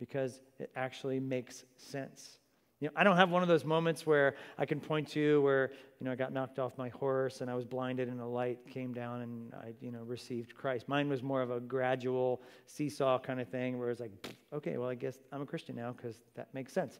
Because 0.01 0.41
it 0.57 0.71
actually 0.75 1.19
makes 1.19 1.63
sense. 1.77 2.39
You 2.79 2.87
know, 2.87 2.93
I 2.95 3.03
don't 3.03 3.17
have 3.17 3.29
one 3.29 3.43
of 3.43 3.47
those 3.47 3.63
moments 3.63 4.07
where 4.07 4.33
I 4.57 4.65
can 4.65 4.79
point 4.79 5.07
to 5.09 5.39
where, 5.43 5.69
you 5.99 6.05
know, 6.05 6.11
I 6.11 6.15
got 6.15 6.33
knocked 6.33 6.57
off 6.57 6.75
my 6.79 6.89
horse 6.89 7.41
and 7.41 7.51
I 7.51 7.53
was 7.53 7.63
blinded 7.63 8.07
and 8.07 8.19
a 8.19 8.25
light 8.25 8.57
came 8.67 8.91
down 8.91 9.21
and 9.21 9.53
I, 9.53 9.73
you 9.79 9.91
know, 9.91 9.99
received 9.99 10.55
Christ. 10.55 10.89
Mine 10.89 11.07
was 11.07 11.21
more 11.21 11.43
of 11.43 11.51
a 11.51 11.59
gradual 11.59 12.41
seesaw 12.65 13.19
kind 13.19 13.39
of 13.39 13.47
thing 13.47 13.77
where 13.77 13.91
it's 13.91 13.99
like, 13.99 14.11
okay, 14.51 14.79
well, 14.79 14.89
I 14.89 14.95
guess 14.95 15.19
I'm 15.31 15.43
a 15.43 15.45
Christian 15.45 15.75
now 15.75 15.93
because 15.95 16.23
that 16.33 16.51
makes 16.55 16.73
sense. 16.73 16.97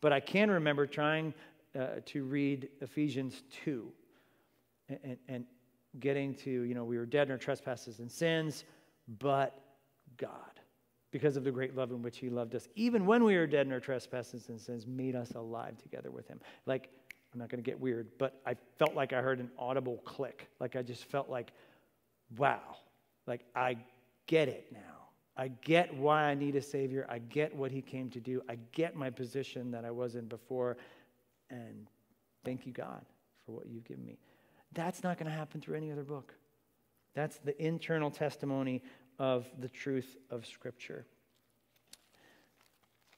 But 0.00 0.12
I 0.12 0.20
can 0.20 0.48
remember 0.52 0.86
trying 0.86 1.34
uh, 1.76 1.86
to 2.06 2.22
read 2.22 2.68
Ephesians 2.80 3.42
2 3.64 3.90
and, 4.88 4.98
and, 5.02 5.18
and 5.26 5.44
getting 5.98 6.32
to, 6.36 6.50
you 6.50 6.76
know, 6.76 6.84
we 6.84 6.96
were 6.96 7.06
dead 7.06 7.26
in 7.26 7.32
our 7.32 7.38
trespasses 7.38 7.98
and 7.98 8.08
sins, 8.08 8.62
but 9.18 9.58
God 10.16 10.53
because 11.14 11.36
of 11.36 11.44
the 11.44 11.50
great 11.52 11.76
love 11.76 11.92
in 11.92 12.02
which 12.02 12.18
he 12.18 12.28
loved 12.28 12.56
us, 12.56 12.66
even 12.74 13.06
when 13.06 13.22
we 13.22 13.36
were 13.36 13.46
dead 13.46 13.68
in 13.68 13.72
our 13.72 13.78
trespasses 13.78 14.48
and 14.48 14.60
sins, 14.60 14.84
made 14.84 15.14
us 15.14 15.30
alive 15.36 15.80
together 15.80 16.10
with 16.10 16.26
him. 16.26 16.40
Like, 16.66 16.90
I'm 17.32 17.38
not 17.38 17.48
going 17.48 17.62
to 17.62 17.70
get 17.70 17.78
weird, 17.78 18.08
but 18.18 18.40
I 18.44 18.56
felt 18.80 18.96
like 18.96 19.12
I 19.12 19.22
heard 19.22 19.38
an 19.38 19.48
audible 19.56 19.98
click. 19.98 20.48
Like, 20.58 20.74
I 20.74 20.82
just 20.82 21.04
felt 21.04 21.30
like, 21.30 21.52
wow, 22.36 22.78
like, 23.28 23.44
I 23.54 23.76
get 24.26 24.48
it 24.48 24.66
now. 24.72 24.80
I 25.36 25.52
get 25.62 25.94
why 25.94 26.24
I 26.24 26.34
need 26.34 26.56
a 26.56 26.62
Savior. 26.62 27.06
I 27.08 27.18
get 27.18 27.54
what 27.54 27.70
He 27.70 27.80
came 27.80 28.10
to 28.10 28.18
do. 28.18 28.42
I 28.48 28.58
get 28.72 28.96
my 28.96 29.08
position 29.08 29.70
that 29.70 29.84
I 29.84 29.92
was 29.92 30.16
in 30.16 30.26
before. 30.26 30.78
And 31.48 31.86
thank 32.44 32.66
you, 32.66 32.72
God, 32.72 33.04
for 33.46 33.52
what 33.52 33.66
you've 33.68 33.84
given 33.84 34.04
me. 34.04 34.18
That's 34.72 35.04
not 35.04 35.16
going 35.16 35.30
to 35.30 35.36
happen 35.36 35.60
through 35.60 35.76
any 35.76 35.92
other 35.92 36.02
book. 36.02 36.34
That's 37.14 37.36
the 37.38 37.56
internal 37.64 38.10
testimony 38.10 38.82
of 39.18 39.46
the 39.60 39.68
truth 39.68 40.16
of 40.30 40.46
Scripture. 40.46 41.06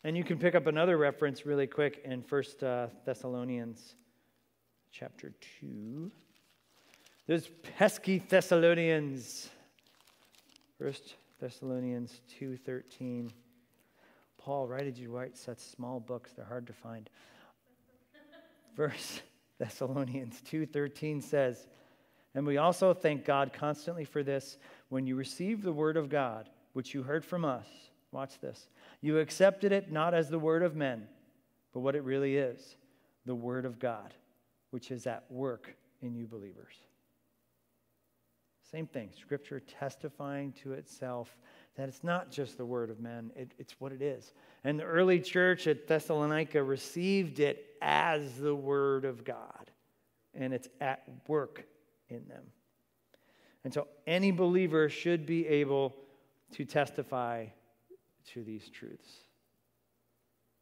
And 0.05 0.17
you 0.17 0.23
can 0.23 0.39
pick 0.39 0.55
up 0.55 0.67
another 0.67 0.97
reference 0.97 1.45
really 1.45 1.67
quick 1.67 2.03
in 2.05 2.23
1 2.29 2.43
uh, 2.63 2.89
Thessalonians 3.05 3.97
chapter 4.93 5.33
2. 5.61 6.11
Those 7.27 7.49
pesky 7.77 8.19
Thessalonians. 8.19 9.51
1 10.79 10.93
Thessalonians 11.41 12.21
2.13. 12.41 13.31
Paul, 14.39 14.69
why 14.69 14.83
did 14.83 14.97
you 14.97 15.11
write 15.11 15.37
such 15.37 15.59
small 15.59 15.99
books? 15.99 16.33
They're 16.33 16.45
hard 16.45 16.69
to 16.69 16.73
find. 16.73 17.11
Verse 18.77 19.23
Thessalonians 19.59 20.41
2.13 20.49 21.23
says, 21.23 21.67
And 22.35 22.47
we 22.47 22.59
also 22.59 22.95
thank 22.95 23.25
God 23.25 23.53
constantly 23.53 24.05
for 24.05 24.23
this 24.23 24.59
when 24.89 25.07
you 25.07 25.17
received 25.17 25.63
the 25.63 25.73
word 25.73 25.97
of 25.97 26.09
God, 26.09 26.49
which 26.73 26.95
you 26.95 27.03
heard 27.03 27.25
from 27.25 27.45
us, 27.45 27.67
watch 28.13 28.39
this, 28.41 28.69
you 29.01 29.19
accepted 29.19 29.73
it 29.73 29.91
not 29.91 30.15
as 30.15 30.29
the 30.29 30.39
word 30.39 30.63
of 30.63 30.77
men, 30.77 31.07
but 31.73 31.81
what 31.81 31.97
it 31.97 32.05
really 32.05 32.37
is 32.37 32.77
the 33.25 33.35
word 33.35 33.65
of 33.65 33.79
God, 33.79 34.15
which 34.71 34.91
is 34.91 35.07
at 35.07 35.25
work 35.31 35.77
in 36.01 36.15
you 36.15 36.27
believers. 36.27 36.75
Same 38.71 38.87
thing, 38.87 39.11
scripture 39.19 39.61
testifying 39.61 40.53
to 40.53 40.73
itself 40.73 41.37
that 41.77 41.89
it's 41.89 42.03
not 42.03 42.31
just 42.31 42.57
the 42.57 42.65
word 42.65 42.91
of 42.91 43.01
men, 43.01 43.31
it, 43.37 43.53
it's 43.59 43.75
what 43.79 43.93
it 43.93 44.01
is. 44.01 44.33
And 44.65 44.79
the 44.79 44.85
early 44.85 45.21
church 45.21 45.67
at 45.67 45.87
Thessalonica 45.87 46.63
received 46.63 47.39
it 47.39 47.77
as 47.83 48.39
the 48.39 48.55
word 48.55 49.05
of 49.05 49.25
God, 49.25 49.71
and 50.35 50.55
it's 50.55 50.69
at 50.81 51.03
work 51.29 51.65
in 52.09 52.27
them. 52.29 52.45
And 53.67 53.75
so 53.75 53.89
any 54.07 54.31
believer 54.31 54.89
should 54.89 55.27
be 55.27 55.45
able 55.45 55.97
to 56.53 56.65
testify 56.65 57.47
to 58.33 58.45
these 58.45 58.69
truths. 58.69 59.11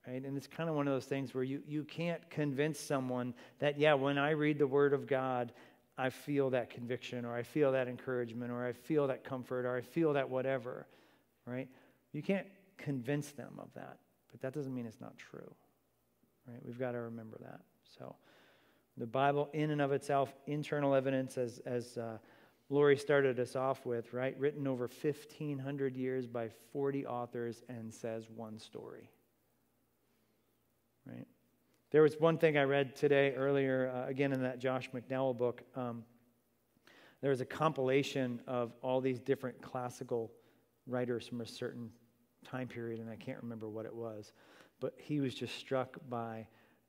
Right? 0.08 0.24
And 0.24 0.38
it's 0.38 0.46
kind 0.46 0.70
of 0.70 0.74
one 0.74 0.88
of 0.88 0.94
those 0.94 1.04
things 1.04 1.34
where 1.34 1.44
you, 1.44 1.60
you 1.66 1.84
can't 1.84 2.22
convince 2.30 2.80
someone 2.80 3.34
that, 3.58 3.78
yeah, 3.78 3.92
when 3.92 4.16
I 4.16 4.30
read 4.30 4.58
the 4.58 4.66
Word 4.66 4.94
of 4.94 5.06
God, 5.06 5.52
I 5.98 6.08
feel 6.08 6.48
that 6.48 6.70
conviction, 6.70 7.26
or 7.26 7.36
I 7.36 7.42
feel 7.42 7.72
that 7.72 7.88
encouragement, 7.88 8.50
or 8.50 8.66
I 8.66 8.72
feel 8.72 9.06
that 9.08 9.22
comfort, 9.22 9.66
or 9.66 9.76
I 9.76 9.82
feel 9.82 10.14
that 10.14 10.30
whatever. 10.30 10.86
Right? 11.44 11.68
You 12.14 12.22
can't 12.22 12.46
convince 12.78 13.32
them 13.32 13.52
of 13.58 13.68
that, 13.74 13.98
but 14.32 14.40
that 14.40 14.54
doesn't 14.54 14.74
mean 14.74 14.86
it's 14.86 15.02
not 15.02 15.18
true. 15.18 15.54
Right? 16.48 16.60
We've 16.64 16.78
got 16.78 16.92
to 16.92 17.00
remember 17.00 17.36
that. 17.42 17.60
So, 17.98 18.16
the 18.96 19.06
Bible, 19.06 19.50
in 19.52 19.72
and 19.72 19.82
of 19.82 19.92
itself, 19.92 20.32
internal 20.46 20.94
evidence, 20.94 21.36
as, 21.36 21.60
as 21.66 21.98
uh, 21.98 22.16
Lori 22.70 22.96
started 22.96 23.38
us 23.38 23.56
off 23.56 23.84
with, 23.84 24.12
right? 24.12 24.38
Written 24.38 24.66
over 24.66 24.88
1,500 24.88 25.96
years 25.96 26.26
by 26.26 26.48
40 26.72 27.06
authors 27.06 27.62
and 27.68 27.92
says 27.92 28.28
one 28.34 28.58
story. 28.58 29.10
Right? 31.06 31.26
There 31.90 32.02
was 32.02 32.18
one 32.18 32.38
thing 32.38 32.56
I 32.56 32.62
read 32.62 32.96
today 32.96 33.34
earlier, 33.34 33.92
uh, 33.94 34.08
again 34.08 34.32
in 34.32 34.42
that 34.42 34.58
Josh 34.58 34.90
McDowell 34.90 35.36
book. 35.36 35.62
Um, 35.76 36.04
there 37.20 37.30
was 37.30 37.40
a 37.40 37.46
compilation 37.46 38.40
of 38.46 38.72
all 38.82 39.00
these 39.00 39.20
different 39.20 39.60
classical 39.62 40.32
writers 40.86 41.26
from 41.26 41.40
a 41.40 41.46
certain 41.46 41.90
time 42.44 42.68
period, 42.68 43.00
and 43.00 43.10
I 43.10 43.16
can't 43.16 43.40
remember 43.42 43.68
what 43.68 43.86
it 43.86 43.94
was. 43.94 44.32
But 44.80 44.94
he 44.98 45.20
was 45.20 45.34
just 45.34 45.54
struck 45.56 45.96
by 46.08 46.46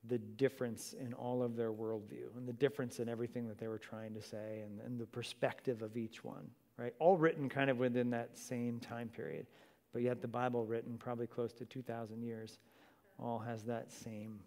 the 0.07 0.17
difference 0.17 0.93
in 0.93 1.13
all 1.13 1.41
of 1.41 1.55
their 1.55 1.71
worldview 1.71 2.35
and 2.37 2.47
the 2.47 2.53
difference 2.53 2.99
in 2.99 3.09
everything 3.09 3.47
that 3.47 3.57
they 3.57 3.67
were 3.67 3.77
trying 3.77 4.13
to 4.13 4.21
say 4.21 4.61
and, 4.63 4.79
and 4.81 4.99
the 4.99 5.05
perspective 5.05 5.81
of 5.81 5.97
each 5.97 6.23
one, 6.23 6.49
right? 6.77 6.93
All 6.99 7.17
written 7.17 7.49
kind 7.49 7.69
of 7.69 7.77
within 7.77 8.09
that 8.11 8.37
same 8.37 8.79
time 8.79 9.09
period. 9.09 9.47
But 9.93 10.01
yet 10.01 10.21
the 10.21 10.27
Bible, 10.27 10.65
written 10.65 10.97
probably 10.97 11.27
close 11.27 11.53
to 11.53 11.65
2,000 11.65 12.21
years, 12.21 12.59
all 13.17 13.39
has 13.39 13.63
that 13.63 13.91
same, 13.91 14.39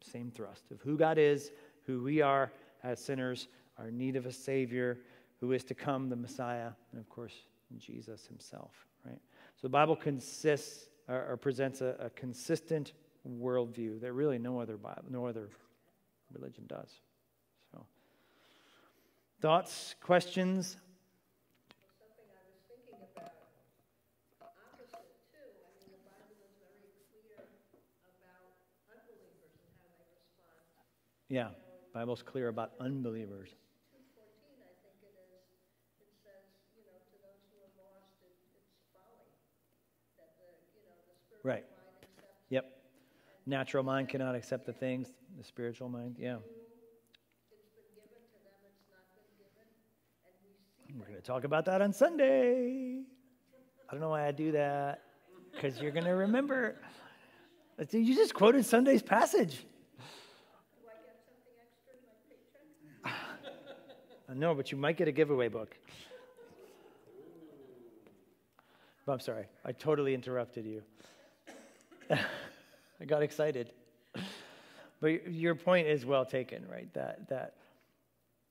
same 0.00 0.30
thrust 0.30 0.70
of 0.70 0.80
who 0.80 0.96
God 0.96 1.18
is, 1.18 1.50
who 1.86 2.02
we 2.02 2.22
are 2.22 2.52
as 2.82 3.00
sinners, 3.00 3.48
our 3.78 3.90
need 3.90 4.16
of 4.16 4.26
a 4.26 4.32
Savior, 4.32 5.00
who 5.40 5.52
is 5.52 5.64
to 5.64 5.74
come, 5.74 6.08
the 6.08 6.16
Messiah, 6.16 6.70
and 6.92 7.00
of 7.00 7.08
course, 7.08 7.34
Jesus 7.78 8.26
himself, 8.26 8.86
right? 9.04 9.18
So 9.56 9.62
the 9.62 9.70
Bible 9.70 9.96
consists 9.96 10.88
or, 11.08 11.32
or 11.32 11.36
presents 11.36 11.80
a, 11.80 11.96
a 11.98 12.10
consistent 12.10 12.92
worldview 13.28 14.00
that 14.00 14.12
really 14.12 14.38
no 14.38 14.60
other 14.60 14.76
Bible, 14.76 15.04
no 15.08 15.26
other 15.26 15.48
religion 16.32 16.64
does. 16.66 16.90
So, 17.72 17.86
thoughts, 19.40 19.94
questions? 20.02 20.76
Something 21.98 22.28
I 22.28 22.44
was 22.44 22.60
thinking 22.68 23.00
about, 23.00 23.32
opposite 24.40 25.16
too, 25.32 25.40
I 25.40 25.72
mean, 25.80 25.88
the 25.88 26.04
Bible 26.04 26.36
is 26.36 26.52
very 26.60 26.84
clear 27.08 27.48
about 28.04 28.60
unbelievers 28.92 29.56
and 29.56 29.72
how 29.80 29.88
they 29.96 30.04
respond. 30.12 30.84
Yeah, 31.28 31.56
Bible's 31.92 32.22
clear 32.22 32.48
about 32.48 32.72
unbelievers. 32.80 33.56
Two 33.92 34.04
fourteen, 34.12 34.60
I 34.60 34.72
think 34.84 35.00
it 35.00 35.16
is, 35.16 35.48
it 36.00 36.12
says, 36.20 36.44
you 36.76 36.84
know, 36.84 37.00
to 37.00 37.16
those 37.24 37.40
who 37.48 37.56
are 37.64 37.72
lost, 37.80 38.20
it, 38.20 38.36
it's 38.52 38.76
folly. 38.92 39.32
That 40.20 40.36
the, 40.36 40.48
you 40.76 40.84
know, 40.84 40.96
the 41.08 41.16
spiritual 41.16 41.48
Right. 41.48 41.64
Natural 43.46 43.84
mind 43.84 44.08
cannot 44.08 44.34
accept 44.34 44.64
the 44.66 44.72
things, 44.72 45.08
the 45.36 45.44
spiritual 45.44 45.88
mind, 45.88 46.16
yeah. 46.18 46.36
We're 50.96 51.06
going 51.06 51.16
to 51.16 51.22
talk 51.22 51.44
about 51.44 51.64
that 51.66 51.82
on 51.82 51.92
Sunday. 51.92 53.00
I 53.88 53.92
don't 53.92 54.00
know 54.00 54.10
why 54.10 54.26
I 54.26 54.32
do 54.32 54.52
that, 54.52 55.02
because 55.52 55.80
you're 55.80 55.90
going 55.90 56.04
to 56.04 56.12
remember. 56.12 56.76
You 57.90 58.14
just 58.14 58.32
quoted 58.32 58.64
Sunday's 58.64 59.02
passage. 59.02 59.64
Know, 64.36 64.52
but 64.52 64.72
you 64.72 64.78
might 64.78 64.96
get 64.96 65.06
a 65.06 65.12
giveaway 65.12 65.46
book. 65.46 65.76
I'm 69.06 69.20
sorry, 69.20 69.44
I 69.64 69.70
totally 69.70 70.12
interrupted 70.12 70.64
you. 70.66 70.82
I 73.00 73.04
got 73.04 73.22
excited. 73.22 73.72
But 75.00 75.32
your 75.32 75.54
point 75.54 75.86
is 75.86 76.06
well 76.06 76.24
taken, 76.24 76.66
right? 76.68 76.92
That 76.94 77.28
that 77.28 77.54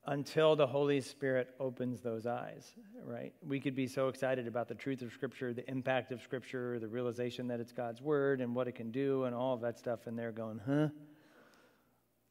until 0.06 0.54
the 0.54 0.66
Holy 0.66 1.00
Spirit 1.00 1.48
opens 1.58 2.00
those 2.00 2.26
eyes, 2.26 2.72
right? 3.04 3.32
We 3.42 3.58
could 3.58 3.74
be 3.74 3.86
so 3.86 4.08
excited 4.08 4.46
about 4.46 4.68
the 4.68 4.74
truth 4.74 5.00
of 5.00 5.12
Scripture, 5.12 5.54
the 5.54 5.68
impact 5.68 6.12
of 6.12 6.20
Scripture, 6.20 6.78
the 6.78 6.88
realization 6.88 7.48
that 7.48 7.58
it's 7.58 7.72
God's 7.72 8.02
Word 8.02 8.42
and 8.42 8.54
what 8.54 8.68
it 8.68 8.74
can 8.74 8.90
do, 8.90 9.24
and 9.24 9.34
all 9.34 9.54
of 9.54 9.62
that 9.62 9.78
stuff, 9.78 10.06
and 10.06 10.18
they're 10.18 10.32
going, 10.32 10.60
huh? 10.66 10.88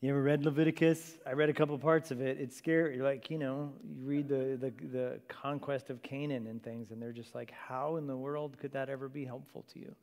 You 0.01 0.09
ever 0.09 0.21
read 0.21 0.43
Leviticus? 0.43 1.17
I 1.25 1.31
read 1.31 1.49
a 1.49 1.53
couple 1.53 1.77
parts 1.79 2.11
of 2.11 2.21
it. 2.21 2.37
It's 2.39 2.57
scary. 2.57 2.99
Like, 2.99 3.29
you 3.29 3.37
know, 3.37 3.71
you 3.83 4.03
read 4.03 4.27
the, 4.27 4.57
the, 4.59 4.73
the 4.87 5.19
conquest 5.29 5.89
of 5.89 6.03
Canaan 6.03 6.45
and 6.47 6.61
things, 6.61 6.91
and 6.91 7.01
they're 7.01 7.13
just 7.13 7.33
like, 7.33 7.51
how 7.51 7.95
in 7.95 8.05
the 8.05 8.17
world 8.17 8.57
could 8.59 8.73
that 8.73 8.89
ever 8.89 9.07
be 9.07 9.23
helpful 9.23 9.65
to 9.73 9.79
you? 9.79 9.95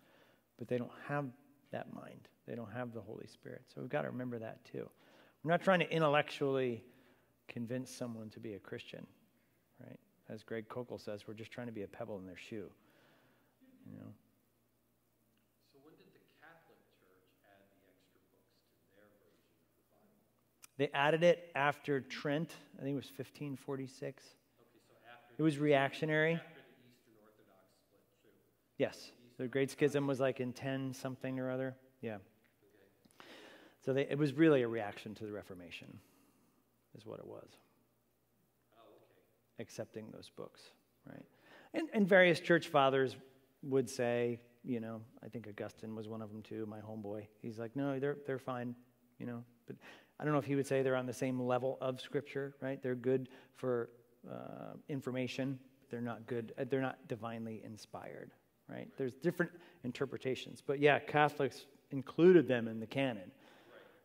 But 0.59 0.69
they 0.69 0.79
don't 0.79 0.91
have 1.07 1.27
that 1.73 1.93
mind, 1.95 2.29
they 2.47 2.55
don't 2.55 2.71
have 2.73 2.93
the 2.93 3.01
Holy 3.01 3.27
Spirit. 3.27 3.63
So 3.73 3.81
we've 3.81 3.91
got 3.91 4.03
to 4.03 4.09
remember 4.11 4.39
that 4.39 4.65
too. 4.65 4.89
We're 5.43 5.53
not 5.53 5.63
trying 5.63 5.81
to 5.81 5.91
intellectually 5.91 6.83
convince 7.49 7.91
someone 7.91 8.29
to 8.31 8.41
be 8.41 8.55
a 8.55 8.59
Christian, 8.59 9.07
right? 9.85 9.99
As 10.29 10.43
Greg 10.43 10.69
Koukl 10.69 11.01
says, 11.01 11.27
we're 11.27 11.35
just 11.35 11.51
trying 11.51 11.67
to 11.67 11.73
be 11.73 11.83
a 11.83 11.89
pebble 11.89 12.19
in 12.19 12.27
their 12.27 12.37
shoe. 12.37 12.71
You 13.91 13.97
know? 13.99 14.13
So 15.73 15.79
when 15.83 15.95
did 15.97 16.07
the 16.15 16.23
Catholic 16.39 16.79
Church 17.01 17.27
add 17.43 17.67
the 17.75 17.83
extra 17.91 18.21
books 18.31 18.55
to 18.61 18.95
their 18.95 19.09
version 19.19 19.51
of 19.51 19.67
the 19.75 19.83
Bible? 19.91 20.21
They 20.79 20.91
added 20.95 21.25
it 21.25 21.51
after 21.57 22.01
Trent, 22.01 22.55
I 22.79 22.83
think 22.83 22.93
it 22.95 23.03
was 23.03 23.11
1546. 23.17 24.23
Okay, 24.23 24.79
so 24.87 24.95
after, 25.11 25.35
It 25.39 25.43
was 25.43 25.59
reactionary. 25.59 26.35
after 26.35 26.63
the 26.63 26.79
Eastern 26.87 27.17
Orthodox 27.25 27.75
split 27.83 28.05
too. 28.23 28.31
Yes. 28.79 29.11
The 29.41 29.49
Great 29.49 29.71
Schism 29.71 30.07
was 30.07 30.21
like 30.21 30.39
in 30.39 30.53
10 30.53 30.93
something 30.93 31.41
or 31.41 31.51
other. 31.51 31.75
Yeah. 32.03 32.19
So 33.83 33.95
they, 33.95 34.03
it 34.03 34.19
was 34.19 34.35
really 34.35 34.61
a 34.61 34.69
reaction 34.69 35.15
to 35.15 35.25
the 35.25 35.33
Reformation, 35.33 35.99
is 36.95 37.07
what 37.07 37.21
it 37.21 37.27
was. 37.27 37.49
Accepting 39.59 40.11
those 40.13 40.31
books, 40.37 40.61
right? 41.09 41.25
And, 41.73 41.89
and 41.95 42.07
various 42.07 42.39
church 42.39 42.69
fathers 42.69 43.17
would 43.63 43.89
say, 43.89 44.41
you 44.63 44.79
know, 44.79 45.01
I 45.25 45.29
think 45.29 45.49
Augustine 45.49 45.95
was 45.95 46.07
one 46.07 46.21
of 46.21 46.31
them 46.31 46.43
too, 46.43 46.67
my 46.67 46.81
homeboy. 46.81 47.27
He's 47.41 47.59
like, 47.59 47.75
no, 47.75 47.99
they're, 47.99 48.19
they're 48.27 48.39
fine, 48.39 48.75
you 49.19 49.25
know. 49.25 49.43
But 49.67 49.77
I 50.19 50.25
don't 50.25 50.35
know 50.35 50.39
if 50.39 50.45
he 50.45 50.55
would 50.55 50.67
say 50.67 50.83
they're 50.83 50.97
on 50.97 51.07
the 51.07 51.15
same 51.15 51.41
level 51.41 51.79
of 51.81 51.99
Scripture, 51.99 52.57
right? 52.61 52.83
They're 52.83 52.95
good 52.95 53.31
for 53.57 53.89
uh, 54.31 54.75
information. 54.91 55.59
They're 55.91 56.03
not 56.03 56.27
good, 56.27 56.53
uh, 56.59 56.65
they're 56.69 56.83
not 56.83 57.09
divinely 57.09 57.63
inspired, 57.65 58.33
right? 58.71 58.89
There's 58.97 59.15
different 59.15 59.53
interpretations. 59.85 60.63
But 60.65 60.79
yeah, 60.81 60.99
Catholics 60.99 61.67
included 61.91 62.47
them 62.47 62.69
in 62.69 62.81
the 62.81 62.87
canon. 62.87 63.31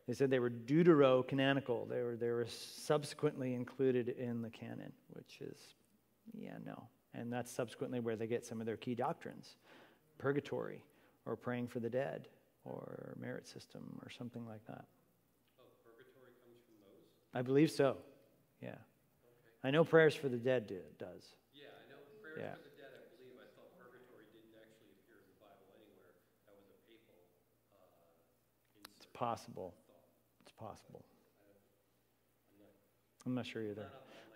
They 0.06 0.14
said 0.14 0.30
they 0.30 0.38
were 0.38 0.50
deuterocanonical. 0.50 1.88
They 1.88 2.02
were, 2.02 2.16
they 2.16 2.30
were 2.30 2.46
subsequently 2.48 3.54
included 3.54 4.08
in 4.10 4.40
the 4.42 4.50
canon, 4.50 4.92
which 5.10 5.40
is, 5.40 5.58
yeah, 6.32 6.58
no. 6.64 6.84
And 7.14 7.32
that's 7.32 7.50
subsequently 7.50 7.98
where 7.98 8.14
they 8.14 8.26
get 8.26 8.44
some 8.44 8.60
of 8.60 8.66
their 8.66 8.76
key 8.76 8.94
doctrines 8.94 9.56
purgatory, 10.18 10.82
or 11.26 11.36
praying 11.36 11.68
for 11.68 11.78
the 11.80 11.90
dead, 11.90 12.28
or 12.64 13.14
merit 13.20 13.46
system, 13.46 13.82
or 14.02 14.08
something 14.10 14.46
like 14.46 14.64
that. 14.66 14.84
Oh, 15.60 15.68
purgatory 15.84 16.32
comes 16.40 16.56
from 16.64 16.80
those? 16.80 17.04
I 17.34 17.42
believe 17.42 17.70
so, 17.70 17.98
yeah. 18.62 18.80
I 19.62 19.70
know 19.70 19.84
prayers 19.84 20.14
for 20.14 20.28
the 20.28 20.38
dead 20.38 20.66
do, 20.66 20.80
does. 20.98 21.36
Yeah, 21.52 21.68
I 21.68 21.84
know 21.92 22.00
prayers 22.22 22.38
Yeah. 22.40 22.56
for 22.56 22.64
the 22.64 22.76
dead, 22.80 22.92
I 22.96 23.04
believe, 23.12 23.36
I 23.36 23.44
thought 23.60 23.68
purgatory 23.76 24.24
didn't 24.32 24.56
actually 24.56 24.96
appear 24.96 25.20
in 25.20 25.28
the 25.28 25.36
Bible 25.36 25.68
anywhere. 25.76 26.16
That 26.48 26.56
was 26.56 26.64
a 26.72 26.78
papal, 26.88 27.20
uh, 27.76 28.08
It's 28.72 29.04
insert. 29.04 29.05
Possible. 29.16 29.74
It's 30.42 30.52
possible. 30.52 31.02
I'm 33.24 33.34
not 33.34 33.46
sure 33.46 33.62
either. 33.62 33.86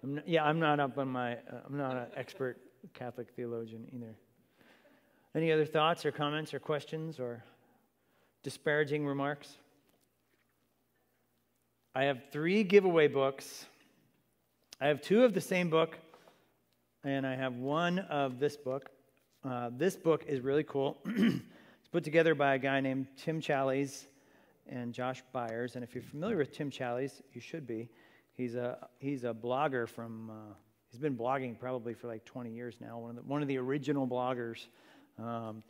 I'm 0.02 0.14
not, 0.16 0.26
yeah, 0.26 0.44
I'm 0.44 0.58
not 0.58 0.80
up 0.80 0.96
on 0.98 1.08
my. 1.08 1.34
Uh, 1.34 1.60
I'm 1.66 1.76
not 1.76 1.96
an 1.96 2.06
expert 2.16 2.58
Catholic 2.94 3.28
theologian 3.36 3.86
either. 3.94 4.16
Any 5.34 5.52
other 5.52 5.66
thoughts 5.66 6.04
or 6.06 6.10
comments 6.10 6.54
or 6.54 6.58
questions 6.58 7.20
or 7.20 7.44
disparaging 8.42 9.06
remarks? 9.06 9.54
I 11.94 12.04
have 12.04 12.22
three 12.32 12.64
giveaway 12.64 13.06
books. 13.06 13.66
I 14.80 14.86
have 14.86 15.02
two 15.02 15.24
of 15.24 15.34
the 15.34 15.40
same 15.40 15.68
book, 15.68 15.98
and 17.04 17.26
I 17.26 17.36
have 17.36 17.54
one 17.56 17.98
of 17.98 18.40
this 18.40 18.56
book. 18.56 18.88
Uh, 19.44 19.70
this 19.76 19.96
book 19.96 20.24
is 20.26 20.40
really 20.40 20.64
cool. 20.64 20.96
it's 21.04 21.88
put 21.92 22.02
together 22.02 22.34
by 22.34 22.54
a 22.54 22.58
guy 22.58 22.80
named 22.80 23.08
Tim 23.18 23.42
Challies 23.42 24.06
and 24.70 24.94
Josh 24.94 25.22
Byers. 25.32 25.74
And 25.74 25.84
if 25.84 25.94
you're 25.94 26.02
familiar 26.02 26.38
with 26.38 26.52
Tim 26.52 26.70
Challies, 26.70 27.20
you 27.32 27.40
should 27.40 27.66
be. 27.66 27.90
He's 28.32 28.54
a 28.54 28.88
he's 28.98 29.24
a 29.24 29.34
blogger 29.34 29.86
from. 29.88 30.30
Uh, 30.30 30.54
he's 30.90 31.00
been 31.00 31.16
blogging 31.16 31.58
probably 31.58 31.92
for 31.92 32.06
like 32.06 32.24
20 32.24 32.50
years 32.50 32.76
now. 32.80 32.98
One 32.98 33.10
of 33.10 33.16
the 33.16 33.22
one 33.22 33.42
of 33.42 33.48
the 33.48 33.58
original 33.58 34.06
bloggers, 34.06 34.68
um, 35.18 35.62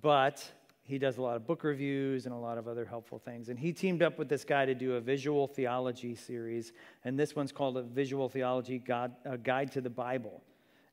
but 0.00 0.44
he 0.82 0.98
does 0.98 1.18
a 1.18 1.22
lot 1.22 1.36
of 1.36 1.46
book 1.46 1.64
reviews 1.64 2.24
and 2.24 2.34
a 2.34 2.38
lot 2.38 2.56
of 2.56 2.68
other 2.68 2.84
helpful 2.84 3.18
things. 3.18 3.48
And 3.48 3.58
he 3.58 3.72
teamed 3.72 4.02
up 4.02 4.18
with 4.18 4.28
this 4.28 4.44
guy 4.44 4.64
to 4.64 4.74
do 4.74 4.94
a 4.94 5.00
visual 5.00 5.46
theology 5.46 6.14
series, 6.14 6.72
and 7.04 7.18
this 7.18 7.34
one's 7.34 7.52
called 7.52 7.76
a 7.76 7.82
Visual 7.82 8.28
Theology 8.28 8.78
God, 8.78 9.14
a 9.24 9.36
Guide 9.36 9.72
to 9.72 9.80
the 9.80 9.90
Bible, 9.90 10.42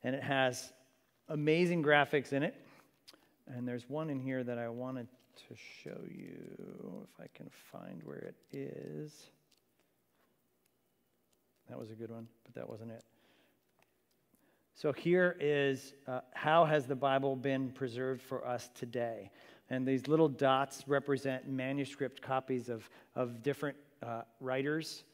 and 0.04 0.16
it 0.16 0.24
has 0.24 0.74
amazing 1.30 1.84
graphics 1.84 2.34
in 2.34 2.44
it. 2.44 2.56
And 3.48 3.68
there's 3.68 3.88
one 3.88 4.10
in 4.10 4.20
here 4.20 4.44
that 4.44 4.58
I 4.58 4.70
wanted 4.70 5.08
to 5.08 5.16
show 5.84 5.98
you 6.10 7.04
if 7.04 7.20
I 7.20 7.28
can 7.34 7.50
find 7.72 8.02
where 8.04 8.18
it 8.18 8.36
is. 8.52 9.30
That 11.70 11.80
was 11.80 11.90
a 11.92 11.96
good 11.96 12.12
one, 12.12 12.28
but 12.44 12.54
that 12.56 12.70
wasn't 12.70 12.92
it. 12.92 13.04
So 14.76 14.92
here 14.92 15.38
is 15.40 15.94
uh, 16.08 16.20
how 16.34 16.66
has 16.66 16.86
the 16.86 16.96
Bible 16.96 17.36
been 17.36 17.72
preserved 17.72 18.22
for 18.22 18.46
us 18.46 18.70
today? 18.76 19.32
And 19.70 19.88
these 19.88 20.08
little 20.08 20.28
dots 20.28 20.84
represent 20.88 21.48
manuscript 21.48 22.22
copies 22.22 22.70
of, 22.70 22.90
of 23.16 23.42
different 23.42 23.78
uh, 24.04 24.22
writers, 24.40 25.06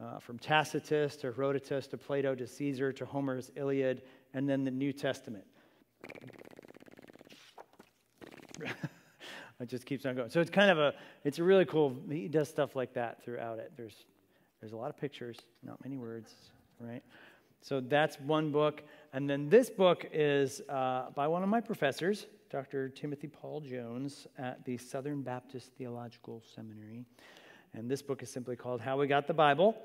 uh, 0.00 0.18
from 0.18 0.38
Tacitus 0.38 1.16
to 1.16 1.32
Herodotus 1.32 1.86
to 1.88 1.98
Plato 1.98 2.34
to 2.34 2.46
Caesar 2.46 2.92
to 2.92 3.04
Homer's 3.04 3.50
Iliad, 3.54 4.02
and 4.32 4.48
then 4.48 4.64
the 4.64 4.70
New 4.70 4.92
Testament. 4.92 5.44
It 9.60 9.68
just 9.68 9.84
keeps 9.84 10.06
on 10.06 10.16
going. 10.16 10.30
So 10.30 10.40
it's 10.40 10.50
kind 10.50 10.70
of 10.70 10.78
a, 10.78 10.94
it's 11.24 11.38
a 11.38 11.44
really 11.44 11.66
cool, 11.66 11.96
he 12.08 12.28
does 12.28 12.48
stuff 12.48 12.74
like 12.74 12.94
that 12.94 13.22
throughout 13.22 13.58
it. 13.58 13.72
There's, 13.76 14.06
there's 14.60 14.72
a 14.72 14.76
lot 14.76 14.88
of 14.90 14.96
pictures, 14.96 15.38
not 15.62 15.82
many 15.84 15.96
words, 15.96 16.32
right? 16.80 17.02
So 17.60 17.80
that's 17.80 18.18
one 18.20 18.50
book. 18.50 18.82
And 19.12 19.28
then 19.28 19.48
this 19.48 19.68
book 19.68 20.06
is 20.12 20.62
uh, 20.68 21.10
by 21.14 21.28
one 21.28 21.42
of 21.42 21.48
my 21.48 21.60
professors, 21.60 22.26
Dr. 22.50 22.88
Timothy 22.88 23.28
Paul 23.28 23.60
Jones 23.60 24.26
at 24.38 24.64
the 24.64 24.78
Southern 24.78 25.22
Baptist 25.22 25.72
Theological 25.76 26.42
Seminary. 26.54 27.04
And 27.74 27.90
this 27.90 28.02
book 28.02 28.22
is 28.22 28.30
simply 28.30 28.56
called 28.56 28.80
How 28.80 28.98
We 28.98 29.06
Got 29.06 29.26
the 29.26 29.34
Bible. 29.34 29.76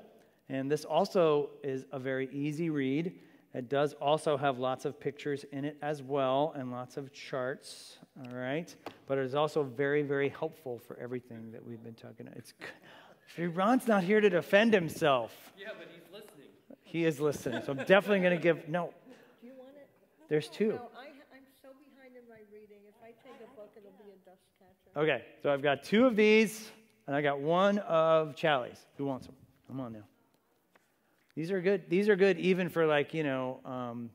And 0.48 0.70
this 0.70 0.84
also 0.84 1.50
is 1.62 1.84
a 1.92 1.98
very 1.98 2.28
easy 2.32 2.70
read. 2.70 3.12
It 3.54 3.68
does 3.68 3.94
also 3.94 4.36
have 4.36 4.58
lots 4.58 4.84
of 4.84 4.98
pictures 4.98 5.44
in 5.52 5.64
it 5.64 5.76
as 5.82 6.02
well 6.02 6.52
and 6.56 6.70
lots 6.70 6.96
of 6.96 7.12
charts, 7.12 7.98
all 8.24 8.36
right? 8.36 8.74
But 9.06 9.18
it 9.18 9.24
is 9.24 9.34
also 9.34 9.62
very, 9.62 10.02
very 10.02 10.28
helpful 10.28 10.78
for 10.78 10.98
everything 10.98 11.52
that 11.52 11.64
we've 11.64 11.82
been 11.82 11.94
talking 11.94 12.26
about. 12.26 12.38
It's, 12.38 12.54
Ron's 13.38 13.86
not 13.86 14.04
here 14.04 14.20
to 14.20 14.30
defend 14.30 14.72
himself. 14.72 15.52
Yeah, 15.58 15.68
but 15.78 15.88
he's 15.92 16.04
listening. 16.12 16.48
He 16.84 17.04
is 17.04 17.20
listening, 17.20 17.62
so 17.64 17.72
I'm 17.72 17.84
definitely 17.84 18.20
going 18.20 18.36
to 18.36 18.42
give, 18.42 18.68
no, 18.68 18.92
Do 19.40 19.46
you 19.48 19.52
want 19.58 19.70
it? 19.76 19.88
there's 20.28 20.48
two. 20.48 20.68
No, 20.68 20.88
I, 20.96 21.06
I'm 21.34 21.42
so 21.62 21.68
behind 21.84 22.14
in 22.16 22.22
my 22.28 22.40
reading. 22.52 22.78
If 22.88 22.94
I 23.02 23.08
take 23.08 23.36
a 23.40 23.56
book, 23.56 23.70
it'll 23.76 23.90
be 24.02 24.12
a 24.12 24.30
dust 24.30 24.42
catcher. 24.58 24.98
Okay, 24.98 25.24
so 25.42 25.52
I've 25.52 25.62
got 25.62 25.82
two 25.82 26.06
of 26.06 26.16
these, 26.16 26.70
and 27.06 27.14
I 27.14 27.22
got 27.22 27.40
one 27.40 27.78
of 27.80 28.34
Challies. 28.36 28.78
Who 28.96 29.04
wants 29.06 29.26
them? 29.26 29.34
Come 29.68 29.80
on 29.80 29.92
now. 29.92 30.04
These 31.34 31.50
are 31.50 31.60
good. 31.60 31.90
These 31.90 32.08
are 32.08 32.16
good 32.16 32.38
even 32.38 32.70
for 32.70 32.86
like, 32.86 33.12
you 33.12 33.22
know, 33.22 33.60
um, 33.66 34.08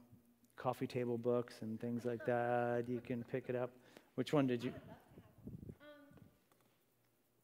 coffee 0.56 0.88
table 0.88 1.18
books 1.20 1.56
and 1.62 1.80
things 1.80 2.04
like 2.04 2.26
that. 2.26 2.86
You 2.88 2.99
can 3.06 3.24
pick 3.24 3.45
it 3.47 3.56
up. 3.56 3.70
Which 4.16 4.34
one 4.34 4.47
did 4.47 4.64
you? 4.64 4.74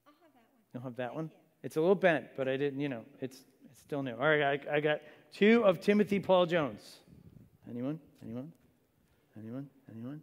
I'll 0.05 0.13
have 0.21 0.31
that 0.33 0.43
one. 0.43 0.71
You'll 0.73 0.83
have 0.83 0.95
that 0.97 1.15
one? 1.15 1.31
It's 1.63 1.75
a 1.77 1.81
little 1.81 1.95
bent, 1.95 2.25
but 2.35 2.47
I 2.47 2.57
didn't, 2.57 2.79
you 2.79 2.89
know, 2.89 3.03
it's, 3.19 3.43
it's 3.69 3.79
still 3.79 4.03
new. 4.03 4.13
All 4.13 4.27
right, 4.27 4.59
I, 4.69 4.75
I 4.75 4.79
got 4.79 5.01
two 5.33 5.63
of 5.63 5.79
Timothy 5.79 6.19
Paul 6.19 6.45
Jones. 6.45 6.97
Anyone? 7.69 7.99
Anyone? 8.23 8.51
Anyone? 9.37 9.69
Anyone? 9.91 10.21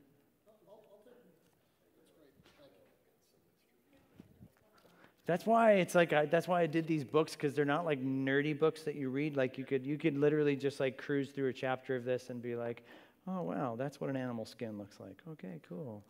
That's 5.26 5.46
why 5.46 5.72
it's 5.72 5.94
like 5.94 6.12
I, 6.12 6.26
that's 6.26 6.46
why 6.46 6.60
I 6.60 6.66
did 6.66 6.86
these 6.86 7.02
books 7.02 7.32
because 7.32 7.54
they're 7.54 7.64
not 7.64 7.86
like 7.86 8.02
nerdy 8.04 8.58
books 8.58 8.82
that 8.82 8.94
you 8.94 9.08
read. 9.08 9.36
Like 9.36 9.56
you 9.56 9.64
could 9.64 9.86
you 9.86 9.96
could 9.96 10.18
literally 10.18 10.54
just 10.54 10.80
like 10.80 10.98
cruise 10.98 11.30
through 11.30 11.48
a 11.48 11.52
chapter 11.52 11.96
of 11.96 12.04
this 12.04 12.28
and 12.28 12.42
be 12.42 12.56
like, 12.56 12.84
oh 13.26 13.40
wow, 13.42 13.74
that's 13.76 14.00
what 14.00 14.10
an 14.10 14.16
animal 14.16 14.44
skin 14.44 14.76
looks 14.76 15.00
like. 15.00 15.16
Okay, 15.32 15.60
cool. 15.66 16.04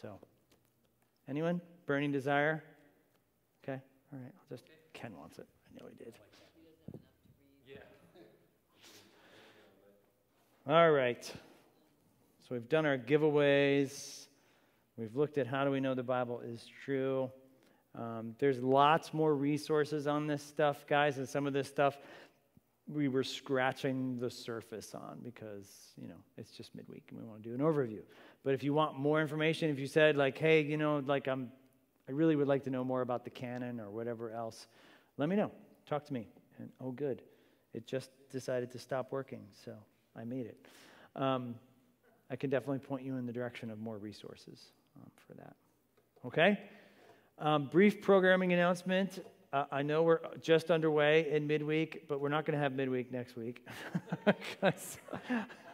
So, 0.00 0.18
anyone 1.28 1.60
burning 1.86 2.12
desire? 2.12 2.62
Okay, 3.64 3.80
all 4.12 4.18
right. 4.20 4.32
I'll 4.38 4.56
just 4.56 4.64
Ken 4.92 5.12
wants 5.16 5.38
it. 5.38 5.46
I 5.66 5.80
know 5.80 5.88
he 5.88 6.04
did. 6.04 6.14
Yeah. 7.66 7.78
All 10.72 10.90
right. 10.92 11.24
So 11.24 12.54
we've 12.54 12.68
done 12.68 12.86
our 12.86 12.96
giveaways. 12.96 14.26
We've 14.96 15.16
looked 15.16 15.36
at 15.36 15.46
how 15.46 15.64
do 15.64 15.70
we 15.70 15.80
know 15.80 15.94
the 15.94 16.02
Bible 16.02 16.40
is 16.40 16.64
true. 16.84 17.30
Um, 17.98 18.36
there's 18.38 18.60
lots 18.60 19.12
more 19.12 19.34
resources 19.34 20.06
on 20.06 20.26
this 20.26 20.42
stuff, 20.42 20.86
guys, 20.86 21.18
and 21.18 21.28
some 21.28 21.46
of 21.46 21.52
this 21.52 21.68
stuff 21.68 21.98
we 22.88 23.08
were 23.08 23.24
scratching 23.24 24.18
the 24.18 24.30
surface 24.30 24.94
on 24.94 25.18
because, 25.22 25.66
you 26.00 26.08
know, 26.08 26.16
it's 26.36 26.50
just 26.52 26.74
midweek 26.74 27.04
and 27.10 27.20
we 27.20 27.26
want 27.26 27.42
to 27.42 27.48
do 27.48 27.54
an 27.54 27.60
overview. 27.60 28.00
But 28.44 28.54
if 28.54 28.62
you 28.62 28.72
want 28.72 28.98
more 28.98 29.20
information, 29.20 29.70
if 29.70 29.78
you 29.78 29.86
said, 29.86 30.16
like, 30.16 30.38
hey, 30.38 30.62
you 30.62 30.76
know, 30.76 31.02
like, 31.04 31.26
I'm, 31.26 31.50
I 32.08 32.12
really 32.12 32.36
would 32.36 32.48
like 32.48 32.64
to 32.64 32.70
know 32.70 32.84
more 32.84 33.02
about 33.02 33.24
the 33.24 33.30
canon 33.30 33.80
or 33.80 33.90
whatever 33.90 34.32
else, 34.32 34.66
let 35.16 35.28
me 35.28 35.36
know. 35.36 35.50
Talk 35.86 36.04
to 36.06 36.12
me. 36.12 36.28
And 36.58 36.70
oh, 36.80 36.90
good. 36.90 37.22
It 37.74 37.86
just 37.86 38.10
decided 38.30 38.70
to 38.72 38.78
stop 38.78 39.12
working, 39.12 39.44
so 39.64 39.72
I 40.16 40.24
made 40.24 40.46
it. 40.46 40.66
Um, 41.16 41.54
I 42.30 42.36
can 42.36 42.50
definitely 42.50 42.80
point 42.80 43.04
you 43.04 43.16
in 43.16 43.26
the 43.26 43.32
direction 43.32 43.70
of 43.70 43.78
more 43.78 43.98
resources 43.98 44.72
um, 44.96 45.10
for 45.26 45.34
that. 45.34 45.56
Okay? 46.24 46.58
Um, 47.38 47.66
brief 47.66 48.02
programming 48.02 48.52
announcement. 48.52 49.24
Uh, 49.52 49.64
I 49.70 49.82
know 49.82 50.02
we're 50.02 50.20
just 50.40 50.70
underway 50.70 51.30
in 51.30 51.46
midweek, 51.46 52.06
but 52.08 52.20
we're 52.20 52.28
not 52.28 52.44
going 52.44 52.56
to 52.56 52.62
have 52.62 52.72
midweek 52.72 53.10
next 53.12 53.36
week. 53.36 53.66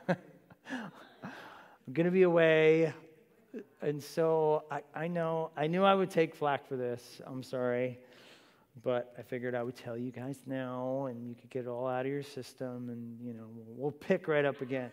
I'm 1.87 1.93
going 1.93 2.07
to 2.07 2.11
be 2.11 2.23
away. 2.23 2.93
And 3.83 4.03
so 4.03 4.65
I, 4.71 4.81
I 4.95 5.09
know, 5.09 5.51
I 5.57 5.67
knew 5.67 5.85
I 5.85 5.95
would 5.95 6.11
take 6.11 6.35
flack 6.35 6.67
for 6.67 6.77
this. 6.77 7.21
I'm 7.27 7.43
sorry. 7.43 7.99
But 8.83 9.15
I 9.19 9.23
figured 9.23 9.55
I 9.55 9.63
would 9.63 9.77
tell 9.77 9.97
you 9.97 10.11
guys 10.11 10.39
now, 10.47 11.07
and 11.07 11.29
you 11.29 11.37
could 11.37 11.51
get 11.51 11.67
it 11.67 11.69
all 11.69 11.87
out 11.87 12.07
of 12.07 12.11
your 12.11 12.25
system, 12.25 12.89
and, 12.89 13.21
you 13.25 13.33
know, 13.33 13.47
we'll 13.69 13.93
pick 13.93 14.27
right 14.27 14.45
up 14.45 14.63
again. 14.63 14.91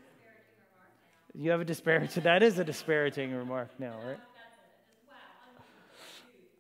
You 1.34 1.50
have 1.50 1.62
a 1.62 1.66
disparaging, 1.66 2.24
that 2.24 2.44
is 2.44 2.60
a 2.60 2.64
disparaging 2.64 3.34
remark 3.34 3.72
now, 3.80 3.96
right? 4.06 4.20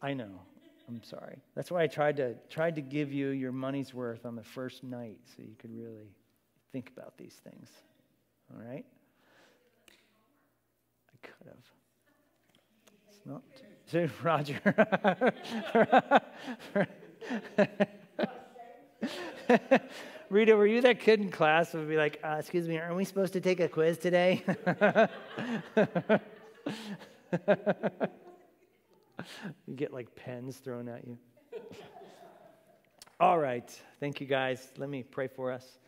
I 0.01 0.13
know. 0.13 0.41
I'm 0.87 1.03
sorry. 1.03 1.37
That's 1.55 1.69
why 1.69 1.83
I 1.83 1.87
tried 1.87 2.17
to 2.17 2.35
tried 2.49 2.75
to 2.75 2.81
give 2.81 3.13
you 3.13 3.29
your 3.29 3.51
money's 3.51 3.93
worth 3.93 4.25
on 4.25 4.35
the 4.35 4.43
first 4.43 4.83
night 4.83 5.19
so 5.25 5.43
you 5.43 5.55
could 5.59 5.71
really 5.77 6.09
think 6.71 6.91
about 6.95 7.17
these 7.17 7.35
things. 7.43 7.69
All 8.51 8.61
right? 8.61 8.85
Could 11.23 11.47
have. 11.47 11.55
It's 13.09 13.25
not 13.25 13.41
so 13.85 14.07
Roger. 14.23 14.61
Rita, 20.29 20.55
were 20.55 20.65
you 20.65 20.79
that 20.81 21.01
kid 21.01 21.19
in 21.19 21.29
class 21.29 21.73
who 21.73 21.79
would 21.79 21.89
be 21.89 21.97
like, 21.97 22.21
uh, 22.23 22.37
excuse 22.39 22.65
me, 22.67 22.77
aren't 22.77 22.95
we 22.95 23.03
supposed 23.03 23.33
to 23.33 23.41
take 23.41 23.59
a 23.59 23.67
quiz 23.67 23.97
today? 23.97 24.43
you 29.67 29.75
get 29.75 29.91
like 29.91 30.15
pens 30.15 30.55
thrown 30.57 30.87
at 30.87 31.05
you. 31.05 31.17
All 33.19 33.37
right. 33.37 33.69
Thank 33.99 34.21
you, 34.21 34.27
guys. 34.27 34.71
Let 34.77 34.89
me 34.89 35.03
pray 35.03 35.27
for 35.27 35.51
us. 35.51 35.79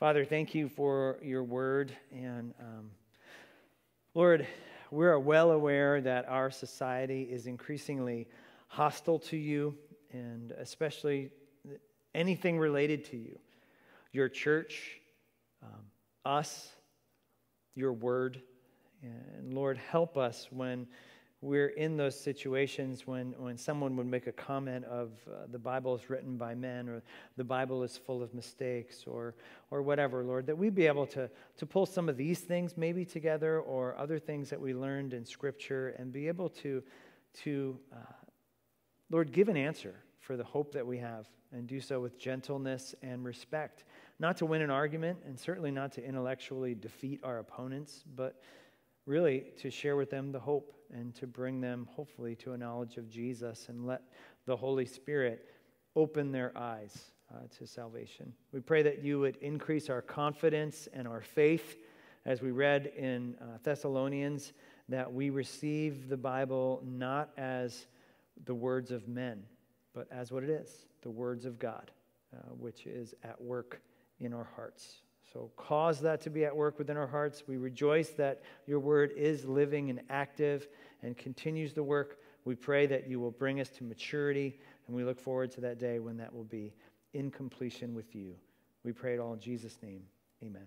Father, 0.00 0.24
thank 0.24 0.54
you 0.54 0.68
for 0.68 1.18
your 1.22 1.44
word. 1.44 1.92
And 2.12 2.52
um, 2.60 2.90
Lord, 4.12 4.46
we're 4.94 5.18
well 5.18 5.50
aware 5.50 6.00
that 6.00 6.28
our 6.28 6.52
society 6.52 7.22
is 7.22 7.48
increasingly 7.48 8.28
hostile 8.68 9.18
to 9.18 9.36
you, 9.36 9.76
and 10.12 10.52
especially 10.52 11.30
anything 12.14 12.58
related 12.58 13.04
to 13.06 13.16
you 13.16 13.38
your 14.12 14.28
church, 14.28 15.00
um, 15.64 15.80
us, 16.24 16.70
your 17.74 17.92
word. 17.92 18.40
And 19.02 19.52
Lord, 19.52 19.76
help 19.76 20.16
us 20.16 20.46
when 20.52 20.86
we're 21.44 21.68
in 21.68 21.98
those 21.98 22.18
situations 22.18 23.06
when, 23.06 23.34
when 23.36 23.58
someone 23.58 23.96
would 23.96 24.06
make 24.06 24.26
a 24.26 24.32
comment 24.32 24.82
of 24.86 25.10
uh, 25.28 25.44
the 25.50 25.58
Bible 25.58 25.94
is 25.94 26.08
written 26.08 26.38
by 26.38 26.54
men 26.54 26.88
or 26.88 27.02
the 27.36 27.44
Bible 27.44 27.82
is 27.82 27.98
full 27.98 28.22
of 28.22 28.32
mistakes 28.32 29.04
or, 29.06 29.34
or 29.70 29.82
whatever, 29.82 30.24
Lord, 30.24 30.46
that 30.46 30.56
we'd 30.56 30.74
be 30.74 30.86
able 30.86 31.06
to, 31.08 31.28
to 31.58 31.66
pull 31.66 31.84
some 31.84 32.08
of 32.08 32.16
these 32.16 32.40
things 32.40 32.78
maybe 32.78 33.04
together 33.04 33.60
or 33.60 33.94
other 33.98 34.18
things 34.18 34.48
that 34.48 34.60
we 34.60 34.72
learned 34.72 35.12
in 35.12 35.26
Scripture 35.26 35.94
and 35.98 36.10
be 36.10 36.28
able 36.28 36.48
to, 36.48 36.82
to 37.42 37.78
uh, 37.92 37.96
Lord, 39.10 39.30
give 39.30 39.50
an 39.50 39.56
answer 39.58 39.96
for 40.20 40.38
the 40.38 40.44
hope 40.44 40.72
that 40.72 40.86
we 40.86 40.96
have 40.96 41.26
and 41.52 41.66
do 41.66 41.78
so 41.78 42.00
with 42.00 42.18
gentleness 42.18 42.94
and 43.02 43.22
respect. 43.22 43.84
Not 44.18 44.38
to 44.38 44.46
win 44.46 44.62
an 44.62 44.70
argument 44.70 45.18
and 45.26 45.38
certainly 45.38 45.70
not 45.70 45.92
to 45.92 46.04
intellectually 46.04 46.74
defeat 46.74 47.20
our 47.22 47.38
opponents, 47.38 48.02
but 48.16 48.40
really 49.06 49.44
to 49.58 49.70
share 49.70 49.96
with 49.96 50.10
them 50.10 50.32
the 50.32 50.40
hope 50.40 50.72
and 50.92 51.14
to 51.16 51.26
bring 51.26 51.60
them, 51.60 51.88
hopefully, 51.90 52.34
to 52.36 52.52
a 52.52 52.58
knowledge 52.58 52.96
of 52.96 53.08
Jesus 53.08 53.68
and 53.68 53.86
let 53.86 54.02
the 54.46 54.56
Holy 54.56 54.86
Spirit 54.86 55.46
open 55.96 56.32
their 56.32 56.56
eyes 56.56 57.12
uh, 57.32 57.38
to 57.58 57.66
salvation. 57.66 58.32
We 58.52 58.60
pray 58.60 58.82
that 58.82 59.02
you 59.02 59.18
would 59.20 59.36
increase 59.36 59.90
our 59.90 60.02
confidence 60.02 60.88
and 60.92 61.08
our 61.08 61.20
faith, 61.20 61.76
as 62.26 62.42
we 62.42 62.50
read 62.50 62.86
in 62.96 63.36
uh, 63.40 63.58
Thessalonians, 63.62 64.52
that 64.88 65.12
we 65.12 65.30
receive 65.30 66.08
the 66.08 66.16
Bible 66.16 66.82
not 66.84 67.30
as 67.36 67.86
the 68.44 68.54
words 68.54 68.90
of 68.90 69.08
men, 69.08 69.42
but 69.94 70.06
as 70.10 70.32
what 70.32 70.42
it 70.42 70.50
is 70.50 70.86
the 71.02 71.10
words 71.10 71.44
of 71.44 71.58
God, 71.58 71.90
uh, 72.34 72.38
which 72.58 72.86
is 72.86 73.14
at 73.22 73.38
work 73.40 73.82
in 74.20 74.32
our 74.32 74.48
hearts. 74.56 75.02
So 75.34 75.50
cause 75.56 76.00
that 76.02 76.20
to 76.22 76.30
be 76.30 76.44
at 76.44 76.54
work 76.54 76.78
within 76.78 76.96
our 76.96 77.08
hearts. 77.08 77.42
We 77.48 77.56
rejoice 77.56 78.10
that 78.10 78.42
your 78.68 78.78
word 78.78 79.12
is 79.16 79.44
living 79.44 79.90
and 79.90 80.00
active 80.08 80.68
and 81.02 81.16
continues 81.16 81.72
the 81.72 81.82
work. 81.82 82.20
We 82.44 82.54
pray 82.54 82.86
that 82.86 83.08
you 83.08 83.18
will 83.18 83.32
bring 83.32 83.60
us 83.60 83.68
to 83.70 83.84
maturity, 83.84 84.60
and 84.86 84.94
we 84.94 85.02
look 85.02 85.18
forward 85.18 85.50
to 85.52 85.60
that 85.62 85.80
day 85.80 85.98
when 85.98 86.16
that 86.18 86.32
will 86.32 86.44
be 86.44 86.72
in 87.14 87.32
completion 87.32 87.94
with 87.94 88.14
you. 88.14 88.36
We 88.84 88.92
pray 88.92 89.14
it 89.14 89.18
all 89.18 89.32
in 89.32 89.40
Jesus' 89.40 89.76
name. 89.82 90.02
Amen. 90.44 90.66